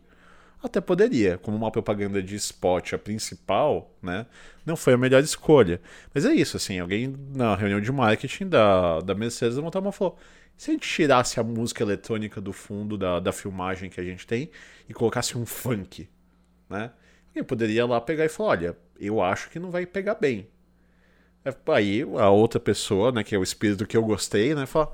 até 0.62 0.82
poderia, 0.82 1.38
como 1.38 1.56
uma 1.56 1.72
propaganda 1.72 2.22
de 2.22 2.36
spot 2.36 2.93
a 2.93 2.97
principal, 2.97 3.95
né? 4.02 4.26
Não 4.66 4.76
foi 4.76 4.93
a 4.93 4.97
melhor 4.97 5.24
escolha. 5.24 5.82
Mas 6.14 6.26
é 6.26 6.34
isso, 6.34 6.58
assim, 6.58 6.80
alguém 6.80 7.16
na 7.34 7.56
reunião 7.56 7.80
de 7.80 7.91
marketing 7.91 8.47
da, 8.50 9.00
da 9.00 9.16
Mercedes 9.16 9.58
uma 9.58 9.70
e 9.70 9.91
falou: 9.91 10.18
se 10.60 10.72
a 10.72 10.74
gente 10.74 10.89
tirasse 10.89 11.39
a 11.39 11.43
música 11.43 11.82
eletrônica 11.82 12.41
do 12.41 12.51
fundo 12.51 12.97
da, 12.97 13.22
da 13.22 13.32
filmagem 13.32 13.89
que 13.89 13.97
a 13.97 14.03
gente 14.03 14.28
tem 14.28 14.51
e 14.89 14.93
colocasse 14.93 15.38
um 15.38 15.45
funk, 15.45 16.10
né? 16.70 16.91
Alguém 17.30 17.45
poderia 17.45 17.86
lá 17.86 18.01
pegar 18.01 18.26
e 18.26 18.30
falar: 18.30 18.49
olha, 18.49 18.78
eu 18.99 19.22
acho 19.22 19.49
que 19.49 19.57
não 19.57 19.72
vai 19.72 19.86
pegar 19.86 20.16
bem. 20.16 20.49
É, 21.45 21.55
Aí 21.74 22.01
a 22.01 22.30
outra 22.30 22.60
pessoa, 22.60 23.10
né, 23.10 23.24
que 23.24 23.34
é 23.34 23.38
o 23.38 23.43
espírito 23.43 23.88
que 23.88 23.95
eu 23.95 24.03
gostei, 24.03 24.53
né, 24.53 24.66
fala: 24.66 24.93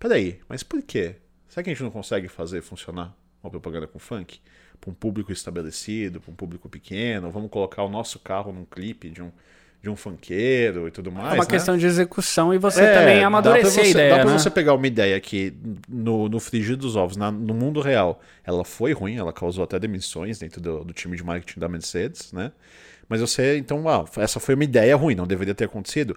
peraí, 0.00 0.40
mas 0.48 0.62
por 0.62 0.80
quê? 0.80 1.16
Será 1.46 1.62
que 1.62 1.68
a 1.68 1.74
gente 1.74 1.82
não 1.82 1.90
consegue 1.90 2.26
fazer 2.26 2.62
funcionar 2.62 3.14
uma 3.42 3.50
propaganda 3.50 3.86
com 3.86 3.98
funk? 3.98 4.40
Para 4.80 4.90
um 4.90 4.94
público 4.94 5.30
estabelecido, 5.30 6.22
para 6.22 6.30
um 6.32 6.34
público 6.34 6.70
pequeno, 6.70 7.30
vamos 7.30 7.50
colocar 7.50 7.82
o 7.82 7.90
nosso 7.90 8.18
carro 8.18 8.50
num 8.50 8.64
clipe 8.64 9.10
de 9.10 9.22
um, 9.22 9.30
de 9.82 9.90
um 9.90 9.96
funkeiro 9.96 10.86
e 10.86 10.90
tudo 10.92 11.10
mais. 11.10 11.32
é 11.32 11.34
uma 11.34 11.44
né? 11.44 11.50
questão 11.50 11.76
de 11.76 11.84
execução 11.84 12.54
e 12.54 12.58
você 12.58 12.82
É, 12.82 12.94
também 12.94 13.20
dá 13.20 13.26
amadurecer 13.26 13.72
pra 13.72 13.80
a 13.80 13.84
você, 13.84 13.90
ideia, 13.90 14.10
Dá 14.16 14.20
pra 14.22 14.30
né? 14.32 14.38
você 14.38 14.50
pegar 14.50 14.74
uma 14.74 14.86
ideia 14.86 15.18
que 15.20 15.52
no, 15.88 16.28
no 16.28 16.38
frigir 16.38 16.76
dos 16.76 16.94
ovos, 16.94 17.16
na- 17.16 17.32
no 17.32 17.52
mundo 17.52 17.80
real, 17.80 18.20
ela 18.44 18.64
foi 18.64 18.92
ruim, 18.92 19.16
ela 19.16 19.32
causou 19.32 19.64
até 19.64 19.78
demissões 19.80 20.38
dentro 20.38 20.60
do, 20.60 20.84
do 20.84 20.92
time 20.92 21.16
de 21.16 21.24
marketing 21.24 21.58
da 21.58 21.68
Mercedes, 21.68 22.32
né? 22.32 22.52
Mas 23.08 23.20
você, 23.20 23.58
então, 23.58 23.86
ah, 23.88 24.04
essa 24.18 24.38
foi 24.40 24.54
uma 24.54 24.64
ideia 24.64 24.94
ruim, 24.96 25.14
não 25.16 25.26
deveria 25.26 25.54
ter 25.54 25.64
acontecido. 25.64 26.16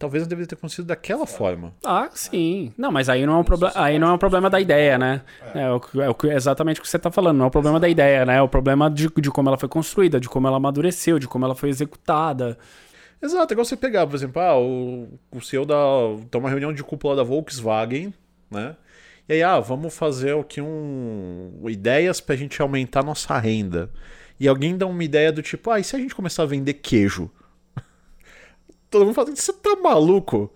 Talvez 0.00 0.22
não 0.24 0.28
deveria 0.28 0.48
ter 0.48 0.54
acontecido 0.56 0.86
daquela 0.86 1.26
forma. 1.26 1.74
Ah, 1.84 2.08
sim. 2.14 2.72
Não, 2.76 2.90
mas 2.90 3.08
aí 3.08 3.24
não 3.26 3.34
é 3.34 3.36
um 3.36 3.44
problema, 3.44 3.72
aí 3.76 3.98
não 3.98 4.08
é 4.08 4.12
um 4.14 4.18
problema 4.18 4.48
da 4.50 4.58
ideia, 4.58 4.96
né? 4.98 5.20
É, 5.54 5.70
o 5.70 5.78
que- 5.78 6.00
é 6.00 6.08
o 6.08 6.14
que- 6.14 6.28
é 6.30 6.34
exatamente 6.34 6.80
o 6.80 6.82
que 6.82 6.88
você 6.88 6.98
tá 6.98 7.10
falando, 7.10 7.36
não 7.36 7.44
é 7.44 7.48
o 7.48 7.50
problema 7.50 7.78
da 7.78 7.86
ideia, 7.88 8.24
né? 8.24 8.36
É 8.36 8.42
o 8.42 8.48
problema 8.48 8.90
de, 8.90 9.08
de 9.14 9.30
como 9.30 9.48
ela 9.50 9.58
foi 9.58 9.68
construída, 9.68 10.18
de 10.18 10.26
como 10.28 10.46
ela 10.48 10.56
amadureceu, 10.56 11.18
de 11.18 11.28
como 11.28 11.44
ela 11.44 11.54
foi 11.54 11.68
executada. 11.68 12.58
Exato, 13.22 13.52
é 13.52 13.54
igual 13.54 13.64
você 13.66 13.76
pegar, 13.76 14.06
por 14.06 14.16
exemplo, 14.16 14.40
ah, 14.40 14.58
o, 14.58 15.06
o 15.30 15.40
CEO 15.42 15.66
da. 15.66 15.74
tá 16.30 16.38
uma 16.38 16.48
reunião 16.48 16.72
de 16.72 16.82
cúpula 16.82 17.14
da 17.14 17.22
Volkswagen, 17.22 18.14
né? 18.50 18.74
E 19.28 19.34
aí, 19.34 19.42
ah, 19.42 19.60
vamos 19.60 19.94
fazer 19.94 20.34
aqui 20.36 20.62
um. 20.62 21.52
ideias 21.68 22.20
pra 22.22 22.34
gente 22.36 22.60
aumentar 22.62 23.04
nossa 23.04 23.38
renda. 23.38 23.90
E 24.40 24.48
alguém 24.48 24.78
dá 24.78 24.86
uma 24.86 25.04
ideia 25.04 25.30
do 25.30 25.42
tipo, 25.42 25.70
ah, 25.70 25.78
e 25.78 25.84
se 25.84 25.94
a 25.94 25.98
gente 25.98 26.14
começar 26.14 26.44
a 26.44 26.46
vender 26.46 26.72
queijo? 26.72 27.30
Todo 28.90 29.04
mundo 29.04 29.14
fala, 29.14 29.30
você 29.34 29.52
tá 29.52 29.76
maluco? 29.76 30.50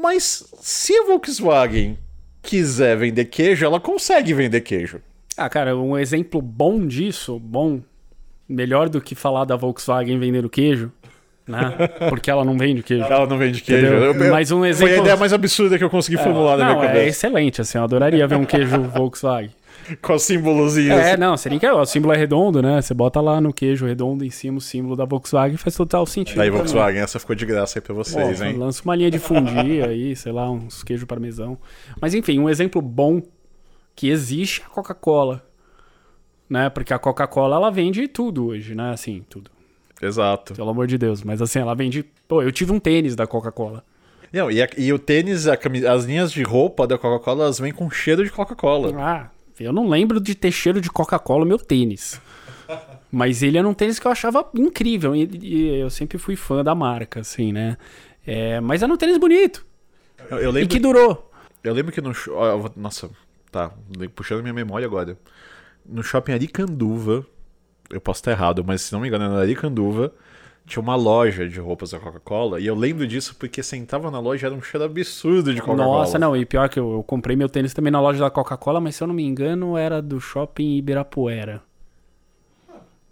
Mas 0.00 0.46
se 0.60 0.92
a 0.96 1.04
Volkswagen 1.06 1.98
quiser 2.42 2.96
vender 2.96 3.24
queijo, 3.26 3.64
ela 3.64 3.80
consegue 3.80 4.32
vender 4.34 4.60
queijo. 4.60 5.00
Ah, 5.36 5.48
cara, 5.48 5.76
um 5.76 5.98
exemplo 5.98 6.40
bom 6.40 6.86
disso, 6.86 7.38
bom, 7.38 7.80
melhor 8.48 8.88
do 8.88 9.00
que 9.00 9.14
falar 9.14 9.44
da 9.44 9.56
Volkswagen 9.56 10.18
vendendo 10.18 10.48
queijo, 10.48 10.92
né? 11.46 11.88
Porque 12.08 12.30
ela 12.30 12.44
não 12.44 12.56
vende 12.56 12.82
queijo. 12.82 13.04
Ela 13.04 13.26
não 13.26 13.38
vende 13.38 13.60
queijo. 13.60 13.86
Eu- 13.86 14.30
Mas 14.30 14.50
um 14.52 14.58
Foi 14.58 14.66
a 14.66 14.70
exemplo- 14.70 14.96
ideia 14.98 15.16
mais 15.16 15.32
absurda 15.32 15.76
que 15.78 15.82
eu 15.84 15.90
consegui 15.90 16.16
formular 16.18 16.56
na 16.56 16.66
Não, 16.66 16.74
minha 16.76 16.84
é 16.84 16.88
cabeça. 16.88 17.06
excelente, 17.08 17.60
assim, 17.60 17.78
eu 17.78 17.84
adoraria 17.84 18.26
ver 18.28 18.36
um 18.36 18.44
queijo 18.44 18.80
Volkswagen. 18.94 19.50
Com 20.00 20.14
os 20.14 20.22
símbolozinhos. 20.22 20.98
É, 20.98 21.16
não, 21.16 21.36
seria 21.36 21.58
que 21.58 21.66
o 21.68 21.84
símbolo 21.84 22.14
é 22.14 22.16
redondo, 22.16 22.62
né? 22.62 22.80
Você 22.80 22.94
bota 22.94 23.20
lá 23.20 23.40
no 23.40 23.52
queijo 23.52 23.86
redondo 23.86 24.24
em 24.24 24.30
cima 24.30 24.58
o 24.58 24.60
símbolo 24.60 24.96
da 24.96 25.04
Volkswagen 25.04 25.56
faz 25.56 25.76
total 25.76 26.06
sentido. 26.06 26.40
Aí. 26.40 26.48
Volkswagen, 26.50 27.02
essa 27.02 27.18
ficou 27.18 27.36
de 27.36 27.44
graça 27.44 27.78
aí 27.78 27.82
pra 27.82 27.94
vocês, 27.94 28.40
hein? 28.40 28.56
Lança 28.56 28.82
uma 28.84 28.94
linha 28.96 29.10
de 29.10 29.18
fundir 29.18 29.84
aí, 29.84 30.16
sei 30.16 30.32
lá, 30.32 30.50
uns 30.50 30.82
queijo 30.82 31.06
parmesão. 31.06 31.58
Mas 32.00 32.14
enfim, 32.14 32.38
um 32.38 32.48
exemplo 32.48 32.80
bom 32.80 33.20
que 33.94 34.08
existe 34.08 34.62
é 34.62 34.64
a 34.64 34.68
Coca-Cola. 34.68 35.44
Né? 36.48 36.68
Porque 36.70 36.92
a 36.92 36.98
Coca-Cola 36.98 37.56
ela 37.56 37.70
vende 37.70 38.06
tudo 38.08 38.46
hoje, 38.48 38.74
né? 38.74 38.90
Assim, 38.92 39.24
tudo. 39.28 39.50
Exato. 40.00 40.54
Pelo 40.54 40.70
amor 40.70 40.86
de 40.86 40.98
Deus. 40.98 41.22
Mas 41.22 41.40
assim, 41.40 41.58
ela 41.58 41.74
vende. 41.74 42.04
Pô, 42.28 42.42
eu 42.42 42.52
tive 42.52 42.72
um 42.72 42.78
tênis 42.78 43.14
da 43.16 43.26
Coca-Cola. 43.26 43.82
Não, 44.32 44.50
e, 44.50 44.60
a- 44.62 44.68
e 44.76 44.92
o 44.92 44.98
tênis, 44.98 45.46
a 45.46 45.56
as 45.92 46.04
linhas 46.04 46.32
de 46.32 46.42
roupa 46.42 46.86
da 46.86 46.98
Coca-Cola, 46.98 47.44
elas 47.44 47.58
vêm 47.58 47.72
com 47.72 47.88
cheiro 47.88 48.24
de 48.24 48.30
Coca-Cola. 48.30 48.92
Ah, 49.00 49.30
eu 49.58 49.72
não 49.72 49.88
lembro 49.88 50.20
de 50.20 50.34
ter 50.34 50.50
cheiro 50.52 50.80
de 50.80 50.90
Coca-Cola 50.90 51.40
no 51.40 51.46
meu 51.46 51.58
tênis. 51.58 52.20
Mas 53.10 53.42
ele 53.42 53.58
era 53.58 53.68
um 53.68 53.74
tênis 53.74 53.98
que 53.98 54.06
eu 54.06 54.10
achava 54.10 54.48
incrível. 54.54 55.14
E, 55.14 55.28
e 55.42 55.78
eu 55.80 55.90
sempre 55.90 56.18
fui 56.18 56.34
fã 56.36 56.64
da 56.64 56.74
marca, 56.74 57.20
assim, 57.20 57.52
né? 57.52 57.76
É, 58.26 58.58
mas 58.60 58.82
era 58.82 58.92
um 58.92 58.96
tênis 58.96 59.18
bonito. 59.18 59.64
Eu, 60.30 60.38
eu 60.38 60.50
E 60.50 60.52
lembro, 60.52 60.68
que 60.68 60.80
durou. 60.80 61.30
eu 61.62 61.72
lembro 61.74 61.92
que 61.92 62.00
no... 62.00 62.12
Nossa, 62.76 63.10
tá, 63.52 63.70
puxando 64.14 64.42
minha 64.42 64.54
memória 64.54 64.86
agora. 64.86 65.16
No 65.86 66.02
shopping 66.02 66.32
Aricanduva, 66.32 67.24
eu 67.90 68.00
posso 68.00 68.20
estar 68.20 68.30
errado, 68.32 68.64
mas 68.64 68.80
se 68.82 68.92
não 68.92 69.00
me 69.00 69.08
engano, 69.08 69.24
era 69.24 69.40
Aricanduva, 69.42 70.12
tinha 70.66 70.82
uma 70.82 70.96
loja 70.96 71.48
de 71.48 71.60
roupas 71.60 71.90
da 71.90 71.98
Coca-Cola, 71.98 72.58
e 72.60 72.66
eu 72.66 72.74
lembro 72.74 73.06
disso 73.06 73.36
porque 73.38 73.62
sentava 73.62 74.10
na 74.10 74.18
loja 74.18 74.46
era 74.46 74.54
um 74.54 74.62
cheiro 74.62 74.84
absurdo 74.84 75.52
de 75.52 75.60
Coca-Cola. 75.60 75.98
Nossa, 75.98 76.18
não, 76.18 76.36
e 76.36 76.44
pior 76.46 76.68
que 76.68 76.78
eu, 76.78 76.94
eu 76.94 77.02
comprei 77.02 77.36
meu 77.36 77.48
tênis 77.48 77.74
também 77.74 77.90
na 77.90 78.00
loja 78.00 78.18
da 78.18 78.30
Coca-Cola, 78.30 78.80
mas 78.80 78.96
se 78.96 79.02
eu 79.02 79.06
não 79.06 79.14
me 79.14 79.24
engano 79.24 79.76
era 79.76 80.00
do 80.00 80.20
shopping 80.20 80.76
Ibirapuera. 80.76 81.62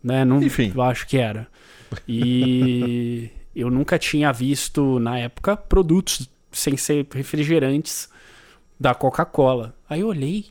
Né? 0.02 0.24
Não, 0.24 0.42
Enfim. 0.42 0.72
Eu 0.74 0.82
acho 0.82 1.06
que 1.06 1.18
era. 1.18 1.46
E 2.08 3.30
eu 3.54 3.70
nunca 3.70 3.98
tinha 3.98 4.32
visto, 4.32 4.98
na 4.98 5.18
época, 5.18 5.56
produtos 5.56 6.28
sem 6.50 6.76
ser 6.76 7.06
refrigerantes 7.12 8.08
da 8.78 8.94
Coca-Cola. 8.94 9.74
Aí 9.88 10.00
eu 10.00 10.08
olhei 10.08 10.46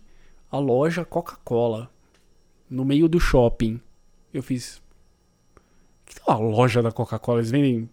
a 0.49 0.57
loja 0.57 1.03
Coca-Cola 1.03 1.89
no 2.69 2.85
meio 2.85 3.09
do 3.09 3.19
shopping. 3.19 3.79
Eu 4.33 4.41
fiz. 4.41 4.80
É 6.27 6.31
uma 6.31 6.39
loja 6.49 6.81
da 6.81 6.91
Coca-Cola? 6.91 7.39
Eles 7.39 7.51
vendem 7.51 7.89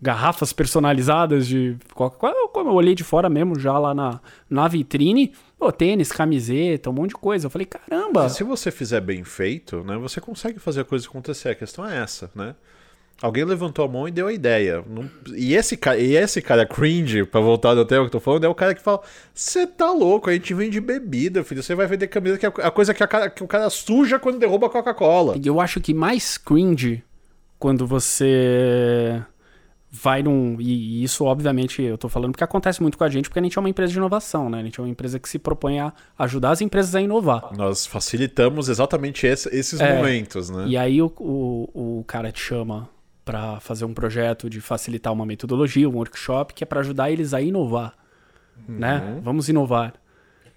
garrafas 0.00 0.52
personalizadas 0.52 1.46
de 1.46 1.76
Coca-Cola. 1.94 2.34
Eu- 2.36 2.48
Como 2.48 2.70
eu 2.70 2.74
olhei 2.74 2.94
de 2.94 3.04
fora 3.04 3.28
mesmo, 3.28 3.58
já 3.58 3.78
lá 3.78 3.94
na, 3.94 4.20
na 4.48 4.66
vitrine, 4.68 5.32
pô, 5.58 5.70
tênis, 5.72 6.10
camiseta, 6.12 6.90
um 6.90 6.92
monte 6.92 7.10
de 7.10 7.16
coisa. 7.16 7.46
Eu 7.46 7.50
falei, 7.50 7.66
caramba. 7.66 8.28
Se 8.28 8.42
você 8.44 8.70
fizer 8.70 9.00
bem 9.00 9.22
feito, 9.24 9.82
né, 9.84 9.96
você 9.96 10.20
consegue 10.20 10.58
fazer 10.58 10.80
a 10.80 10.84
coisa 10.84 11.06
acontecer. 11.06 11.50
A 11.50 11.54
questão 11.54 11.86
é 11.88 11.98
essa, 12.02 12.30
né? 12.34 12.54
Alguém 13.20 13.44
levantou 13.44 13.84
a 13.84 13.88
mão 13.88 14.06
e 14.06 14.12
deu 14.12 14.28
a 14.28 14.32
ideia. 14.32 14.84
Não- 14.88 15.10
E, 15.34 15.54
esse 15.54 15.76
cara, 15.76 15.98
e 15.98 16.14
esse 16.16 16.40
cara 16.40 16.64
cringe, 16.64 17.24
pra 17.24 17.40
voltar 17.40 17.74
do 17.74 17.84
tema 17.84 18.02
que 18.02 18.06
eu 18.06 18.12
tô 18.12 18.20
falando, 18.20 18.44
é 18.44 18.48
o 18.48 18.54
cara 18.54 18.74
que 18.76 18.80
fala: 18.80 19.00
Você 19.34 19.66
tá 19.66 19.90
louco, 19.90 20.30
a 20.30 20.32
gente 20.32 20.54
vende 20.54 20.80
bebida, 20.80 21.42
filho. 21.42 21.60
Você 21.60 21.74
vai 21.74 21.88
vender 21.88 22.06
camisa 22.06 22.38
que 22.38 22.46
é 22.46 22.48
a 22.48 22.70
coisa 22.70 22.94
que, 22.94 23.02
a 23.02 23.08
cara- 23.08 23.28
que 23.28 23.42
o 23.42 23.48
cara 23.48 23.68
suja 23.70 24.20
quando 24.20 24.38
derruba 24.38 24.68
a 24.68 24.70
Coca-Cola. 24.70 25.34
Eu 25.44 25.60
acho 25.60 25.80
que 25.80 25.92
mais 25.92 26.38
cringe 26.38 27.02
quando 27.58 27.86
você 27.86 29.22
vai 29.90 30.22
num. 30.22 30.56
E, 30.60 31.02
isso, 31.02 31.24
obviamente, 31.24 31.82
eu 31.82 31.96
tô 31.96 32.08
falando 32.08 32.32
porque 32.32 32.44
acontece 32.44 32.80
muito 32.82 32.98
com 32.98 33.04
a 33.04 33.08
gente, 33.08 33.28
porque 33.28 33.38
a 33.38 33.42
gente 33.42 33.56
é 33.56 33.60
uma 33.60 33.68
empresa 33.70 33.92
de 33.92 33.98
inovação, 33.98 34.50
né? 34.50 34.60
A 34.60 34.62
gente 34.62 34.78
é 34.78 34.82
uma 34.82 34.88
empresa 34.88 35.18
que 35.18 35.28
se 35.28 35.38
propõe 35.38 35.80
a 35.80 35.92
ajudar 36.18 36.50
as 36.50 36.60
empresas 36.60 36.94
a 36.94 37.00
inovar. 37.00 37.50
Nós 37.56 37.86
facilitamos 37.86 38.68
exatamente 38.68 39.26
esse- 39.26 39.48
esses 39.54 39.80
É. 39.80 39.96
momentos, 39.96 40.50
né? 40.50 40.64
E 40.66 40.76
aí 40.76 41.00
o, 41.00 41.12
o, 41.18 41.98
o 42.00 42.04
cara 42.06 42.30
te 42.30 42.40
chama 42.40 42.88
para 43.24 43.60
fazer 43.60 43.84
um 43.84 43.92
projeto 43.94 44.48
de 44.48 44.60
facilitar 44.60 45.12
uma 45.12 45.26
metodologia, 45.26 45.88
um 45.88 45.96
workshop, 45.96 46.54
que 46.54 46.64
é 46.64 46.66
para 46.66 46.80
ajudar 46.80 47.10
eles 47.10 47.34
a 47.34 47.40
inovar. 47.40 47.94
Né? 48.66 49.20
Vamos 49.22 49.48
inovar. 49.48 49.94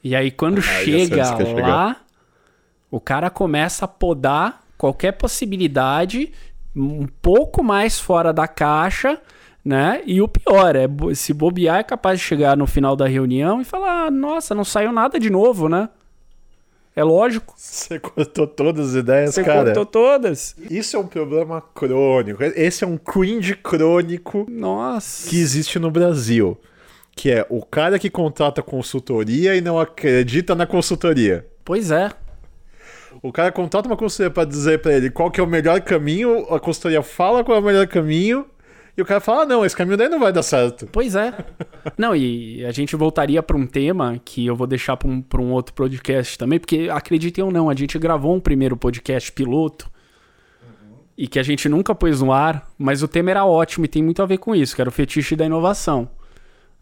E 0.03 0.15
aí, 0.15 0.31
quando 0.31 0.57
Uhum. 0.57 0.63
Ah, 0.65 0.83
chega 0.83 1.61
lá, 1.61 1.95
o 2.89 2.99
cara 2.99 3.29
começa 3.29 3.85
a 3.85 3.87
podar 3.87 4.61
qualquer 4.77 5.11
possibilidade 5.13 6.31
um 6.75 7.05
pouco 7.21 7.63
mais 7.63 7.99
fora 7.99 8.31
da 8.31 8.47
caixa, 8.47 9.19
né? 9.63 10.01
E 10.05 10.21
o 10.21 10.27
pior 10.27 10.75
é, 10.75 10.87
se 11.13 11.33
bobear, 11.33 11.79
é 11.79 11.83
capaz 11.83 12.19
de 12.19 12.25
chegar 12.25 12.57
no 12.57 12.65
final 12.65 12.95
da 12.95 13.07
reunião 13.07 13.61
e 13.61 13.65
falar: 13.65 14.05
"Ah, 14.07 14.11
nossa, 14.11 14.55
não 14.55 14.63
saiu 14.63 14.91
nada 14.91 15.19
de 15.19 15.29
novo, 15.29 15.69
né? 15.69 15.89
É 16.95 17.03
lógico. 17.03 17.53
Você 17.55 17.99
cortou 17.99 18.45
todas 18.45 18.89
as 18.89 18.95
ideias, 18.95 19.33
Você 19.33 19.43
cara. 19.43 19.63
cortou 19.65 19.85
todas. 19.85 20.55
Isso 20.69 20.97
é 20.97 20.99
um 20.99 21.07
problema 21.07 21.61
crônico. 21.73 22.43
Esse 22.43 22.83
é 22.83 22.87
um 22.87 22.97
cringe 22.97 23.55
crônico 23.55 24.45
Nossa. 24.49 25.29
que 25.29 25.39
existe 25.39 25.79
no 25.79 25.89
Brasil. 25.89 26.57
Que 27.15 27.31
é 27.31 27.45
o 27.49 27.65
cara 27.65 27.97
que 27.97 28.09
contrata 28.09 28.61
consultoria 28.61 29.55
e 29.55 29.61
não 29.61 29.79
acredita 29.79 30.53
na 30.53 30.65
consultoria. 30.65 31.45
Pois 31.63 31.91
é. 31.91 32.09
O 33.21 33.31
cara 33.31 33.51
contrata 33.51 33.87
uma 33.87 33.97
consultoria 33.97 34.31
pra 34.31 34.45
dizer 34.45 34.79
pra 34.81 34.93
ele 34.93 35.09
qual 35.09 35.31
que 35.31 35.39
é 35.39 35.43
o 35.43 35.47
melhor 35.47 35.81
caminho, 35.81 36.45
a 36.53 36.59
consultoria 36.59 37.01
fala 37.01 37.43
qual 37.43 37.57
é 37.57 37.61
o 37.61 37.63
melhor 37.63 37.87
caminho, 37.87 38.45
e 38.97 39.01
o 39.01 39.05
cara 39.05 39.19
fala: 39.19 39.43
ah, 39.43 39.45
não, 39.45 39.65
esse 39.65 39.75
caminho 39.75 39.97
daí 39.97 40.09
não 40.09 40.19
vai 40.19 40.33
dar 40.33 40.43
certo. 40.43 40.87
Pois 40.91 41.15
é. 41.15 41.33
Não, 41.97 42.15
e 42.15 42.65
a 42.65 42.71
gente 42.71 42.95
voltaria 42.95 43.41
para 43.41 43.57
um 43.57 43.65
tema 43.65 44.19
que 44.23 44.45
eu 44.45 44.55
vou 44.55 44.67
deixar 44.67 44.97
para 44.97 45.07
um, 45.09 45.21
pra 45.21 45.41
um 45.41 45.51
outro 45.51 45.73
podcast 45.73 46.37
também, 46.37 46.59
porque 46.59 46.89
acreditem 46.91 47.43
ou 47.43 47.51
não, 47.51 47.69
a 47.69 47.75
gente 47.75 47.97
gravou 47.97 48.35
um 48.35 48.39
primeiro 48.39 48.75
podcast 48.75 49.31
piloto 49.31 49.89
e 51.17 51.27
que 51.27 51.37
a 51.37 51.43
gente 51.43 51.69
nunca 51.69 51.93
pôs 51.93 52.21
no 52.21 52.31
ar, 52.31 52.67
mas 52.77 53.03
o 53.03 53.07
tema 53.07 53.31
era 53.31 53.45
ótimo 53.45 53.85
e 53.85 53.87
tem 53.87 54.01
muito 54.01 54.21
a 54.23 54.25
ver 54.25 54.39
com 54.39 54.55
isso, 54.55 54.75
que 54.75 54.81
era 54.81 54.89
o 54.89 54.93
fetiche 54.93 55.35
da 55.35 55.45
inovação. 55.45 56.09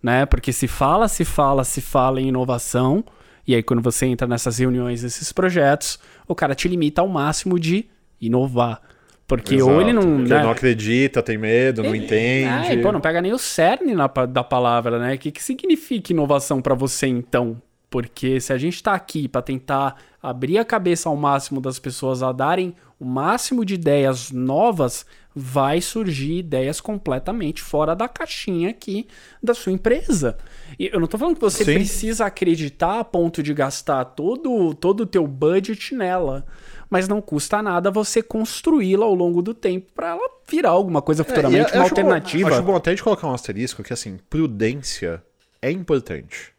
Né? 0.02 0.26
Porque 0.26 0.54
se 0.54 0.68
fala, 0.68 1.08
se 1.08 1.26
fala, 1.26 1.64
se 1.64 1.82
fala 1.82 2.22
em 2.22 2.30
inovação, 2.30 3.04
e 3.46 3.54
aí 3.54 3.62
quando 3.62 3.82
você 3.82 4.06
entra 4.06 4.28
nessas 4.28 4.58
reuniões, 4.60 5.04
nesses 5.04 5.34
projetos, 5.34 6.00
o 6.30 6.36
cara 6.36 6.56
te 6.56 6.68
limita 6.68 7.02
ao 7.02 7.08
máximo 7.10 7.60
de 7.60 7.86
inovar. 8.22 8.82
Porque 9.28 9.62
ou 9.62 9.82
ele 9.82 9.92
Exato, 9.92 10.08
não. 10.08 10.18
né? 10.20 10.42
não 10.42 10.52
acredita, 10.52 11.22
tem 11.22 11.38
medo, 11.38 11.84
não 11.84 11.94
entende. 11.94 12.50
Ah, 12.50 12.74
e, 12.74 12.82
pô, 12.82 12.92
não 12.92 13.02
pega 13.02 13.22
nem 13.22 13.34
o 13.34 13.38
cerne 13.38 13.94
na 13.94 14.08
da 14.08 14.44
palavra, 14.44 14.98
né? 14.98 15.16
O 15.16 15.18
que, 15.18 15.32
que 15.32 15.44
significa 15.44 16.14
inovação 16.14 16.62
pra 16.62 16.74
você, 16.74 17.06
então? 17.06 17.62
Porque 17.92 18.40
se 18.40 18.54
a 18.54 18.58
gente 18.58 18.82
tá 18.82 18.94
aqui 18.94 19.28
pra 19.28 19.42
tentar 19.42 19.98
abrir 20.22 20.58
a 20.58 20.66
cabeça 20.66 21.10
ao 21.10 21.16
máximo 21.16 21.62
das 21.62 21.78
pessoas 21.78 22.24
a 22.24 22.32
darem 22.32 22.74
o 23.00 23.06
máximo 23.06 23.64
de 23.64 23.76
ideias 23.76 24.32
novas, 24.32 25.06
vai 25.40 25.80
surgir 25.82 26.38
ideias 26.40 26.82
completamente 26.82 27.62
fora 27.62 27.96
da 27.96 28.08
caixinha 28.08 28.70
aqui 28.70 29.08
da 29.42 29.54
sua 29.54 29.72
empresa. 29.72 30.38
E 30.78 30.90
eu 30.94 31.00
não 31.00 31.08
tô 31.08 31.18
falando 31.18 31.36
que 31.36 31.42
você 31.42 31.64
Sim. 31.64 31.74
precisa 31.76 32.26
acreditar 32.26 33.00
a 33.00 33.04
ponto 33.04 33.42
de 33.42 33.54
gastar 33.54 34.04
todo, 34.06 34.74
todo 34.76 35.02
o 35.02 35.06
teu 35.06 35.26
budget 35.26 35.96
nela. 35.96 36.46
Mas 36.90 37.08
não 37.08 37.22
custa 37.22 37.62
nada 37.62 37.92
você 37.92 38.22
construí-la 38.22 39.06
ao 39.06 39.14
longo 39.14 39.42
do 39.42 39.54
tempo 39.54 39.92
pra 39.94 40.10
ela 40.10 40.30
virar 40.50 40.72
alguma 40.72 41.02
coisa 41.02 41.24
futuramente, 41.24 41.72
É, 41.72 41.76
uma 41.76 41.86
acho 41.86 41.94
bom- 41.96 42.02
alternativa. 42.02 42.50
acho 42.50 42.64
bom 42.64 42.76
até 42.76 42.96
de 42.96 43.04
colocar 43.04 43.28
um 43.28 43.34
asterisco 43.34 43.84
que, 43.84 43.94
assim, 43.94 44.18
prudência 44.30 45.24
é 45.62 45.70
importante. 45.72 46.52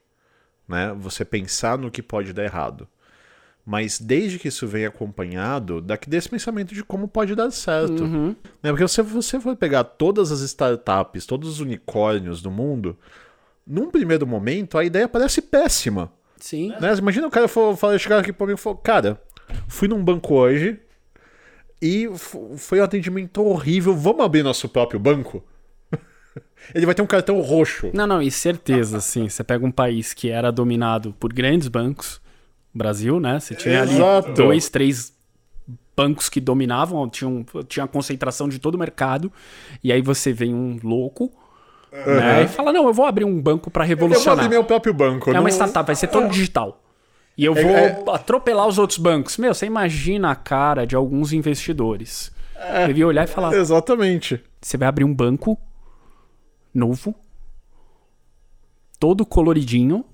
Né? 0.68 0.94
Você 1.00 1.24
pensar 1.24 1.76
no 1.76 1.90
que 1.90 2.00
pode 2.00 2.32
dar 2.32 2.44
errado. 2.44 2.86
Mas 3.64 4.00
desde 4.00 4.38
que 4.38 4.48
isso 4.48 4.66
venha 4.66 4.88
acompanhado 4.88 5.80
daqui 5.80 6.08
desse 6.08 6.28
pensamento 6.28 6.74
de 6.74 6.82
como 6.82 7.06
pode 7.06 7.34
dar 7.34 7.50
certo. 7.50 8.02
Uhum. 8.02 8.34
Né? 8.62 8.70
Porque 8.70 8.86
se 8.88 9.02
você 9.02 9.38
for 9.38 9.54
pegar 9.54 9.84
todas 9.84 10.32
as 10.32 10.40
startups, 10.40 11.26
todos 11.26 11.48
os 11.48 11.60
unicórnios 11.60 12.42
do 12.42 12.50
mundo, 12.50 12.98
num 13.66 13.90
primeiro 13.90 14.26
momento 14.26 14.76
a 14.78 14.84
ideia 14.84 15.08
parece 15.08 15.42
péssima. 15.42 16.10
Sim. 16.36 16.74
Né? 16.80 16.94
Imagina 16.96 17.26
o 17.26 17.30
cara 17.30 17.46
for, 17.46 17.76
for, 17.76 17.96
chegar 17.98 18.18
aqui 18.18 18.32
pra 18.32 18.46
mim 18.46 18.54
e 18.54 18.56
falar, 18.56 18.76
cara, 18.78 19.22
fui 19.68 19.86
num 19.86 20.02
banco 20.02 20.34
hoje 20.34 20.80
e 21.80 22.08
foi 22.56 22.80
um 22.80 22.84
atendimento 22.84 23.42
horrível, 23.42 23.94
vamos 23.94 24.24
abrir 24.24 24.42
nosso 24.42 24.68
próprio 24.68 24.98
banco? 24.98 25.44
Ele 26.74 26.86
vai 26.86 26.94
ter 26.94 27.02
um 27.02 27.06
cartão 27.06 27.40
roxo. 27.40 27.90
Não, 27.94 28.06
não, 28.06 28.20
e 28.20 28.30
certeza, 28.30 28.98
assim, 28.98 29.28
você 29.28 29.44
pega 29.44 29.64
um 29.64 29.70
país 29.70 30.12
que 30.12 30.28
era 30.28 30.50
dominado 30.50 31.14
por 31.18 31.32
grandes 31.32 31.68
bancos, 31.68 32.20
Brasil, 32.74 33.18
né? 33.20 33.40
Você 33.40 33.54
tinha 33.54 33.82
ali 33.82 33.94
Exato. 33.94 34.32
dois, 34.32 34.68
três 34.68 35.12
bancos 35.96 36.28
que 36.28 36.40
dominavam, 36.40 37.08
tinham, 37.08 37.44
tinha 37.68 37.84
a 37.84 37.88
concentração 37.88 38.48
de 38.48 38.58
todo 38.58 38.74
o 38.76 38.78
mercado, 38.78 39.30
e 39.82 39.92
aí 39.92 40.00
você 40.00 40.32
vem 40.32 40.54
um 40.54 40.78
louco, 40.82 41.30
né? 41.92 42.44
E 42.44 42.48
fala, 42.48 42.72
não, 42.72 42.86
eu 42.86 42.94
vou 42.94 43.04
abrir 43.04 43.24
um 43.24 43.40
banco 43.40 43.70
pra 43.70 43.84
Eu 43.84 43.88
vou 43.96 44.06
revolucionar. 44.08 44.44
abrir 44.44 44.56
meu 44.56 44.64
próprio 44.64 44.94
banco. 44.94 45.30
É 45.30 45.34
não- 45.34 45.40
uma 45.40 45.50
startup, 45.50 45.84
vai 45.86 45.94
ser 45.96 46.06
todo 46.06 46.28
digital. 46.28 46.82
E 47.36 47.44
eu 47.44 47.54
É- 47.56 47.62
vou 47.62 47.70
é- 47.72 48.16
atropelar 48.16 48.66
os 48.66 48.78
outros 48.78 48.98
bancos. 48.98 49.36
Meu, 49.36 49.52
você 49.52 49.66
imagina 49.66 50.30
a 50.30 50.34
cara 50.36 50.86
de 50.86 50.94
alguns 50.94 51.32
investidores. 51.32 52.30
É. 52.54 52.86
Devia 52.86 53.06
olhar 53.06 53.24
e 53.24 53.26
falar: 53.26 53.52
Exatamente. 53.54 54.42
você 54.60 54.76
vai 54.76 54.86
abrir 54.88 55.04
um 55.04 55.14
banco 55.14 55.58
novo, 56.74 57.14
todo 58.98 59.24
coloridinho, 59.26 60.04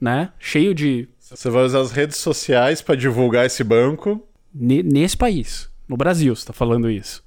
né? 0.00 0.32
Cheio 0.38 0.74
de. 0.74 1.08
Você 1.34 1.50
vai 1.50 1.64
usar 1.64 1.80
as 1.80 1.90
redes 1.90 2.16
sociais 2.18 2.80
pra 2.82 2.94
divulgar 2.94 3.46
esse 3.46 3.62
banco 3.64 4.20
ne- 4.54 4.82
nesse 4.82 5.16
país. 5.16 5.68
No 5.88 5.96
Brasil, 5.96 6.34
você 6.34 6.46
tá 6.46 6.52
falando 6.52 6.90
isso. 6.90 7.22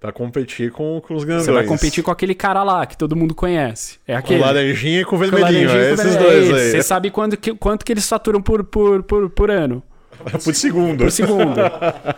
pra 0.00 0.12
competir 0.12 0.70
com, 0.72 1.00
com 1.00 1.14
os 1.14 1.24
grandões. 1.24 1.46
Você 1.46 1.52
vai 1.52 1.64
competir 1.64 2.02
com 2.04 2.10
aquele 2.10 2.34
cara 2.34 2.62
lá 2.62 2.84
que 2.84 2.96
todo 2.98 3.16
mundo 3.16 3.34
conhece. 3.34 3.98
É 4.06 4.12
com 4.14 4.18
aquele. 4.18 4.40
laranjinha 4.40 5.00
e 5.00 5.04
com 5.04 5.10
Com 5.12 5.16
vermelhinho. 5.18 5.70
É 5.70 5.88
com 5.88 5.94
esses 6.02 6.14
vermelho. 6.16 6.48
dois 6.48 6.50
É 6.50 6.64
aí. 6.66 6.70
Você 6.72 6.82
sabe 6.82 7.10
quanto 7.10 7.36
que, 7.36 7.54
quanto 7.54 7.84
que 7.84 7.92
eles 7.92 8.06
faturam 8.08 8.42
por, 8.42 8.62
por, 8.64 9.02
por, 9.02 9.30
por 9.30 9.50
ano? 9.50 9.82
Por 10.42 10.54
segundo. 10.54 11.04
por 11.04 11.12
segundo. 11.12 11.54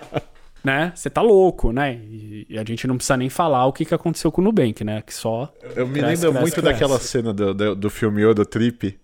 né? 0.62 0.92
Você 0.94 1.10
tá 1.10 1.20
louco, 1.20 1.72
né? 1.72 1.94
E, 2.08 2.46
e 2.48 2.58
a 2.58 2.64
gente 2.64 2.86
não 2.86 2.96
precisa 2.96 3.16
nem 3.16 3.28
falar 3.28 3.66
o 3.66 3.72
que, 3.72 3.84
que 3.84 3.94
aconteceu 3.94 4.30
com 4.30 4.40
o 4.40 4.44
Nubank, 4.44 4.84
né? 4.84 5.02
Que 5.04 5.12
só. 5.14 5.52
Eu 5.74 5.86
me 5.86 5.94
Cresce, 6.00 6.06
lembro 6.24 6.30
cresce, 6.30 6.40
muito 6.40 6.54
cresce. 6.60 6.62
daquela 6.62 6.98
cena 7.00 7.32
do, 7.32 7.52
do, 7.54 7.74
do 7.74 7.90
filme 7.90 8.24
Odo 8.24 8.44
Trip, 8.46 8.98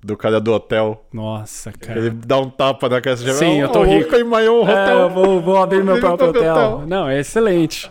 do 0.00 0.16
cara 0.16 0.40
do 0.40 0.52
hotel. 0.52 1.04
Nossa, 1.12 1.72
cara. 1.72 1.98
Ele 1.98 2.10
dá 2.10 2.38
um 2.38 2.48
tapa 2.48 2.88
na 2.88 3.00
cara 3.00 3.16
e 3.16 3.34
Sim, 3.34 3.60
eu 3.60 3.68
tô 3.70 3.82
rico. 3.82 4.14
em 4.14 4.24
Maior 4.24 4.68
É, 4.68 4.72
Hotel. 4.72 4.98
eu 5.00 5.10
vou, 5.10 5.40
vou 5.42 5.56
abrir 5.56 5.82
meu 5.84 5.98
próprio 5.98 6.30
hotel. 6.30 6.54
hotel. 6.54 6.86
Não, 6.86 7.08
é 7.08 7.18
excelente. 7.20 7.90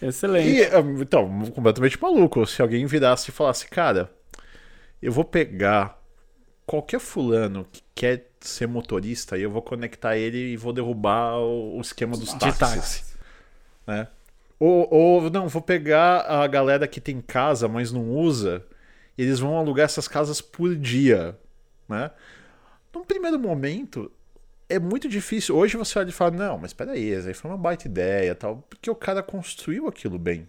Excelente. 0.00 0.48
E, 0.48 0.64
ah, 0.64 0.80
então, 1.00 1.28
completamente 1.54 2.00
maluco. 2.00 2.46
Se 2.46 2.62
alguém 2.62 2.86
virasse 2.86 3.30
e 3.30 3.32
falasse, 3.32 3.68
cara, 3.68 4.10
eu 5.02 5.12
vou 5.12 5.24
pegar 5.24 5.98
qualquer 6.66 7.00
fulano 7.00 7.66
que 7.70 7.82
quer 7.94 8.28
ser 8.40 8.66
motorista 8.66 9.36
e 9.36 9.42
eu 9.42 9.50
vou 9.50 9.60
conectar 9.60 10.16
ele 10.16 10.38
e 10.52 10.56
vou 10.56 10.72
derrubar 10.72 11.36
o, 11.38 11.76
o 11.76 11.80
esquema 11.80 12.16
dos 12.16 12.32
táxis. 12.32 12.58
táxi. 12.58 13.04
Né? 13.86 14.06
Ou, 14.58 14.86
ou, 14.90 15.30
não, 15.30 15.48
vou 15.48 15.60
pegar 15.60 16.20
a 16.20 16.46
galera 16.46 16.86
que 16.86 17.00
tem 17.00 17.20
casa, 17.20 17.66
mas 17.66 17.90
não 17.92 18.08
usa, 18.10 18.62
eles 19.22 19.40
vão 19.40 19.56
alugar 19.56 19.84
essas 19.84 20.08
casas 20.08 20.40
por 20.40 20.74
dia, 20.74 21.38
né? 21.88 22.10
Num 22.94 23.04
primeiro 23.04 23.38
momento, 23.38 24.10
é 24.68 24.78
muito 24.78 25.08
difícil. 25.08 25.56
Hoje 25.56 25.76
você 25.76 25.98
olha 25.98 26.08
e 26.08 26.12
fala, 26.12 26.30
não, 26.30 26.58
mas 26.58 26.72
peraí, 26.72 27.10
isso 27.12 27.28
aí 27.28 27.34
foi 27.34 27.50
uma 27.50 27.58
baita 27.58 27.86
ideia 27.86 28.34
tal, 28.34 28.64
porque 28.68 28.90
o 28.90 28.94
cara 28.94 29.22
construiu 29.22 29.88
aquilo 29.88 30.18
bem. 30.18 30.48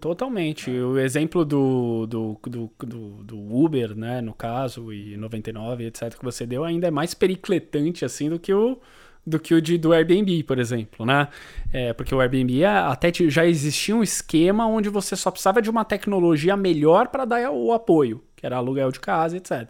Totalmente. 0.00 0.70
O 0.70 0.96
exemplo 0.96 1.44
do, 1.44 2.06
do, 2.06 2.38
do, 2.42 2.70
do, 2.78 3.24
do 3.24 3.54
Uber, 3.54 3.96
né, 3.96 4.20
no 4.20 4.32
caso, 4.32 4.92
e 4.92 5.16
99, 5.16 5.86
etc., 5.86 6.16
que 6.16 6.24
você 6.24 6.46
deu, 6.46 6.62
ainda 6.62 6.86
é 6.86 6.90
mais 6.90 7.14
pericletante, 7.14 8.04
assim, 8.04 8.30
do 8.30 8.38
que 8.38 8.54
o, 8.54 8.78
do 9.26 9.38
que 9.38 9.54
o 9.54 9.60
de, 9.60 9.76
do 9.76 9.92
Airbnb, 9.92 10.42
por 10.44 10.58
exemplo, 10.58 11.04
né? 11.04 11.28
É, 11.72 11.92
porque 11.92 12.14
o 12.14 12.20
Airbnb 12.20 12.64
até 12.64 13.12
já 13.28 13.44
existia 13.44 13.94
um 13.94 14.02
esquema 14.02 14.66
onde 14.66 14.88
você 14.88 15.14
só 15.14 15.30
precisava 15.30 15.60
de 15.60 15.70
uma 15.70 15.84
tecnologia 15.84 16.56
melhor 16.56 17.08
para 17.08 17.24
dar 17.24 17.50
o 17.50 17.72
apoio, 17.72 18.22
que 18.34 18.46
era 18.46 18.56
aluguel 18.56 18.90
de 18.90 19.00
casa, 19.00 19.36
etc. 19.36 19.68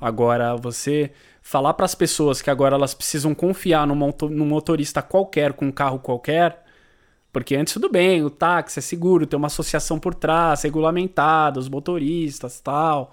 Agora, 0.00 0.56
você 0.56 1.10
falar 1.42 1.74
para 1.74 1.84
as 1.84 1.94
pessoas 1.94 2.40
que 2.40 2.50
agora 2.50 2.76
elas 2.76 2.94
precisam 2.94 3.34
confiar 3.34 3.86
num, 3.86 3.94
num 4.30 4.46
motorista 4.46 5.02
qualquer, 5.02 5.52
com 5.52 5.66
um 5.66 5.72
carro 5.72 5.98
qualquer, 5.98 6.62
porque 7.32 7.56
antes 7.56 7.72
tudo 7.72 7.88
bem, 7.88 8.22
o 8.22 8.30
táxi 8.30 8.78
é 8.78 8.82
seguro, 8.82 9.26
tem 9.26 9.36
uma 9.36 9.46
associação 9.46 9.98
por 9.98 10.14
trás, 10.14 10.62
regulamentada, 10.62 11.58
os 11.58 11.68
motoristas 11.68 12.60
tal 12.60 13.12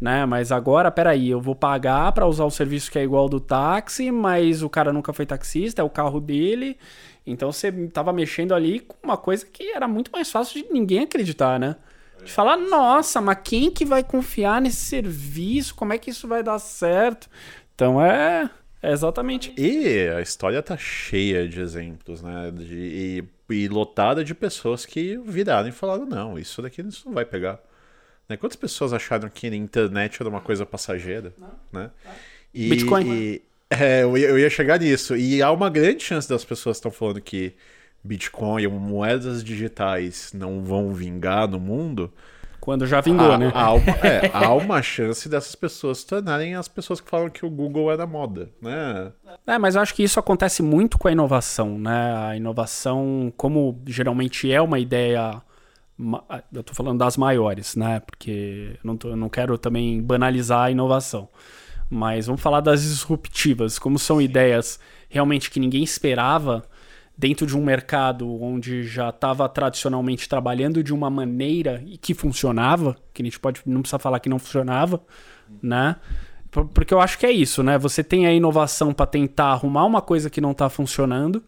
né? 0.00 0.24
Mas 0.24 0.50
agora, 0.50 0.90
peraí, 0.90 1.28
eu 1.28 1.40
vou 1.40 1.54
pagar 1.54 2.10
para 2.12 2.26
usar 2.26 2.44
o 2.44 2.50
serviço 2.50 2.90
que 2.90 2.98
é 2.98 3.02
igual 3.02 3.24
ao 3.24 3.28
do 3.28 3.38
táxi, 3.38 4.10
mas 4.10 4.62
o 4.62 4.70
cara 4.70 4.92
nunca 4.92 5.12
foi 5.12 5.26
taxista, 5.26 5.82
é 5.82 5.84
o 5.84 5.90
carro 5.90 6.20
dele. 6.20 6.78
Então 7.26 7.52
você 7.52 7.70
tava 7.88 8.12
mexendo 8.12 8.54
ali 8.54 8.80
com 8.80 8.96
uma 9.02 9.16
coisa 9.16 9.44
que 9.44 9.70
era 9.70 9.86
muito 9.86 10.10
mais 10.10 10.30
fácil 10.30 10.62
de 10.62 10.72
ninguém 10.72 11.00
acreditar, 11.00 11.60
né? 11.60 11.76
De 12.24 12.32
falar, 12.32 12.56
nossa, 12.56 13.20
mas 13.20 13.38
quem 13.42 13.70
que 13.70 13.84
vai 13.84 14.02
confiar 14.02 14.60
nesse 14.60 14.84
serviço? 14.84 15.74
Como 15.74 15.92
é 15.92 15.98
que 15.98 16.10
isso 16.10 16.28
vai 16.28 16.42
dar 16.42 16.58
certo? 16.58 17.28
Então 17.74 18.02
é, 18.02 18.50
é 18.82 18.92
exatamente. 18.92 19.54
E 19.56 20.08
a 20.08 20.20
história 20.20 20.62
tá 20.62 20.76
cheia 20.76 21.48
de 21.48 21.60
exemplos, 21.60 22.22
né? 22.22 22.50
De, 22.50 23.24
e, 23.48 23.54
e 23.54 23.68
lotada 23.68 24.22
de 24.22 24.34
pessoas 24.34 24.84
que 24.84 25.18
viraram 25.24 25.68
e 25.68 25.72
falaram: 25.72 26.06
não, 26.06 26.38
isso 26.38 26.60
daqui 26.60 26.82
isso 26.82 27.06
não 27.06 27.14
vai 27.14 27.24
pegar. 27.24 27.58
Né? 28.30 28.36
Quantas 28.36 28.56
pessoas 28.56 28.92
acharam 28.92 29.28
que 29.28 29.48
a 29.48 29.54
internet 29.54 30.18
era 30.20 30.30
uma 30.30 30.40
coisa 30.40 30.64
passageira? 30.64 31.34
Não. 31.36 31.50
Né? 31.72 31.90
E, 32.54 32.68
Bitcoin. 32.68 33.12
E, 33.12 33.42
é, 33.68 34.04
eu, 34.04 34.16
ia, 34.16 34.28
eu 34.28 34.38
ia 34.38 34.48
chegar 34.48 34.78
nisso. 34.78 35.16
E 35.16 35.42
há 35.42 35.50
uma 35.50 35.68
grande 35.68 36.04
chance 36.04 36.28
das 36.28 36.44
pessoas 36.44 36.76
estão 36.76 36.92
falando 36.92 37.20
que 37.20 37.54
Bitcoin 38.04 38.66
ou 38.66 38.72
moedas 38.72 39.42
digitais 39.42 40.32
não 40.32 40.62
vão 40.62 40.94
vingar 40.94 41.48
no 41.48 41.58
mundo. 41.58 42.12
Quando 42.60 42.86
já 42.86 43.00
vingou, 43.00 43.32
há, 43.32 43.38
né? 43.38 43.50
Há 43.52 43.72
uma, 43.72 43.90
é, 43.90 44.30
há 44.34 44.52
uma 44.52 44.82
chance 44.82 45.28
dessas 45.28 45.54
pessoas 45.56 45.98
se 45.98 46.06
tornarem 46.06 46.54
as 46.54 46.68
pessoas 46.68 47.00
que 47.00 47.10
falam 47.10 47.30
que 47.30 47.44
o 47.44 47.50
Google 47.50 47.90
é 47.90 47.96
da 47.96 48.06
moda, 48.06 48.50
né? 48.60 49.12
É, 49.46 49.58
mas 49.58 49.74
eu 49.74 49.80
acho 49.80 49.94
que 49.94 50.04
isso 50.04 50.20
acontece 50.20 50.62
muito 50.62 50.98
com 50.98 51.08
a 51.08 51.12
inovação, 51.12 51.78
né? 51.78 52.28
A 52.28 52.36
inovação, 52.36 53.32
como 53.36 53.80
geralmente 53.86 54.52
é 54.52 54.60
uma 54.60 54.78
ideia 54.78 55.42
eu 56.52 56.60
estou 56.60 56.74
falando 56.74 56.98
das 56.98 57.16
maiores, 57.16 57.76
né? 57.76 58.00
Porque 58.00 58.72
eu 58.74 58.80
não, 58.82 58.96
tô, 58.96 59.14
não 59.14 59.28
quero 59.28 59.58
também 59.58 60.02
banalizar 60.02 60.64
a 60.64 60.70
inovação. 60.70 61.28
Mas 61.88 62.26
vamos 62.26 62.40
falar 62.40 62.60
das 62.60 62.82
disruptivas, 62.82 63.78
como 63.78 63.98
são 63.98 64.18
Sim. 64.18 64.24
ideias 64.24 64.80
realmente 65.08 65.50
que 65.50 65.60
ninguém 65.60 65.82
esperava 65.82 66.64
dentro 67.18 67.46
de 67.46 67.56
um 67.56 67.62
mercado 67.62 68.42
onde 68.42 68.84
já 68.84 69.10
estava 69.10 69.46
tradicionalmente 69.48 70.26
trabalhando 70.28 70.82
de 70.82 70.94
uma 70.94 71.10
maneira 71.10 71.82
e 71.84 71.98
que 71.98 72.14
funcionava, 72.14 72.96
que 73.12 73.20
a 73.20 73.24
gente 73.24 73.38
pode 73.38 73.60
não 73.66 73.82
precisa 73.82 73.98
falar 73.98 74.20
que 74.20 74.28
não 74.28 74.38
funcionava, 74.38 75.02
né? 75.62 75.96
Porque 76.50 76.94
eu 76.94 77.00
acho 77.00 77.18
que 77.18 77.26
é 77.26 77.30
isso, 77.30 77.62
né? 77.62 77.76
Você 77.78 78.02
tem 78.02 78.26
a 78.26 78.32
inovação 78.32 78.92
para 78.92 79.06
tentar 79.06 79.52
arrumar 79.52 79.84
uma 79.84 80.00
coisa 80.00 80.30
que 80.30 80.40
não 80.40 80.52
está 80.52 80.68
funcionando 80.70 81.42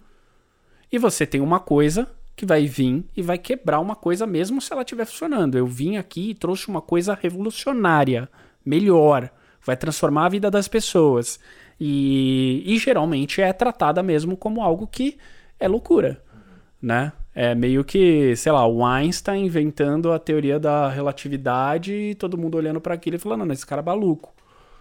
e 0.90 0.98
você 0.98 1.24
tem 1.24 1.40
uma 1.40 1.58
coisa 1.58 2.08
que 2.42 2.46
vai 2.46 2.66
vir 2.66 3.04
e 3.16 3.22
vai 3.22 3.38
quebrar 3.38 3.78
uma 3.78 3.94
coisa 3.94 4.26
mesmo 4.26 4.60
se 4.60 4.72
ela 4.72 4.82
estiver 4.82 5.04
funcionando. 5.04 5.56
Eu 5.56 5.64
vim 5.64 5.96
aqui 5.96 6.30
e 6.30 6.34
trouxe 6.34 6.66
uma 6.66 6.82
coisa 6.82 7.14
revolucionária, 7.14 8.28
melhor, 8.66 9.30
vai 9.64 9.76
transformar 9.76 10.26
a 10.26 10.28
vida 10.28 10.50
das 10.50 10.66
pessoas. 10.66 11.38
E, 11.78 12.64
e 12.66 12.76
geralmente 12.78 13.40
é 13.40 13.52
tratada 13.52 14.02
mesmo 14.02 14.36
como 14.36 14.60
algo 14.60 14.88
que 14.88 15.18
é 15.60 15.68
loucura, 15.68 16.20
né? 16.82 17.12
É 17.32 17.54
meio 17.54 17.84
que, 17.84 18.34
sei 18.34 18.50
lá, 18.50 18.66
o 18.66 18.84
Einstein 18.84 19.46
inventando 19.46 20.10
a 20.10 20.18
teoria 20.18 20.58
da 20.58 20.88
relatividade 20.88 21.94
e 21.94 22.14
todo 22.16 22.36
mundo 22.36 22.56
olhando 22.56 22.80
para 22.80 22.94
aquilo 22.94 23.14
e 23.14 23.18
falando, 23.20 23.44
não, 23.44 23.52
esse 23.52 23.64
cara 23.64 23.82
é 23.82 23.84
maluco, 23.84 24.34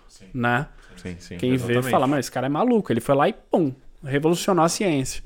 sim. 0.09 0.25
né? 0.33 0.67
Sim, 0.97 1.15
sim, 1.19 1.37
Quem 1.37 1.53
exatamente. 1.53 1.83
vê 1.83 1.91
fala, 1.91 2.07
mas 2.07 2.21
esse 2.21 2.31
cara 2.31 2.47
é 2.47 2.49
maluco. 2.49 2.91
Ele 2.91 2.99
foi 2.99 3.13
lá 3.13 3.29
e 3.29 3.33
pum, 3.33 3.71
revolucionou 4.03 4.65
a 4.65 4.69
ciência. 4.69 5.23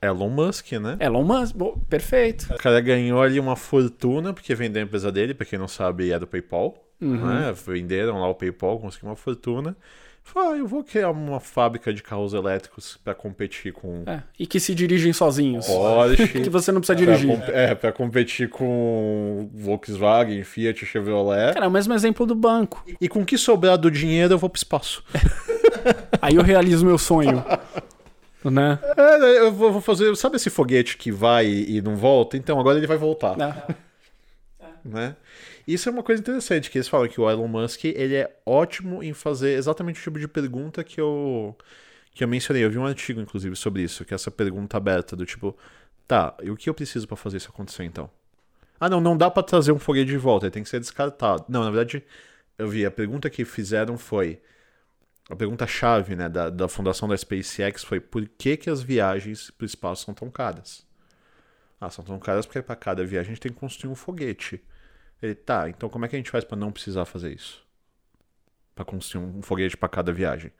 Elon 0.00 0.28
Musk, 0.28 0.72
né? 0.72 0.96
Elon 1.00 1.24
Musk, 1.24 1.56
perfeito. 1.88 2.52
O 2.54 2.58
cara 2.58 2.80
ganhou 2.80 3.20
ali 3.20 3.40
uma 3.40 3.56
fortuna 3.56 4.32
porque 4.32 4.54
vendeu 4.54 4.82
a 4.82 4.84
empresa 4.84 5.10
dele, 5.10 5.34
pra 5.34 5.46
quem 5.46 5.58
não 5.58 5.68
sabe, 5.68 6.10
é 6.10 6.18
do 6.18 6.26
PayPal. 6.26 6.74
Uhum. 7.00 7.26
Né? 7.26 7.54
Venderam 7.66 8.20
lá 8.20 8.28
o 8.28 8.34
PayPal, 8.34 8.78
conseguiu 8.78 9.08
uma 9.08 9.16
fortuna. 9.16 9.76
Falou, 10.22 10.52
ah, 10.52 10.58
eu 10.58 10.66
vou 10.66 10.84
criar 10.84 11.10
uma 11.10 11.40
fábrica 11.40 11.90
de 11.90 12.02
carros 12.02 12.34
elétricos 12.34 12.98
para 13.02 13.14
competir 13.14 13.72
com. 13.72 14.02
É, 14.06 14.22
e 14.38 14.46
que 14.46 14.60
se 14.60 14.74
dirigem 14.74 15.10
sozinhos. 15.10 15.66
Porsche. 15.66 16.28
que 16.44 16.50
você 16.50 16.70
não 16.70 16.80
precisa 16.80 16.96
dirigir. 16.96 17.40
Pra, 17.40 17.54
é, 17.54 17.74
para 17.74 17.92
competir 17.92 18.50
com 18.50 19.48
Volkswagen, 19.54 20.44
Fiat, 20.44 20.84
Chevrolet. 20.84 21.54
Cara, 21.54 21.64
é 21.64 21.68
o 21.68 21.70
mesmo 21.70 21.94
exemplo 21.94 22.26
do 22.26 22.34
banco. 22.34 22.84
E, 22.86 22.96
e 23.00 23.08
com 23.08 23.22
o 23.22 23.24
que 23.24 23.38
sobrar 23.38 23.78
do 23.78 23.90
dinheiro 23.90 24.34
eu 24.34 24.38
vou 24.38 24.50
pro 24.50 24.58
espaço. 24.58 25.02
Aí 26.20 26.34
eu 26.34 26.42
realizo 26.42 26.84
meu 26.84 26.98
sonho. 26.98 27.42
né? 28.44 28.78
É, 28.96 29.40
eu 29.40 29.52
vou 29.52 29.80
fazer. 29.80 30.14
Sabe 30.16 30.36
esse 30.36 30.50
foguete 30.50 30.96
que 30.96 31.10
vai 31.10 31.46
e 31.46 31.82
não 31.82 31.96
volta? 31.96 32.36
Então 32.36 32.58
agora 32.58 32.78
ele 32.78 32.86
vai 32.86 32.96
voltar. 32.96 33.36
né? 34.84 35.16
Isso 35.66 35.88
é 35.88 35.92
uma 35.92 36.02
coisa 36.02 36.22
interessante, 36.22 36.70
que 36.70 36.78
eles 36.78 36.88
falam 36.88 37.08
que 37.08 37.20
o 37.20 37.30
Elon 37.30 37.46
Musk 37.46 37.84
ele 37.84 38.14
é 38.16 38.34
ótimo 38.46 39.02
em 39.02 39.12
fazer 39.12 39.50
exatamente 39.50 40.00
o 40.00 40.02
tipo 40.02 40.18
de 40.18 40.26
pergunta 40.26 40.82
que 40.82 41.00
eu, 41.00 41.54
que 42.14 42.24
eu 42.24 42.28
mencionei. 42.28 42.64
Eu 42.64 42.70
vi 42.70 42.78
um 42.78 42.86
artigo, 42.86 43.20
inclusive, 43.20 43.54
sobre 43.54 43.82
isso, 43.82 44.04
que 44.04 44.14
é 44.14 44.16
essa 44.16 44.30
pergunta 44.30 44.78
aberta, 44.78 45.14
do 45.14 45.26
tipo, 45.26 45.54
tá, 46.06 46.34
e 46.42 46.50
o 46.50 46.56
que 46.56 46.70
eu 46.70 46.74
preciso 46.74 47.06
para 47.06 47.18
fazer 47.18 47.36
isso 47.36 47.50
acontecer 47.50 47.84
então? 47.84 48.10
Ah, 48.80 48.88
não, 48.88 49.00
não 49.00 49.16
dá 49.16 49.30
para 49.30 49.42
trazer 49.42 49.72
um 49.72 49.78
foguete 49.78 50.06
de 50.10 50.16
volta, 50.16 50.46
ele 50.46 50.52
tem 50.52 50.62
que 50.62 50.68
ser 50.68 50.80
descartado. 50.80 51.44
Não, 51.48 51.62
na 51.62 51.70
verdade, 51.70 52.02
eu 52.56 52.68
vi, 52.68 52.86
a 52.86 52.90
pergunta 52.90 53.28
que 53.28 53.44
fizeram 53.44 53.98
foi 53.98 54.40
a 55.28 55.36
pergunta-chave 55.36 56.16
né, 56.16 56.28
da, 56.28 56.48
da 56.48 56.68
fundação 56.68 57.06
da 57.06 57.16
SpaceX 57.16 57.84
foi 57.84 58.00
por 58.00 58.26
que, 58.26 58.56
que 58.56 58.70
as 58.70 58.82
viagens 58.82 59.50
para 59.50 59.64
o 59.64 59.66
espaço 59.66 60.04
são 60.04 60.14
tão 60.14 60.30
caras? 60.30 60.86
Ah, 61.80 61.90
são 61.90 62.04
tão 62.04 62.18
caras 62.18 62.46
porque 62.46 62.62
para 62.62 62.74
cada 62.74 63.04
viagem 63.04 63.32
a 63.32 63.34
gente 63.34 63.42
tem 63.42 63.52
que 63.52 63.58
construir 63.58 63.92
um 63.92 63.94
foguete. 63.94 64.62
Ele, 65.20 65.34
tá, 65.34 65.68
então 65.68 65.88
como 65.88 66.04
é 66.04 66.08
que 66.08 66.16
a 66.16 66.18
gente 66.18 66.30
faz 66.30 66.44
para 66.44 66.56
não 66.56 66.72
precisar 66.72 67.04
fazer 67.04 67.32
isso? 67.32 67.62
Para 68.74 68.84
construir 68.84 69.22
um 69.22 69.42
foguete 69.42 69.76
para 69.76 69.88
cada 69.88 70.12
viagem? 70.12 70.50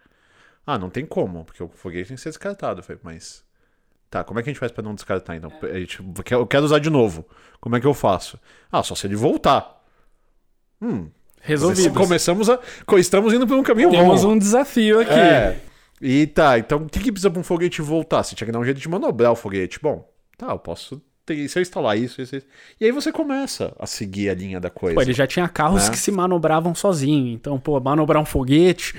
Ah, 0.67 0.79
não 0.79 0.91
tem 0.91 1.07
como, 1.07 1.47
porque 1.47 1.63
o 1.63 1.69
foguete 1.69 2.09
tem 2.09 2.17
que 2.17 2.23
ser 2.23 2.29
descartado. 2.29 2.81
Eu 2.81 2.85
falei, 2.85 3.01
mas. 3.03 3.43
Tá, 4.11 4.23
como 4.25 4.39
é 4.39 4.43
que 4.43 4.51
a 4.51 4.53
gente 4.53 4.61
faz 4.61 4.73
para 4.73 4.83
não 4.83 4.95
descartar 4.95 5.37
então? 5.37 5.51
A 5.63 5.79
gente, 5.79 5.99
eu 6.31 6.47
quero 6.47 6.65
usar 6.65 6.79
de 6.79 6.91
novo. 6.91 7.27
Como 7.61 7.77
é 7.77 7.81
que 7.81 7.87
eu 7.87 7.95
faço? 7.95 8.39
Ah, 8.71 8.83
só 8.83 8.95
se 8.95 9.07
ele 9.07 9.17
voltar. 9.17 9.83
Hum, 10.81 11.11
Resolvido. 11.43 11.95
Começamos 11.95 12.49
a. 12.51 12.59
Estamos 12.97 13.33
indo 13.33 13.47
por 13.47 13.57
um 13.57 13.63
caminho 13.63 13.91
Temos 13.91 14.23
bom. 14.23 14.33
um 14.33 14.39
desafio 14.39 15.01
aqui. 15.01 15.13
É. 15.13 15.61
E 16.01 16.27
tá, 16.27 16.59
então 16.59 16.79
o 16.79 16.87
que, 16.89 17.01
que 17.01 17.13
precisa 17.13 17.31
pra 17.31 17.41
um 17.41 17.45
foguete 17.45 17.83
voltar? 17.83 18.23
Você 18.23 18.35
tinha 18.35 18.47
que 18.47 18.53
dar 18.53 18.61
um 18.61 18.65
jeito 18.65 18.81
de 18.81 18.89
manobrar 18.89 19.33
o 19.33 19.37
foguete. 19.37 19.79
Bom, 19.83 20.09
tá, 20.37 20.51
eu 20.51 20.59
posso. 20.59 21.03
Ter, 21.27 21.47
se 21.47 21.59
eu 21.59 21.63
instalar 21.63 21.99
isso, 21.99 22.23
isso, 22.23 22.37
isso. 22.37 22.47
E 22.81 22.87
aí 22.87 22.93
você 22.93 23.13
começa 23.13 23.75
a 23.79 23.87
seguir 23.87 24.31
a 24.31 24.35
linha 24.35 24.59
da 24.59 24.71
coisa. 24.71 24.95
Pô, 24.95 25.03
ele 25.03 25.13
já 25.13 25.27
tinha 25.27 25.47
carros 25.47 25.85
né? 25.85 25.91
que 25.91 25.99
se 25.99 26.11
manobravam 26.11 26.75
sozinho. 26.75 27.35
Então, 27.35 27.59
pô, 27.59 27.79
manobrar 27.81 28.23
um 28.23 28.25
foguete. 28.25 28.95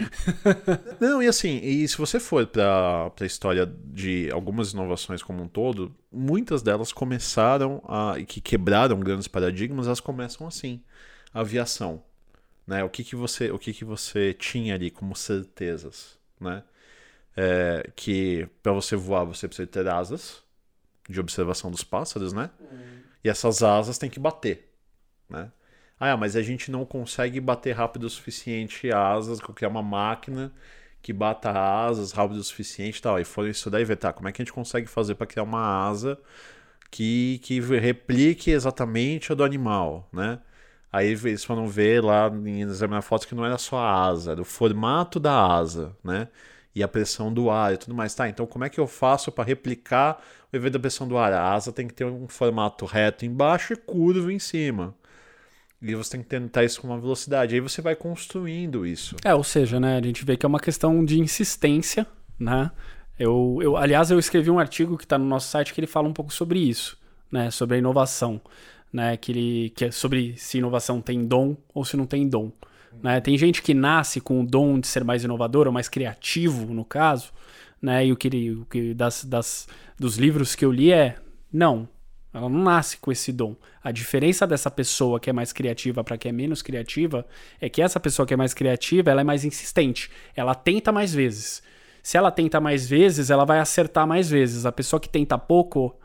Não, 0.99 1.23
e 1.23 1.27
assim, 1.27 1.59
e 1.63 1.87
se 1.87 1.97
você 1.97 2.19
for 2.19 2.45
pra, 2.45 3.09
pra 3.11 3.25
história 3.25 3.65
de 3.85 4.29
algumas 4.31 4.73
inovações 4.73 5.23
como 5.23 5.41
um 5.41 5.47
todo, 5.47 5.95
muitas 6.11 6.61
delas 6.61 6.91
começaram 6.91 7.81
a. 7.87 8.15
que 8.27 8.41
quebraram 8.41 8.99
grandes 8.99 9.27
paradigmas, 9.27 9.87
elas 9.87 9.99
começam 9.99 10.45
assim. 10.45 10.81
A 11.33 11.39
aviação 11.41 12.03
né? 12.69 12.83
O 12.83 12.89
que 12.89 13.03
que 13.03 13.15
você, 13.15 13.49
o 13.49 13.57
que 13.57 13.73
que 13.73 13.83
você 13.83 14.31
tinha 14.31 14.75
ali 14.75 14.91
como 14.91 15.15
certezas, 15.15 16.19
né? 16.39 16.63
É, 17.35 17.89
que 17.95 18.47
para 18.61 18.71
você 18.71 18.95
voar 18.95 19.23
você 19.23 19.47
precisa 19.47 19.67
ter 19.67 19.87
asas 19.87 20.43
de 21.09 21.19
observação 21.19 21.71
dos 21.71 21.83
pássaros, 21.83 22.31
né? 22.31 22.51
Uhum. 22.59 22.99
E 23.23 23.29
essas 23.29 23.63
asas 23.63 23.97
têm 23.97 24.09
que 24.09 24.19
bater, 24.19 24.71
né? 25.27 25.51
Ah, 25.99 26.15
mas 26.15 26.35
a 26.35 26.43
gente 26.43 26.69
não 26.69 26.85
consegue 26.85 27.41
bater 27.41 27.75
rápido 27.75 28.03
o 28.03 28.09
suficiente 28.09 28.91
asas, 28.91 29.39
criar 29.39 29.69
uma 29.69 29.81
máquina 29.81 30.53
que 31.01 31.11
bata 31.11 31.49
asas 31.51 32.11
rápido 32.11 32.37
o 32.37 32.43
suficiente 32.43 32.99
e 32.99 33.01
tal. 33.01 33.19
E 33.19 33.25
foram 33.25 33.49
estudar 33.49 33.81
e 33.81 33.85
ver, 33.85 33.95
tá, 33.97 34.13
como 34.13 34.27
é 34.29 34.31
que 34.31 34.41
a 34.41 34.45
gente 34.45 34.53
consegue 34.53 34.87
fazer 34.87 35.15
para 35.15 35.25
criar 35.25 35.43
uma 35.43 35.87
asa 35.87 36.19
que, 36.91 37.39
que 37.43 37.59
replique 37.59 38.51
exatamente 38.51 39.31
a 39.31 39.35
do 39.35 39.43
animal, 39.43 40.07
né? 40.13 40.39
Aí 40.91 41.07
eles 41.07 41.43
foram 41.43 41.67
ver 41.67 42.03
lá 42.03 42.27
em 42.27 42.61
examinar 42.61 43.01
fotos 43.01 43.27
que 43.27 43.35
não 43.35 43.45
era 43.45 43.57
só 43.57 43.77
a 43.77 44.05
asa, 44.07 44.31
era 44.31 44.41
o 44.41 44.45
formato 44.45 45.19
da 45.19 45.45
asa, 45.45 45.95
né? 46.03 46.27
E 46.73 46.81
a 46.81 46.87
pressão 46.87 47.31
do 47.31 47.49
ar 47.49 47.73
e 47.73 47.77
tudo 47.77 47.93
mais. 47.93 48.13
Tá, 48.15 48.27
então 48.27 48.45
como 48.47 48.63
é 48.63 48.69
que 48.69 48.79
eu 48.79 48.87
faço 48.87 49.31
para 49.31 49.43
replicar 49.43 50.19
o 50.51 50.57
efeito 50.57 50.73
da 50.73 50.79
pressão 50.79 51.07
do 51.07 51.17
ar? 51.17 51.31
A 51.31 51.53
asa 51.53 51.71
tem 51.71 51.87
que 51.87 51.93
ter 51.93 52.05
um 52.05 52.27
formato 52.27 52.85
reto 52.85 53.25
embaixo 53.25 53.73
e 53.73 53.75
curvo 53.75 54.31
em 54.31 54.39
cima. 54.39 54.95
E 55.81 55.93
você 55.95 56.11
tem 56.11 56.21
que 56.21 56.27
tentar 56.27 56.63
isso 56.63 56.81
com 56.81 56.87
uma 56.87 56.99
velocidade. 56.99 57.55
Aí 57.55 57.61
você 57.61 57.81
vai 57.81 57.95
construindo 57.95 58.85
isso. 58.85 59.15
É, 59.23 59.33
ou 59.33 59.43
seja, 59.43 59.79
né, 59.79 59.97
a 59.97 60.01
gente 60.01 60.25
vê 60.25 60.35
que 60.35 60.45
é 60.45 60.49
uma 60.49 60.59
questão 60.59 61.05
de 61.05 61.19
insistência, 61.19 62.05
né? 62.37 62.71
Eu, 63.17 63.59
eu, 63.61 63.77
aliás, 63.77 64.09
eu 64.09 64.19
escrevi 64.19 64.49
um 64.49 64.59
artigo 64.59 64.97
que 64.97 65.03
está 65.03 65.17
no 65.17 65.25
nosso 65.25 65.49
site 65.49 65.73
que 65.73 65.79
ele 65.79 65.87
fala 65.87 66.07
um 66.07 66.13
pouco 66.13 66.33
sobre 66.33 66.59
isso, 66.59 66.97
né? 67.31 67.51
Sobre 67.51 67.75
a 67.75 67.79
inovação 67.79 68.41
né? 68.91 69.17
Que, 69.17 69.31
ele, 69.31 69.69
que 69.71 69.85
é 69.85 69.91
sobre 69.91 70.35
se 70.37 70.57
inovação 70.57 71.01
tem 71.01 71.25
dom 71.25 71.55
ou 71.73 71.85
se 71.85 71.95
não 71.95 72.05
tem 72.05 72.27
dom. 72.27 72.51
Né? 73.01 73.21
Tem 73.21 73.37
gente 73.37 73.61
que 73.61 73.73
nasce 73.73 74.19
com 74.19 74.41
o 74.41 74.45
dom 74.45 74.79
de 74.79 74.87
ser 74.87 75.03
mais 75.03 75.23
inovador 75.23 75.67
ou 75.67 75.73
mais 75.73 75.87
criativo, 75.87 76.73
no 76.73 76.83
caso, 76.83 77.31
né? 77.81 78.05
E 78.05 78.11
o 78.11 78.15
que, 78.15 78.51
o 78.51 78.65
que 78.65 78.93
das, 78.93 79.23
das, 79.23 79.67
dos 79.97 80.17
livros 80.17 80.55
que 80.55 80.65
eu 80.65 80.71
li 80.71 80.91
é 80.91 81.17
não, 81.51 81.87
ela 82.33 82.49
não 82.49 82.61
nasce 82.61 82.97
com 82.97 83.11
esse 83.11 83.31
dom. 83.31 83.55
A 83.83 83.91
diferença 83.91 84.45
dessa 84.45 84.69
pessoa 84.69 85.19
que 85.19 85.29
é 85.29 85.33
mais 85.33 85.51
criativa 85.51 86.03
para 86.03 86.17
que 86.17 86.27
é 86.27 86.31
menos 86.31 86.61
criativa 86.61 87.25
é 87.59 87.69
que 87.69 87.81
essa 87.81 87.99
pessoa 87.99 88.25
que 88.25 88.33
é 88.33 88.37
mais 88.37 88.53
criativa, 88.53 89.09
ela 89.09 89.21
é 89.21 89.23
mais 89.23 89.45
insistente. 89.45 90.11
Ela 90.35 90.53
tenta 90.53 90.91
mais 90.91 91.13
vezes. 91.13 91.63
Se 92.03 92.17
ela 92.17 92.31
tenta 92.31 92.59
mais 92.59 92.87
vezes, 92.87 93.29
ela 93.29 93.45
vai 93.45 93.59
acertar 93.59 94.05
mais 94.05 94.29
vezes. 94.29 94.65
A 94.65 94.71
pessoa 94.71 94.99
que 94.99 95.09
tenta 95.09 95.37
pouco, 95.37 95.97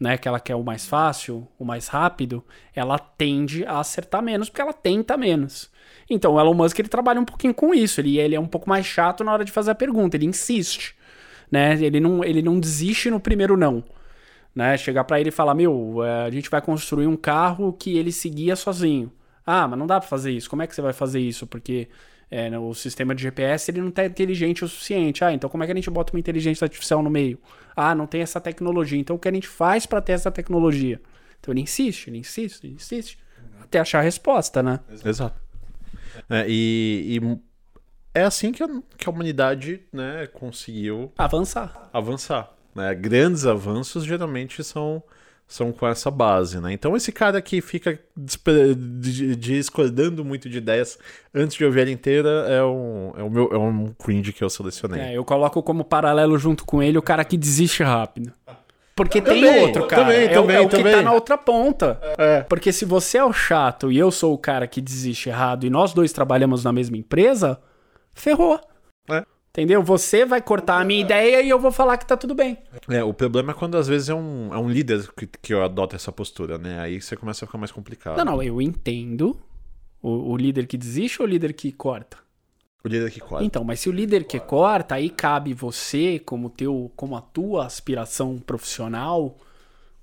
né, 0.00 0.16
que 0.16 0.26
ela 0.26 0.40
quer 0.40 0.54
o 0.54 0.64
mais 0.64 0.86
fácil, 0.86 1.46
o 1.58 1.64
mais 1.64 1.86
rápido, 1.86 2.42
ela 2.74 2.98
tende 2.98 3.66
a 3.66 3.78
acertar 3.80 4.22
menos 4.22 4.48
porque 4.48 4.62
ela 4.62 4.72
tenta 4.72 5.14
menos. 5.16 5.70
Então 6.08 6.34
o 6.34 6.40
Elon 6.40 6.54
Musk 6.54 6.78
ele 6.78 6.88
trabalha 6.88 7.20
um 7.20 7.24
pouquinho 7.24 7.52
com 7.52 7.74
isso, 7.74 8.00
ele, 8.00 8.18
ele 8.18 8.34
é 8.34 8.40
um 8.40 8.46
pouco 8.46 8.68
mais 8.68 8.86
chato 8.86 9.22
na 9.22 9.32
hora 9.32 9.44
de 9.44 9.52
fazer 9.52 9.72
a 9.72 9.74
pergunta, 9.74 10.16
ele 10.16 10.24
insiste, 10.24 10.96
né? 11.50 11.74
Ele 11.80 12.00
não, 12.00 12.24
ele 12.24 12.40
não 12.40 12.58
desiste 12.58 13.10
no 13.10 13.20
primeiro 13.20 13.56
não. 13.56 13.84
Né, 14.52 14.76
chegar 14.76 15.04
para 15.04 15.20
ele 15.20 15.28
e 15.28 15.32
falar: 15.32 15.54
Meu, 15.54 16.02
é, 16.02 16.24
a 16.24 16.30
gente 16.30 16.50
vai 16.50 16.60
construir 16.60 17.06
um 17.06 17.16
carro 17.16 17.72
que 17.72 17.96
ele 17.96 18.10
seguia 18.10 18.56
sozinho. 18.56 19.12
Ah, 19.46 19.68
mas 19.68 19.78
não 19.78 19.86
dá 19.86 20.00
para 20.00 20.08
fazer 20.08 20.32
isso. 20.32 20.50
Como 20.50 20.60
é 20.60 20.66
que 20.66 20.74
você 20.74 20.82
vai 20.82 20.92
fazer 20.92 21.20
isso? 21.20 21.46
Porque 21.46 21.88
é, 22.30 22.56
o 22.58 22.72
sistema 22.74 23.14
de 23.14 23.22
GPS 23.22 23.70
ele 23.70 23.80
não 23.80 23.88
está 23.88 24.04
inteligente 24.04 24.64
o 24.64 24.68
suficiente. 24.68 25.24
Ah, 25.24 25.32
então 25.32 25.50
como 25.50 25.64
é 25.64 25.66
que 25.66 25.72
a 25.72 25.74
gente 25.74 25.90
bota 25.90 26.12
uma 26.12 26.20
inteligência 26.20 26.64
artificial 26.64 27.02
no 27.02 27.10
meio? 27.10 27.38
Ah, 27.74 27.94
não 27.94 28.06
tem 28.06 28.22
essa 28.22 28.40
tecnologia. 28.40 28.98
Então 28.98 29.16
o 29.16 29.18
que 29.18 29.28
a 29.28 29.32
gente 29.32 29.48
faz 29.48 29.84
para 29.84 30.00
ter 30.00 30.12
essa 30.12 30.30
tecnologia? 30.30 31.00
Então 31.40 31.52
ele 31.52 31.62
insiste, 31.62 32.08
ele 32.08 32.18
insiste, 32.18 32.64
ele 32.64 32.74
insiste, 32.74 33.18
até 33.60 33.80
achar 33.80 33.98
a 33.98 34.02
resposta, 34.02 34.62
né? 34.62 34.78
Exato. 35.04 35.40
É, 36.28 36.44
e, 36.48 37.18
e, 37.18 37.38
é 38.14 38.22
assim 38.22 38.52
que 38.52 38.62
a, 38.62 38.68
que 38.96 39.08
a 39.08 39.10
humanidade 39.10 39.80
né, 39.92 40.28
conseguiu 40.32 41.12
avançar. 41.16 41.88
Avançar. 41.92 42.52
Né? 42.74 42.94
Grandes 42.94 43.46
avanços 43.46 44.04
geralmente 44.04 44.62
são 44.62 45.02
são 45.50 45.72
com 45.72 45.84
essa 45.84 46.12
base, 46.12 46.60
né? 46.60 46.72
Então 46.72 46.96
esse 46.96 47.10
cara 47.10 47.42
que 47.42 47.60
fica 47.60 47.98
discordando 49.36 50.24
muito 50.24 50.48
de 50.48 50.58
ideias 50.58 50.96
antes 51.34 51.56
de 51.56 51.64
ouvir 51.64 51.80
ela 51.80 51.90
inteira 51.90 52.46
é 52.48 52.62
um, 52.62 53.12
é, 53.16 53.22
o 53.24 53.28
meu, 53.28 53.50
é 53.52 53.58
um 53.58 53.92
cringe 53.98 54.32
que 54.32 54.44
eu 54.44 54.48
selecionei. 54.48 55.00
É, 55.00 55.16
eu 55.16 55.24
coloco 55.24 55.60
como 55.60 55.84
paralelo 55.84 56.38
junto 56.38 56.64
com 56.64 56.80
ele 56.80 56.96
o 56.96 57.02
cara 57.02 57.24
que 57.24 57.36
desiste 57.36 57.82
rápido. 57.82 58.32
Porque 58.94 59.20
também, 59.20 59.42
tem 59.42 59.62
outro 59.62 59.88
cara. 59.88 60.04
Também, 60.04 60.24
é, 60.24 60.28
também, 60.28 60.56
é 60.56 60.60
o 60.60 60.68
também. 60.68 60.84
que 60.84 60.98
tá 60.98 61.02
na 61.02 61.12
outra 61.12 61.36
ponta. 61.36 62.00
É. 62.16 62.42
Porque 62.42 62.72
se 62.72 62.84
você 62.84 63.18
é 63.18 63.24
o 63.24 63.32
chato 63.32 63.90
e 63.90 63.98
eu 63.98 64.12
sou 64.12 64.32
o 64.32 64.38
cara 64.38 64.68
que 64.68 64.80
desiste 64.80 65.30
errado 65.30 65.66
e 65.66 65.70
nós 65.70 65.92
dois 65.92 66.12
trabalhamos 66.12 66.62
na 66.62 66.72
mesma 66.72 66.96
empresa, 66.96 67.58
ferrou. 68.14 68.60
Entendeu? 69.50 69.82
Você 69.82 70.24
vai 70.24 70.40
cortar 70.40 70.80
a 70.80 70.84
minha 70.84 71.00
ideia 71.00 71.42
e 71.42 71.48
eu 71.48 71.58
vou 71.58 71.72
falar 71.72 71.96
que 71.96 72.06
tá 72.06 72.16
tudo 72.16 72.36
bem. 72.36 72.56
É, 72.88 73.02
o 73.02 73.12
problema 73.12 73.50
é 73.50 73.54
quando 73.54 73.76
às 73.76 73.88
vezes 73.88 74.08
é 74.08 74.14
um, 74.14 74.54
é 74.54 74.58
um 74.58 74.70
líder 74.70 75.10
que, 75.12 75.26
que 75.26 75.52
adota 75.52 75.96
essa 75.96 76.12
postura, 76.12 76.56
né? 76.56 76.78
Aí 76.78 77.00
você 77.00 77.16
começa 77.16 77.44
a 77.44 77.48
ficar 77.48 77.58
mais 77.58 77.72
complicado. 77.72 78.16
Não, 78.16 78.24
não, 78.24 78.42
eu 78.42 78.62
entendo. 78.62 79.36
O, 80.00 80.32
o 80.32 80.36
líder 80.36 80.66
que 80.66 80.78
desiste 80.78 81.20
ou 81.20 81.26
o 81.26 81.30
líder 81.30 81.52
que 81.52 81.72
corta? 81.72 82.16
O 82.84 82.88
líder 82.88 83.10
que 83.10 83.18
corta. 83.18 83.44
Então, 83.44 83.64
mas 83.64 83.80
se 83.80 83.88
o 83.88 83.92
líder 83.92 84.24
que 84.24 84.38
corta, 84.38 84.94
aí 84.94 85.10
cabe 85.10 85.52
você, 85.52 86.20
como 86.20 86.48
teu, 86.48 86.90
como 86.94 87.16
a 87.16 87.20
tua 87.20 87.66
aspiração 87.66 88.38
profissional, 88.38 89.36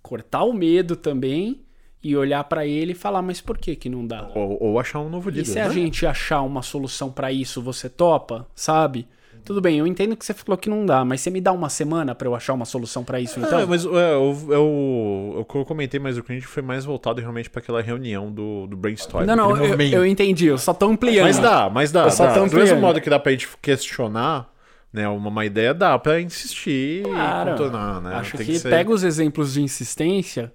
cortar 0.02 0.44
o 0.44 0.54
medo 0.54 0.98
também 0.98 1.62
e 2.04 2.16
olhar 2.18 2.44
para 2.44 2.68
ele 2.68 2.92
e 2.92 2.96
falar, 2.96 3.22
mas 3.22 3.40
por 3.40 3.58
que 3.58 3.78
que 3.78 3.90
não 3.90 4.06
dá? 4.06 4.30
Ou, 4.36 4.62
ou 4.62 4.80
achar 4.80 5.00
um 5.00 5.10
novo 5.10 5.30
líder. 5.30 5.44
E 5.44 5.46
se 5.46 5.56
né? 5.56 5.64
a 5.64 5.70
gente 5.70 6.06
achar 6.06 6.42
uma 6.42 6.62
solução 6.62 7.10
para 7.10 7.32
isso, 7.32 7.62
você 7.62 7.90
topa, 7.90 8.46
sabe? 8.54 9.08
Tudo 9.48 9.62
bem, 9.62 9.80
eu 9.80 9.88
entendo 9.88 10.14
que 10.18 10.26
você 10.26 10.34
falou 10.34 10.58
que 10.58 10.70
não 10.70 10.86
dá, 10.86 11.06
mas 11.06 11.22
você 11.22 11.30
me 11.30 11.40
dá 11.40 11.54
uma 11.54 11.70
semana 11.70 12.14
para 12.14 12.28
eu 12.28 12.36
achar 12.36 12.52
uma 12.52 12.66
solução 12.66 13.02
para 13.02 13.18
isso, 13.18 13.40
então? 13.40 13.62
É, 13.62 13.66
mas 13.66 13.86
é, 13.86 13.88
eu, 13.88 14.38
eu, 14.50 15.36
eu, 15.38 15.66
commentei, 15.66 16.02
mas 16.02 16.18
o 16.18 16.24
cliente 16.24 16.46
foi 16.46 16.62
mais 16.62 16.84
voltado 16.84 17.22
realmente 17.22 17.50
para 17.50 17.62
aquela 17.62 17.82
reunião 17.82 18.30
do, 18.30 18.68
do 18.68 18.76
brainstorm. 18.76 19.26
Não, 19.26 19.38
não, 19.38 19.56
eu, 19.56 19.80
eu, 19.80 20.06
entendi, 20.06 20.48
eu 20.48 20.58
só 20.58 20.74
tô 20.74 20.88
ampliando. 20.90 21.28
Mas 21.28 21.40
dá, 21.40 21.70
mas 21.70 21.94
dá. 21.94 22.04
Eu 22.04 22.12
só 22.12 22.26
dá. 22.26 22.34
Tô 22.34 22.44
ampliando. 22.44 22.66
Do 22.66 22.72
mesmo 22.72 22.82
modo 22.82 23.00
que 23.00 23.10
dá 23.10 23.18
pra 23.18 23.32
gente 23.32 23.48
questionar, 23.62 24.52
né, 24.92 25.08
uma, 25.08 25.30
uma 25.30 25.46
ideia, 25.46 25.74
dá 25.74 25.98
pra 25.98 26.20
insistir 26.20 27.04
claro. 27.04 27.50
e 27.50 27.52
contornar, 27.54 28.02
né? 28.02 28.16
Acho 28.16 28.36
Tem 28.36 28.48
que, 28.48 28.52
que 28.52 28.60
ser... 28.60 28.70
pega 28.70 28.92
os 28.92 29.02
exemplos 29.02 29.54
de 29.54 29.62
insistência, 29.62 30.52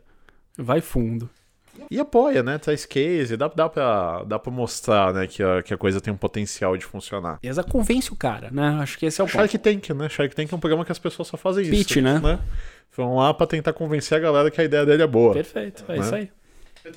vai 0.58 0.82
fundo. 0.82 1.30
E 1.90 1.98
apoia, 1.98 2.42
né? 2.42 2.58
Traz 2.58 2.84
case, 2.84 3.36
dá, 3.36 3.48
dá, 3.48 3.68
pra, 3.68 4.24
dá 4.24 4.38
pra 4.38 4.52
mostrar, 4.52 5.12
né, 5.12 5.26
que 5.26 5.42
a, 5.42 5.62
que 5.62 5.72
a 5.72 5.76
coisa 5.76 6.00
tem 6.00 6.12
um 6.12 6.16
potencial 6.16 6.76
de 6.76 6.84
funcionar. 6.84 7.38
E 7.42 7.48
essa 7.48 7.62
convence 7.62 8.12
o 8.12 8.16
cara, 8.16 8.50
né? 8.50 8.78
Acho 8.80 8.98
que 8.98 9.06
esse 9.06 9.20
é 9.20 9.24
o 9.24 9.28
Shark 9.28 9.58
ponto. 9.58 9.62
Tank, 9.62 9.90
né? 9.90 10.08
Shark 10.08 10.34
Tank 10.34 10.52
é 10.52 10.56
um 10.56 10.60
programa 10.60 10.84
que 10.84 10.92
as 10.92 10.98
pessoas 10.98 11.28
só 11.28 11.36
fazem 11.36 11.68
Pitch, 11.68 11.92
isso. 11.92 12.02
né? 12.02 12.18
né? 12.18 12.38
Vão 12.96 13.16
lá 13.16 13.32
pra 13.32 13.46
tentar 13.46 13.72
convencer 13.72 14.18
a 14.18 14.20
galera 14.20 14.50
que 14.50 14.60
a 14.60 14.64
ideia 14.64 14.84
dele 14.84 15.02
é 15.02 15.06
boa. 15.06 15.32
Perfeito, 15.32 15.84
é 15.88 15.92
né? 15.94 16.00
isso 16.00 16.14
aí. 16.14 16.30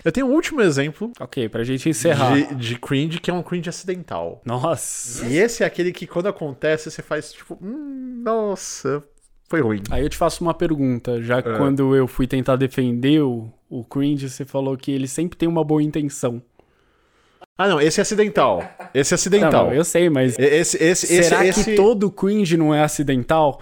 Eu 0.04 0.12
tenho 0.12 0.28
um 0.28 0.32
último 0.32 0.62
exemplo. 0.62 1.12
Ok, 1.20 1.48
pra 1.48 1.64
gente 1.64 1.88
encerrar. 1.88 2.34
De, 2.34 2.56
de 2.56 2.80
cringe, 2.80 3.20
que 3.20 3.30
é 3.30 3.34
um 3.34 3.44
cringe 3.44 3.70
acidental. 3.70 4.42
Nossa. 4.44 5.26
E 5.28 5.38
esse 5.38 5.64
é 5.64 5.66
aquele 5.66 5.92
que 5.92 6.08
quando 6.08 6.28
acontece, 6.28 6.90
você 6.90 7.02
faz 7.02 7.32
tipo, 7.32 7.58
hum, 7.62 8.22
nossa, 8.24 9.04
foi 9.48 9.62
ruim. 9.62 9.82
Aí 9.92 10.04
eu 10.04 10.10
te 10.10 10.18
faço 10.18 10.44
uma 10.44 10.54
pergunta. 10.54 11.22
Já 11.22 11.40
é. 11.40 11.42
quando 11.42 11.96
eu 11.96 12.08
fui 12.08 12.28
tentar 12.28 12.56
defender 12.56 13.22
o, 13.22 13.52
o 13.70 13.84
cringe, 13.84 14.30
você 14.30 14.46
falou 14.46 14.76
que 14.76 14.92
ele 14.92 15.08
sempre 15.08 15.38
tem 15.38 15.48
uma 15.48 15.64
boa 15.64 15.84
intenção. 15.84 16.42
Ah, 17.58 17.70
não, 17.70 17.80
esse 17.80 18.02
é 18.02 18.04
acidental. 18.04 18.64
Esse 18.94 19.14
é 19.14 19.16
acidental. 19.16 19.52
Não, 19.52 19.70
não, 19.70 19.74
eu 19.74 19.86
sei, 19.86 20.10
mas. 20.10 20.38
Esse, 20.38 20.84
esse, 20.84 21.08
será 21.08 21.46
esse, 21.46 21.64
que 21.64 21.70
esse... 21.72 21.76
todo 21.76 22.12
cringe 22.12 22.58
não 22.58 22.76
é 22.76 22.84
acidental? 22.84 23.62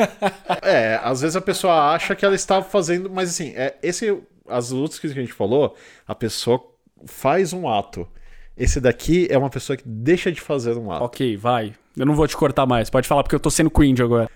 é, 0.62 0.98
às 1.02 1.20
vezes 1.20 1.36
a 1.36 1.40
pessoa 1.40 1.92
acha 1.92 2.14
que 2.14 2.24
ela 2.24 2.34
está 2.34 2.62
fazendo. 2.62 3.10
Mas 3.10 3.30
assim, 3.30 3.52
é, 3.54 3.76
esse. 3.82 4.22
As 4.48 4.70
lutas 4.70 5.00
que 5.00 5.08
a 5.08 5.10
gente 5.10 5.32
falou, 5.32 5.74
a 6.06 6.14
pessoa 6.14 6.62
faz 7.04 7.52
um 7.52 7.68
ato. 7.68 8.08
Esse 8.56 8.80
daqui 8.80 9.26
é 9.28 9.36
uma 9.36 9.50
pessoa 9.50 9.76
que 9.76 9.82
deixa 9.84 10.30
de 10.30 10.40
fazer 10.40 10.78
um 10.78 10.90
ato. 10.90 11.04
Ok, 11.04 11.36
vai. 11.36 11.74
Eu 11.96 12.06
não 12.06 12.14
vou 12.14 12.26
te 12.26 12.36
cortar 12.36 12.64
mais. 12.64 12.88
Pode 12.88 13.08
falar 13.08 13.22
porque 13.22 13.34
eu 13.34 13.40
tô 13.40 13.50
sendo 13.50 13.70
cringe 13.70 14.02
agora. 14.02 14.30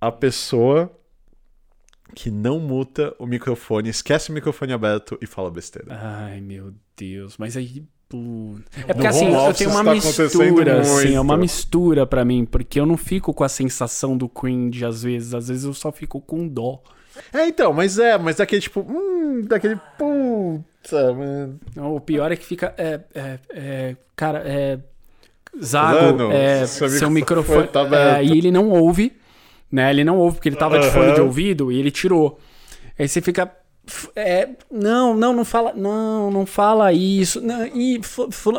A 0.00 0.12
pessoa 0.12 0.90
que 2.14 2.30
não 2.30 2.58
muta 2.58 3.14
o 3.18 3.26
microfone, 3.26 3.88
esquece 3.88 4.30
o 4.30 4.32
microfone 4.32 4.72
aberto 4.72 5.18
e 5.20 5.26
fala 5.26 5.50
besteira. 5.50 5.88
Ai, 5.90 6.40
meu 6.40 6.72
Deus. 6.96 7.36
Mas 7.38 7.56
aí. 7.56 7.84
É 8.86 8.94
porque 8.94 9.02
no 9.02 9.08
assim, 9.08 9.34
eu 9.34 9.52
tenho 9.52 9.70
uma 9.70 9.84
mistura, 9.84 10.80
assim, 10.80 11.14
é 11.14 11.20
uma 11.20 11.36
mistura 11.36 12.06
para 12.06 12.24
mim, 12.24 12.46
porque 12.46 12.80
eu 12.80 12.86
não 12.86 12.96
fico 12.96 13.34
com 13.34 13.44
a 13.44 13.50
sensação 13.50 14.16
do 14.16 14.26
cringe 14.26 14.82
às 14.82 15.02
vezes, 15.02 15.34
às 15.34 15.48
vezes 15.48 15.64
eu 15.64 15.74
só 15.74 15.92
fico 15.92 16.18
com 16.18 16.48
dó. 16.48 16.82
É, 17.34 17.46
então, 17.46 17.70
mas 17.74 17.98
é, 17.98 18.16
mas 18.16 18.36
daquele 18.36 18.62
tipo, 18.62 18.80
hum, 18.80 19.42
daquele 19.46 19.78
puta, 19.98 21.12
mano. 21.12 21.60
o 21.76 22.00
pior 22.00 22.32
é 22.32 22.36
que 22.36 22.46
fica, 22.46 22.74
é, 22.78 23.00
é, 23.14 23.38
é 23.50 23.96
cara, 24.16 24.42
é, 24.46 24.78
Zago, 25.62 26.32
é, 26.32 26.66
seu 26.66 27.10
microfone, 27.10 27.68
tá 27.68 27.86
é, 28.16 28.24
e 28.24 28.38
ele 28.38 28.50
não 28.50 28.70
ouve, 28.70 29.12
né? 29.70 29.90
Ele 29.90 30.04
não 30.04 30.16
ouve 30.16 30.36
porque 30.36 30.48
ele 30.48 30.56
tava 30.56 30.76
uhum. 30.76 30.80
de 30.80 30.90
fone 30.90 31.14
de 31.14 31.20
ouvido 31.20 31.70
e 31.70 31.78
ele 31.78 31.90
tirou. 31.90 32.38
Aí 32.98 33.06
você 33.06 33.20
fica. 33.20 33.50
É, 34.14 34.50
não, 34.70 35.16
não, 35.16 35.32
não 35.32 35.46
fala, 35.46 35.72
não, 35.74 36.30
não 36.30 36.44
fala 36.44 36.92
isso. 36.92 37.40
Não, 37.40 37.66
e, 37.66 37.98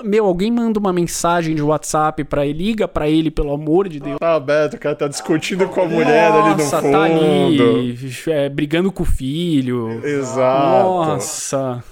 meu, 0.03 0.25
alguém 0.25 0.49
manda 0.49 0.79
uma 0.79 0.91
mensagem 0.91 1.53
de 1.53 1.61
WhatsApp 1.61 2.23
para 2.23 2.47
ele, 2.47 2.65
liga 2.65 2.87
para 2.87 3.07
ele, 3.07 3.29
pelo 3.29 3.53
amor 3.53 3.87
de 3.87 3.99
Deus. 3.99 4.17
Tá 4.17 4.33
aberto, 4.33 4.73
o 4.73 4.79
cara 4.79 4.95
tá 4.95 5.07
discutindo 5.07 5.67
com 5.67 5.81
a 5.81 5.85
mulher 5.85 6.31
Nossa, 6.31 6.47
ali 6.47 6.63
no 6.63 6.69
fundo. 6.69 6.91
tá 6.91 7.03
ali, 7.03 8.11
é, 8.27 8.49
brigando 8.49 8.91
com 8.91 9.03
o 9.03 9.05
filho. 9.05 10.03
Exato. 10.03 10.87
Nossa. 10.87 11.83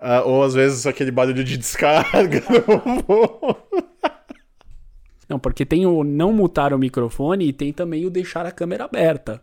Ah, 0.00 0.22
ou 0.24 0.42
às 0.42 0.54
vezes 0.54 0.86
aquele 0.86 1.10
barulho 1.10 1.44
de 1.44 1.56
descarga. 1.56 2.42
Não, 5.28 5.38
porque 5.38 5.64
tem 5.64 5.86
o 5.86 6.04
não 6.04 6.32
mutar 6.32 6.72
o 6.72 6.78
microfone 6.78 7.48
e 7.48 7.52
tem 7.52 7.72
também 7.72 8.06
o 8.06 8.10
deixar 8.10 8.46
a 8.46 8.52
câmera 8.52 8.84
aberta. 8.84 9.42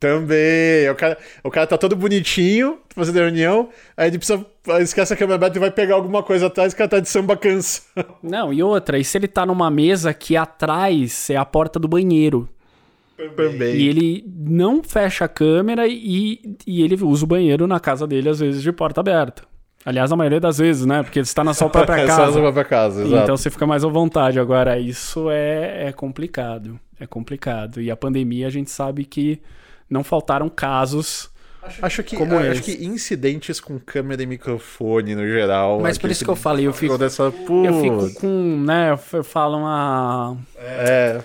Também. 0.00 0.88
O 0.90 0.94
cara, 0.94 1.18
o 1.42 1.50
cara 1.50 1.66
tá 1.66 1.76
todo 1.76 1.94
bonitinho, 1.94 2.78
fazendo 2.90 3.16
reunião, 3.16 3.68
aí 3.96 4.08
ele 4.08 4.18
precisa. 4.18 4.44
Esquece 4.80 5.12
a 5.12 5.16
câmera 5.16 5.36
aberta 5.36 5.58
e 5.58 5.60
vai 5.60 5.70
pegar 5.70 5.94
alguma 5.94 6.22
coisa 6.22 6.46
atrás, 6.46 6.72
o 6.72 6.76
cara 6.76 6.88
tá 6.88 7.00
de 7.00 7.08
samba 7.08 7.36
cansa. 7.36 7.82
Não, 8.22 8.52
e 8.52 8.62
outra, 8.62 8.98
e 8.98 9.04
se 9.04 9.18
ele 9.18 9.28
tá 9.28 9.44
numa 9.44 9.70
mesa 9.70 10.14
que 10.14 10.36
atrás 10.36 11.28
é 11.28 11.36
a 11.36 11.44
porta 11.44 11.78
do 11.78 11.86
banheiro? 11.86 12.48
Também. 13.36 13.76
E 13.76 13.88
ele 13.88 14.24
não 14.26 14.82
fecha 14.82 15.26
a 15.26 15.28
câmera 15.28 15.86
e, 15.86 16.56
e 16.66 16.82
ele 16.82 16.96
usa 17.00 17.24
o 17.24 17.28
banheiro 17.28 17.64
na 17.64 17.78
casa 17.78 18.08
dele, 18.08 18.28
às 18.28 18.40
vezes, 18.40 18.60
de 18.60 18.72
porta 18.72 19.00
aberta. 19.00 19.44
Aliás, 19.84 20.10
a 20.10 20.16
maioria 20.16 20.40
das 20.40 20.58
vezes, 20.58 20.86
né? 20.86 21.02
Porque 21.02 21.18
ele 21.18 21.24
está 21.26 21.44
na 21.44 21.52
sua 21.52 21.68
própria 21.70 22.00
É 22.02 22.06
casa. 22.06 22.32
na 22.36 22.40
própria 22.40 22.64
casa, 22.64 23.02
exato. 23.04 23.22
Então 23.22 23.36
você 23.36 23.50
fica 23.50 23.66
mais 23.66 23.84
à 23.84 23.88
vontade. 23.88 24.40
Agora, 24.40 24.78
isso 24.78 25.30
é, 25.30 25.88
é 25.88 25.92
complicado. 25.92 26.78
É 26.98 27.06
complicado. 27.06 27.80
E 27.82 27.90
a 27.90 27.96
pandemia, 27.96 28.46
a 28.46 28.50
gente 28.50 28.70
sabe 28.70 29.04
que 29.04 29.40
não 29.90 30.02
faltaram 30.02 30.48
casos. 30.48 31.30
Acho 31.80 32.02
que, 32.02 32.14
Como 32.16 32.36
acho 32.38 32.50
esse. 32.60 32.76
que 32.76 32.84
incidentes 32.84 33.58
com 33.58 33.78
câmera 33.78 34.22
e 34.22 34.26
microfone 34.26 35.14
no 35.14 35.26
geral. 35.26 35.80
Mas 35.80 35.96
por 35.96 36.10
isso 36.10 36.22
que 36.24 36.30
eu 36.30 36.36
falei, 36.36 36.66
eu 36.66 36.74
fico, 36.74 36.98
Dessa, 36.98 37.22
eu 37.24 37.32
fico 37.32 38.14
com, 38.20 38.62
né? 38.66 38.90
Eu 38.90 38.94
f- 38.98 39.16
eu 39.16 39.24
falo 39.24 39.56
uma. 39.58 40.36
É. 40.58 41.20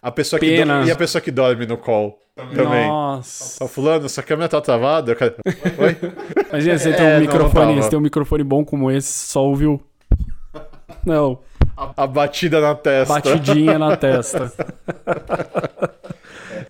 A 0.00 0.10
pessoa 0.12 0.38
que 0.38 0.46
Pena. 0.46 0.74
dorme, 0.74 0.88
e 0.88 0.92
a 0.92 0.96
pessoa 0.96 1.20
que 1.20 1.30
dorme 1.30 1.66
no 1.66 1.76
call 1.76 2.18
também. 2.36 2.86
Nossa. 2.86 3.64
Ó, 3.64 3.66
fulano, 3.66 4.06
essa 4.06 4.22
câmera 4.22 4.48
tá 4.48 4.60
travada? 4.60 5.14
Quero- 5.16 5.34
Oi? 5.78 5.96
Imagina 6.50 6.78
você 6.78 6.92
tem 6.92 7.04
É, 7.06 7.08
um 7.08 7.12
não, 7.14 7.20
microfone, 7.20 7.88
tem 7.90 7.98
um 7.98 8.02
microfone 8.02 8.44
bom 8.44 8.64
como 8.64 8.90
esse, 8.90 9.26
só 9.28 9.44
ouviu. 9.44 9.82
Não, 11.04 11.40
A 11.96 12.06
batida 12.06 12.60
na 12.60 12.74
testa. 12.76 13.12
batidinha 13.14 13.76
na 13.78 13.96
testa. 13.98 14.52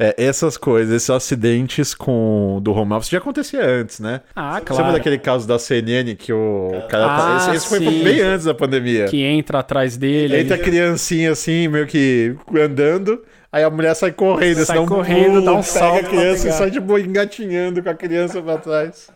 É, 0.05 0.15
essas 0.19 0.57
coisas, 0.57 0.93
esses 0.93 1.09
acidentes 1.11 1.95
com 1.95 2.59
do 2.61 2.73
home 2.73 2.93
office 2.95 3.09
já 3.09 3.19
acontecia 3.19 3.65
antes, 3.65 4.01
né? 4.01 4.21
Ah, 4.35 4.55
Você 4.59 4.65
claro. 4.65 4.93
daquele 4.95 5.17
caso 5.17 5.47
da 5.47 5.61
CNN 5.61 6.17
que 6.17 6.33
o 6.33 6.71
cara. 6.89 7.07
tá- 7.07 7.37
Ah, 7.37 7.55
esse, 7.55 7.57
esse 7.57 7.69
foi 7.69 7.79
bem 7.79 8.21
antes 8.21 8.47
da 8.47 8.53
pandemia. 8.55 9.05
Que 9.07 9.23
entra 9.23 9.61
atrás 9.61 9.97
dele. 9.97 10.41
Entra 10.41 10.57
a 10.57 10.59
criancinha 10.59 11.31
assim, 11.31 11.69
meio 11.69 11.87
que 11.87 12.35
andando. 12.61 13.23
Aí 13.53 13.63
a 13.63 13.71
mulher 13.71 13.95
sai 13.95 14.11
correndo, 14.11 14.65
Sai 14.65 14.77
dá 14.77 14.83
um 14.83 14.87
correndo, 14.87 15.35
pulo, 15.35 15.45
dá 15.45 15.53
um 15.55 15.63
salto 15.63 16.07
a 16.07 16.09
criança 16.09 16.49
e 16.49 16.53
sai 16.53 16.71
de 16.71 16.81
boa 16.81 16.99
engatinhando 17.01 17.83
com 17.83 17.89
a 17.91 17.95
criança 17.95 18.41
pra 18.43 18.57
trás. 18.59 19.09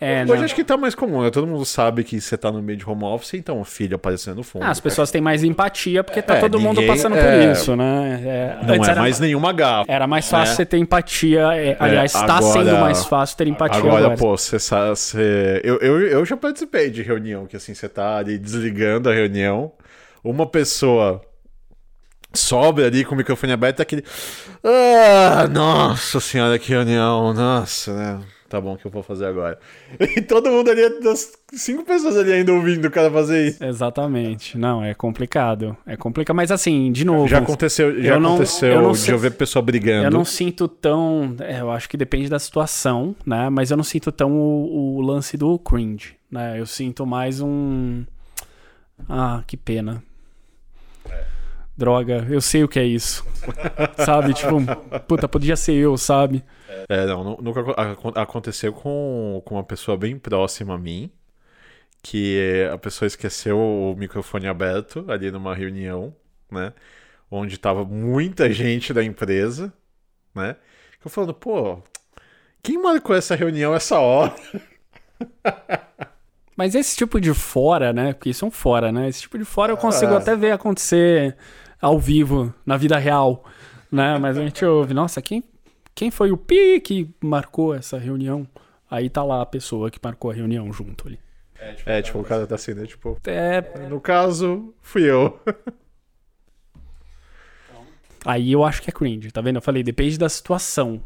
É, 0.00 0.22
Hoje 0.22 0.38
né? 0.38 0.44
acho 0.44 0.54
que 0.54 0.62
tá 0.62 0.76
mais 0.76 0.94
comum, 0.94 1.22
né? 1.22 1.30
Todo 1.30 1.44
mundo 1.44 1.64
sabe 1.64 2.04
que 2.04 2.20
você 2.20 2.36
tá 2.36 2.52
no 2.52 2.62
meio 2.62 2.78
de 2.78 2.88
home 2.88 3.02
office, 3.02 3.34
então 3.34 3.60
o 3.60 3.64
filho 3.64 3.96
aparecendo 3.96 4.36
no 4.36 4.42
fundo. 4.44 4.62
Ah, 4.62 4.70
as 4.70 4.78
pessoas 4.78 5.10
têm 5.10 5.20
mais 5.20 5.42
empatia 5.42 6.04
porque 6.04 6.22
tá 6.22 6.36
É, 6.36 6.40
todo 6.40 6.60
mundo 6.60 6.76
ninguém- 6.80 6.86
passando 6.94 7.16
é, 7.16 7.22
por 7.46 7.52
isso, 7.52 7.74
né? 7.74 8.20
É, 8.62 8.64
Não 8.64 8.74
é 8.84 8.90
era, 8.90 9.00
mais 9.00 9.18
nenhuma 9.18 9.52
gafa. 9.52 9.90
era 9.90 10.06
mais 10.06 10.28
fácil 10.28 10.50
né? 10.52 10.56
você 10.56 10.64
ter 10.66 10.78
empatia. 10.78 11.40
é, 11.52 11.76
aliás, 11.80 12.14
está 12.14 12.36
agora- 12.36 12.52
sendo 12.52 12.78
mais 12.80 13.04
fácil 13.06 13.36
ter 13.36 13.48
empatia 13.48 13.78
agora. 13.80 13.98
Agora, 14.04 14.16
pô, 14.16 14.36
você 14.36 14.58
sabe. 14.60 14.90
Você... 14.90 15.60
Eu, 15.64 15.78
eu, 15.78 16.00
eu 16.06 16.24
já 16.24 16.36
participei 16.36 16.90
de 16.90 17.02
reunião 17.02 17.46
que 17.46 17.56
assim, 17.56 17.74
você 17.74 17.88
tá 17.88 18.18
ali 18.18 18.38
desligando 18.38 19.10
a 19.10 19.12
reunião, 19.12 19.72
uma 20.22 20.46
pessoa 20.46 21.20
sobe 22.32 22.84
ali 22.84 23.04
com 23.04 23.14
o 23.14 23.18
microfone 23.18 23.52
aberto, 23.52 23.80
aquele. 23.80 24.04
Ah, 24.62 25.48
nossa 25.50 26.20
senhora, 26.20 26.56
que 26.58 26.68
reunião, 26.70 27.32
nossa, 27.34 27.92
né? 27.94 28.20
Tá 28.48 28.58
bom, 28.60 28.74
o 28.74 28.76
que 28.78 28.86
eu 28.86 28.90
vou 28.90 29.02
fazer 29.02 29.26
agora? 29.26 29.58
E 30.16 30.22
todo 30.22 30.50
mundo 30.50 30.70
ali, 30.70 31.00
das 31.00 31.32
cinco 31.52 31.84
pessoas 31.84 32.16
ali 32.16 32.32
ainda 32.32 32.52
ouvindo 32.52 32.86
o 32.86 32.90
cara 32.90 33.10
fazer 33.10 33.48
isso. 33.48 33.62
Exatamente. 33.62 34.56
Não, 34.56 34.82
é 34.82 34.94
complicado. 34.94 35.76
É 35.86 35.96
complicado. 35.96 36.34
Mas 36.34 36.50
assim, 36.50 36.90
de 36.90 37.04
novo. 37.04 37.28
Já 37.28 37.38
aconteceu, 37.38 38.02
já 38.02 38.14
eu 38.14 38.20
não- 38.20 38.30
aconteceu 38.36 38.72
eu 38.72 38.82
não 38.82 38.92
de 38.92 39.10
eu 39.10 39.18
ver 39.18 39.32
pessoa 39.32 39.62
brigando. 39.62 40.04
Eu 40.06 40.10
não 40.10 40.24
sinto 40.24 40.66
tão. 40.66 41.36
é, 41.40 41.60
eu 41.60 41.70
acho 41.70 41.88
que 41.90 41.96
depende 41.96 42.28
da 42.30 42.38
situação, 42.38 43.14
né? 43.26 43.50
Mas 43.50 43.70
eu 43.70 43.76
não 43.76 43.84
sinto 43.84 44.10
tão 44.10 44.32
o, 44.32 44.96
o 44.96 45.00
lance 45.02 45.36
do 45.36 45.58
cringe, 45.58 46.14
né? 46.30 46.58
Eu 46.58 46.64
sinto 46.66 47.04
mais 47.06 47.40
um. 47.42 48.04
Ah, 49.08 49.42
que 49.46 49.56
pena. 49.56 50.02
Droga, 51.78 52.26
eu 52.28 52.40
sei 52.40 52.64
o 52.64 52.68
que 52.68 52.78
é 52.80 52.84
isso. 52.84 53.24
sabe? 54.04 54.34
Tipo, 54.34 54.56
puta, 55.06 55.28
podia 55.28 55.54
ser 55.56 55.74
eu, 55.74 55.96
sabe? 55.96 56.44
É, 56.88 57.06
não, 57.06 57.22
nu- 57.22 57.38
nunca 57.40 57.60
aco- 57.60 57.80
acon- 57.80 58.12
aconteceu 58.16 58.72
com, 58.72 59.40
com 59.44 59.54
uma 59.54 59.62
pessoa 59.62 59.96
bem 59.96 60.18
próxima 60.18 60.74
a 60.74 60.78
mim, 60.78 61.08
que 62.02 62.68
a 62.72 62.76
pessoa 62.78 63.06
esqueceu 63.06 63.56
o 63.58 63.94
microfone 63.96 64.48
aberto 64.48 65.04
ali 65.08 65.30
numa 65.30 65.54
reunião, 65.54 66.12
né? 66.50 66.72
Onde 67.30 67.56
tava 67.58 67.84
muita 67.84 68.52
gente 68.52 68.92
da 68.92 69.04
empresa, 69.04 69.72
né? 70.34 70.56
Eu 71.04 71.08
falando, 71.08 71.32
pô, 71.34 71.80
quem 72.60 72.76
marcou 72.82 73.14
essa 73.14 73.36
reunião 73.36 73.72
essa 73.72 74.00
hora? 74.00 74.34
Mas 76.56 76.74
esse 76.74 76.96
tipo 76.96 77.20
de 77.20 77.32
fora, 77.32 77.92
né? 77.92 78.12
Porque 78.12 78.30
isso 78.30 78.44
é 78.44 78.48
um 78.48 78.50
fora, 78.50 78.90
né? 78.90 79.08
Esse 79.08 79.22
tipo 79.22 79.38
de 79.38 79.44
fora 79.44 79.72
eu 79.72 79.76
consigo 79.76 80.14
Ah. 80.14 80.18
até 80.18 80.34
ver 80.34 80.50
acontecer 80.50 81.36
ao 81.80 81.98
vivo, 81.98 82.52
na 82.66 82.76
vida 82.76 82.98
real, 82.98 83.44
né? 83.90 84.18
Mas 84.18 84.36
a 84.38 84.42
gente 84.42 84.64
ouve, 84.64 84.92
nossa, 84.94 85.20
quem, 85.22 85.42
quem 85.94 86.10
foi 86.10 86.30
o 86.32 86.36
pi 86.36 86.80
que 86.80 87.10
marcou 87.22 87.74
essa 87.74 87.98
reunião? 87.98 88.46
Aí 88.90 89.10
tá 89.10 89.22
lá 89.22 89.42
a 89.42 89.46
pessoa 89.46 89.90
que 89.90 89.98
marcou 90.02 90.30
a 90.30 90.34
reunião 90.34 90.72
junto 90.72 91.06
ali. 91.06 91.18
É, 91.84 92.00
tipo, 92.02 92.18
o 92.20 92.24
cara 92.24 92.46
tá 92.46 92.54
assim, 92.54 92.72
né? 92.72 92.86
Tipo, 92.86 93.18
É, 93.26 93.60
no 93.88 94.00
caso, 94.00 94.72
fui 94.80 95.02
eu. 95.02 95.38
aí 98.24 98.52
eu 98.52 98.64
acho 98.64 98.82
que 98.82 98.90
é 98.90 98.92
cringe, 98.92 99.30
tá 99.30 99.40
vendo? 99.40 99.56
Eu 99.56 99.62
falei, 99.62 99.82
depende 99.82 100.18
da 100.18 100.28
situação, 100.28 101.02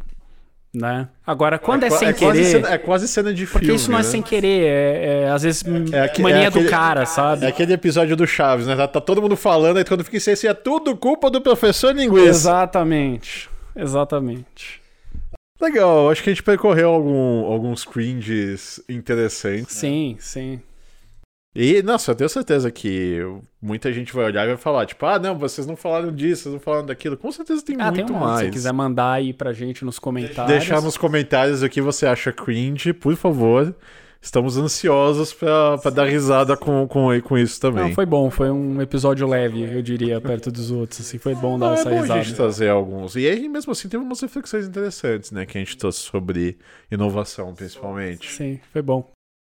né? 0.75 1.09
Agora, 1.27 1.59
quando 1.59 1.85
é, 1.85 1.89
qua- 1.89 1.99
sem 1.99 2.13
quase 2.15 2.19
querer... 2.39 2.45
cena, 2.45 2.71
é 2.71 2.79
quase 2.79 3.07
cena 3.09 3.35
de 3.35 3.45
Porque 3.47 3.67
filme, 3.67 3.77
isso 3.81 3.91
não 3.91 3.99
é 3.99 4.03
né? 4.03 4.09
sem 4.09 4.23
querer, 4.23 4.63
é, 4.65 5.23
é, 5.25 5.29
às 5.31 5.43
vezes 5.43 5.63
É 5.93 6.01
aque- 6.03 6.23
mania 6.23 6.45
é 6.45 6.47
aquele- 6.47 6.65
do 6.65 6.71
cara, 6.71 7.05
sabe? 7.07 7.45
É 7.45 7.49
aquele 7.49 7.73
episódio 7.75 8.17
do 8.17 8.27
Chaves, 8.27 8.67
né? 8.67 8.75
Tá, 8.77 8.89
tá 8.89 9.01
todo 9.01 9.21
mundo 9.21 9.37
falando, 9.37 9.77
aí 9.77 9.85
quando 9.85 10.03
fica 10.05 10.17
em 10.17 10.21
silêncio, 10.21 10.49
é 10.49 10.55
tudo 10.55 10.97
culpa 10.97 11.31
do 11.31 11.41
professor 11.41 11.95
linguiça. 11.95 12.29
Exatamente, 12.29 13.51
exatamente. 13.77 14.81
Legal, 15.61 16.11
acho 16.11 16.23
que 16.25 16.31
a 16.31 16.33
gente 16.33 16.43
percorreu 16.43 16.89
algum- 16.91 17.45
alguns 17.45 17.85
cringes 17.85 18.81
interessantes. 18.89 19.77
Sim, 19.77 20.17
sim. 20.19 20.61
E, 21.55 21.83
nossa, 21.83 22.13
eu 22.13 22.15
tenho 22.15 22.31
certeza 22.31 22.71
que 22.71 23.19
muita 23.61 23.93
gente 23.93 24.13
vai 24.15 24.25
olhar 24.25 24.45
e 24.45 24.49
vai 24.49 24.57
falar, 24.57 24.87
tipo, 24.87 25.05
ah, 25.05 25.19
não, 25.19 25.39
vocês 25.39 25.67
não 25.67 25.77
falaram 25.77 26.11
disso, 26.11 26.45
vocês 26.45 26.53
não 26.55 26.61
falaram 26.61 26.87
daquilo. 26.87 27.17
Com 27.17 27.31
certeza 27.31 27.63
tem 27.63 27.77
Ah, 27.79 27.91
muito 27.93 28.07
tem 28.07 28.17
um 28.17 28.19
mais. 28.19 28.47
Se 28.47 28.51
quiser 28.51 28.73
mandar 28.73 29.13
aí 29.13 29.35
pra 29.35 29.53
gente 29.53 29.85
nos 29.85 29.99
comentários. 29.99 30.47
Deixar 30.47 30.81
nos 30.81 30.97
comentários 30.97 31.63
o 31.63 31.69
que 31.69 31.83
você 31.83 32.07
acha 32.07 32.33
cringe, 32.33 32.95
por 32.95 33.15
favor. 33.17 33.75
Estamos 34.25 34.57
ansiosos 34.57 35.35
pra, 35.35 35.77
pra 35.79 35.91
dar 35.91 36.05
risada 36.07 36.57
com, 36.57 36.87
com, 36.87 37.09
com 37.23 37.37
isso 37.37 37.61
também. 37.61 37.85
Não, 37.89 37.93
foi 37.93 38.07
bom, 38.07 38.31
foi 38.31 38.51
um 38.51 38.81
episódio 38.81 39.27
leve, 39.27 39.63
eu 39.63 39.83
diria, 39.83 40.21
perto 40.21 40.51
dos 40.51 40.71
outros, 40.71 41.01
assim, 41.01 41.19
foi 41.19 41.35
bom 41.35 41.59
dar 41.59 41.71
Ah, 41.71 41.75
essa 41.75 41.89
é 41.89 41.93
bom 41.93 41.99
a 41.99 42.03
risada. 42.03 42.23
gente 42.23 42.37
trazer 42.37 42.69
alguns. 42.69 43.17
E 43.17 43.27
aí, 43.29 43.49
mesmo 43.49 43.73
assim, 43.73 43.89
teve 43.89 44.03
umas 44.03 44.21
reflexões 44.21 44.65
interessantes, 44.67 45.33
né? 45.33 45.45
Que 45.45 45.59
a 45.59 45.61
gente 45.61 45.77
trouxe 45.77 45.99
sobre 45.99 46.57
inovação, 46.91 47.53
principalmente. 47.53 48.31
Sim, 48.33 48.61
foi 48.73 48.81
bom. 48.81 49.11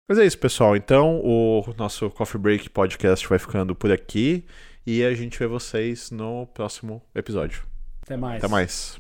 Mas 0.09 0.17
é 0.17 0.25
isso, 0.25 0.39
pessoal. 0.39 0.75
Então, 0.75 1.21
o 1.23 1.63
nosso 1.77 2.09
Coffee 2.09 2.41
Break 2.41 2.71
Podcast 2.71 3.27
vai 3.29 3.37
ficando 3.37 3.75
por 3.75 3.91
aqui. 3.91 4.43
E 4.83 5.03
a 5.03 5.13
gente 5.13 5.37
vê 5.37 5.45
vocês 5.45 6.09
no 6.09 6.47
próximo 6.47 6.99
episódio. 7.13 7.61
Até 8.01 8.17
mais. 8.17 8.43
Até 8.43 8.47
mais. 8.51 8.98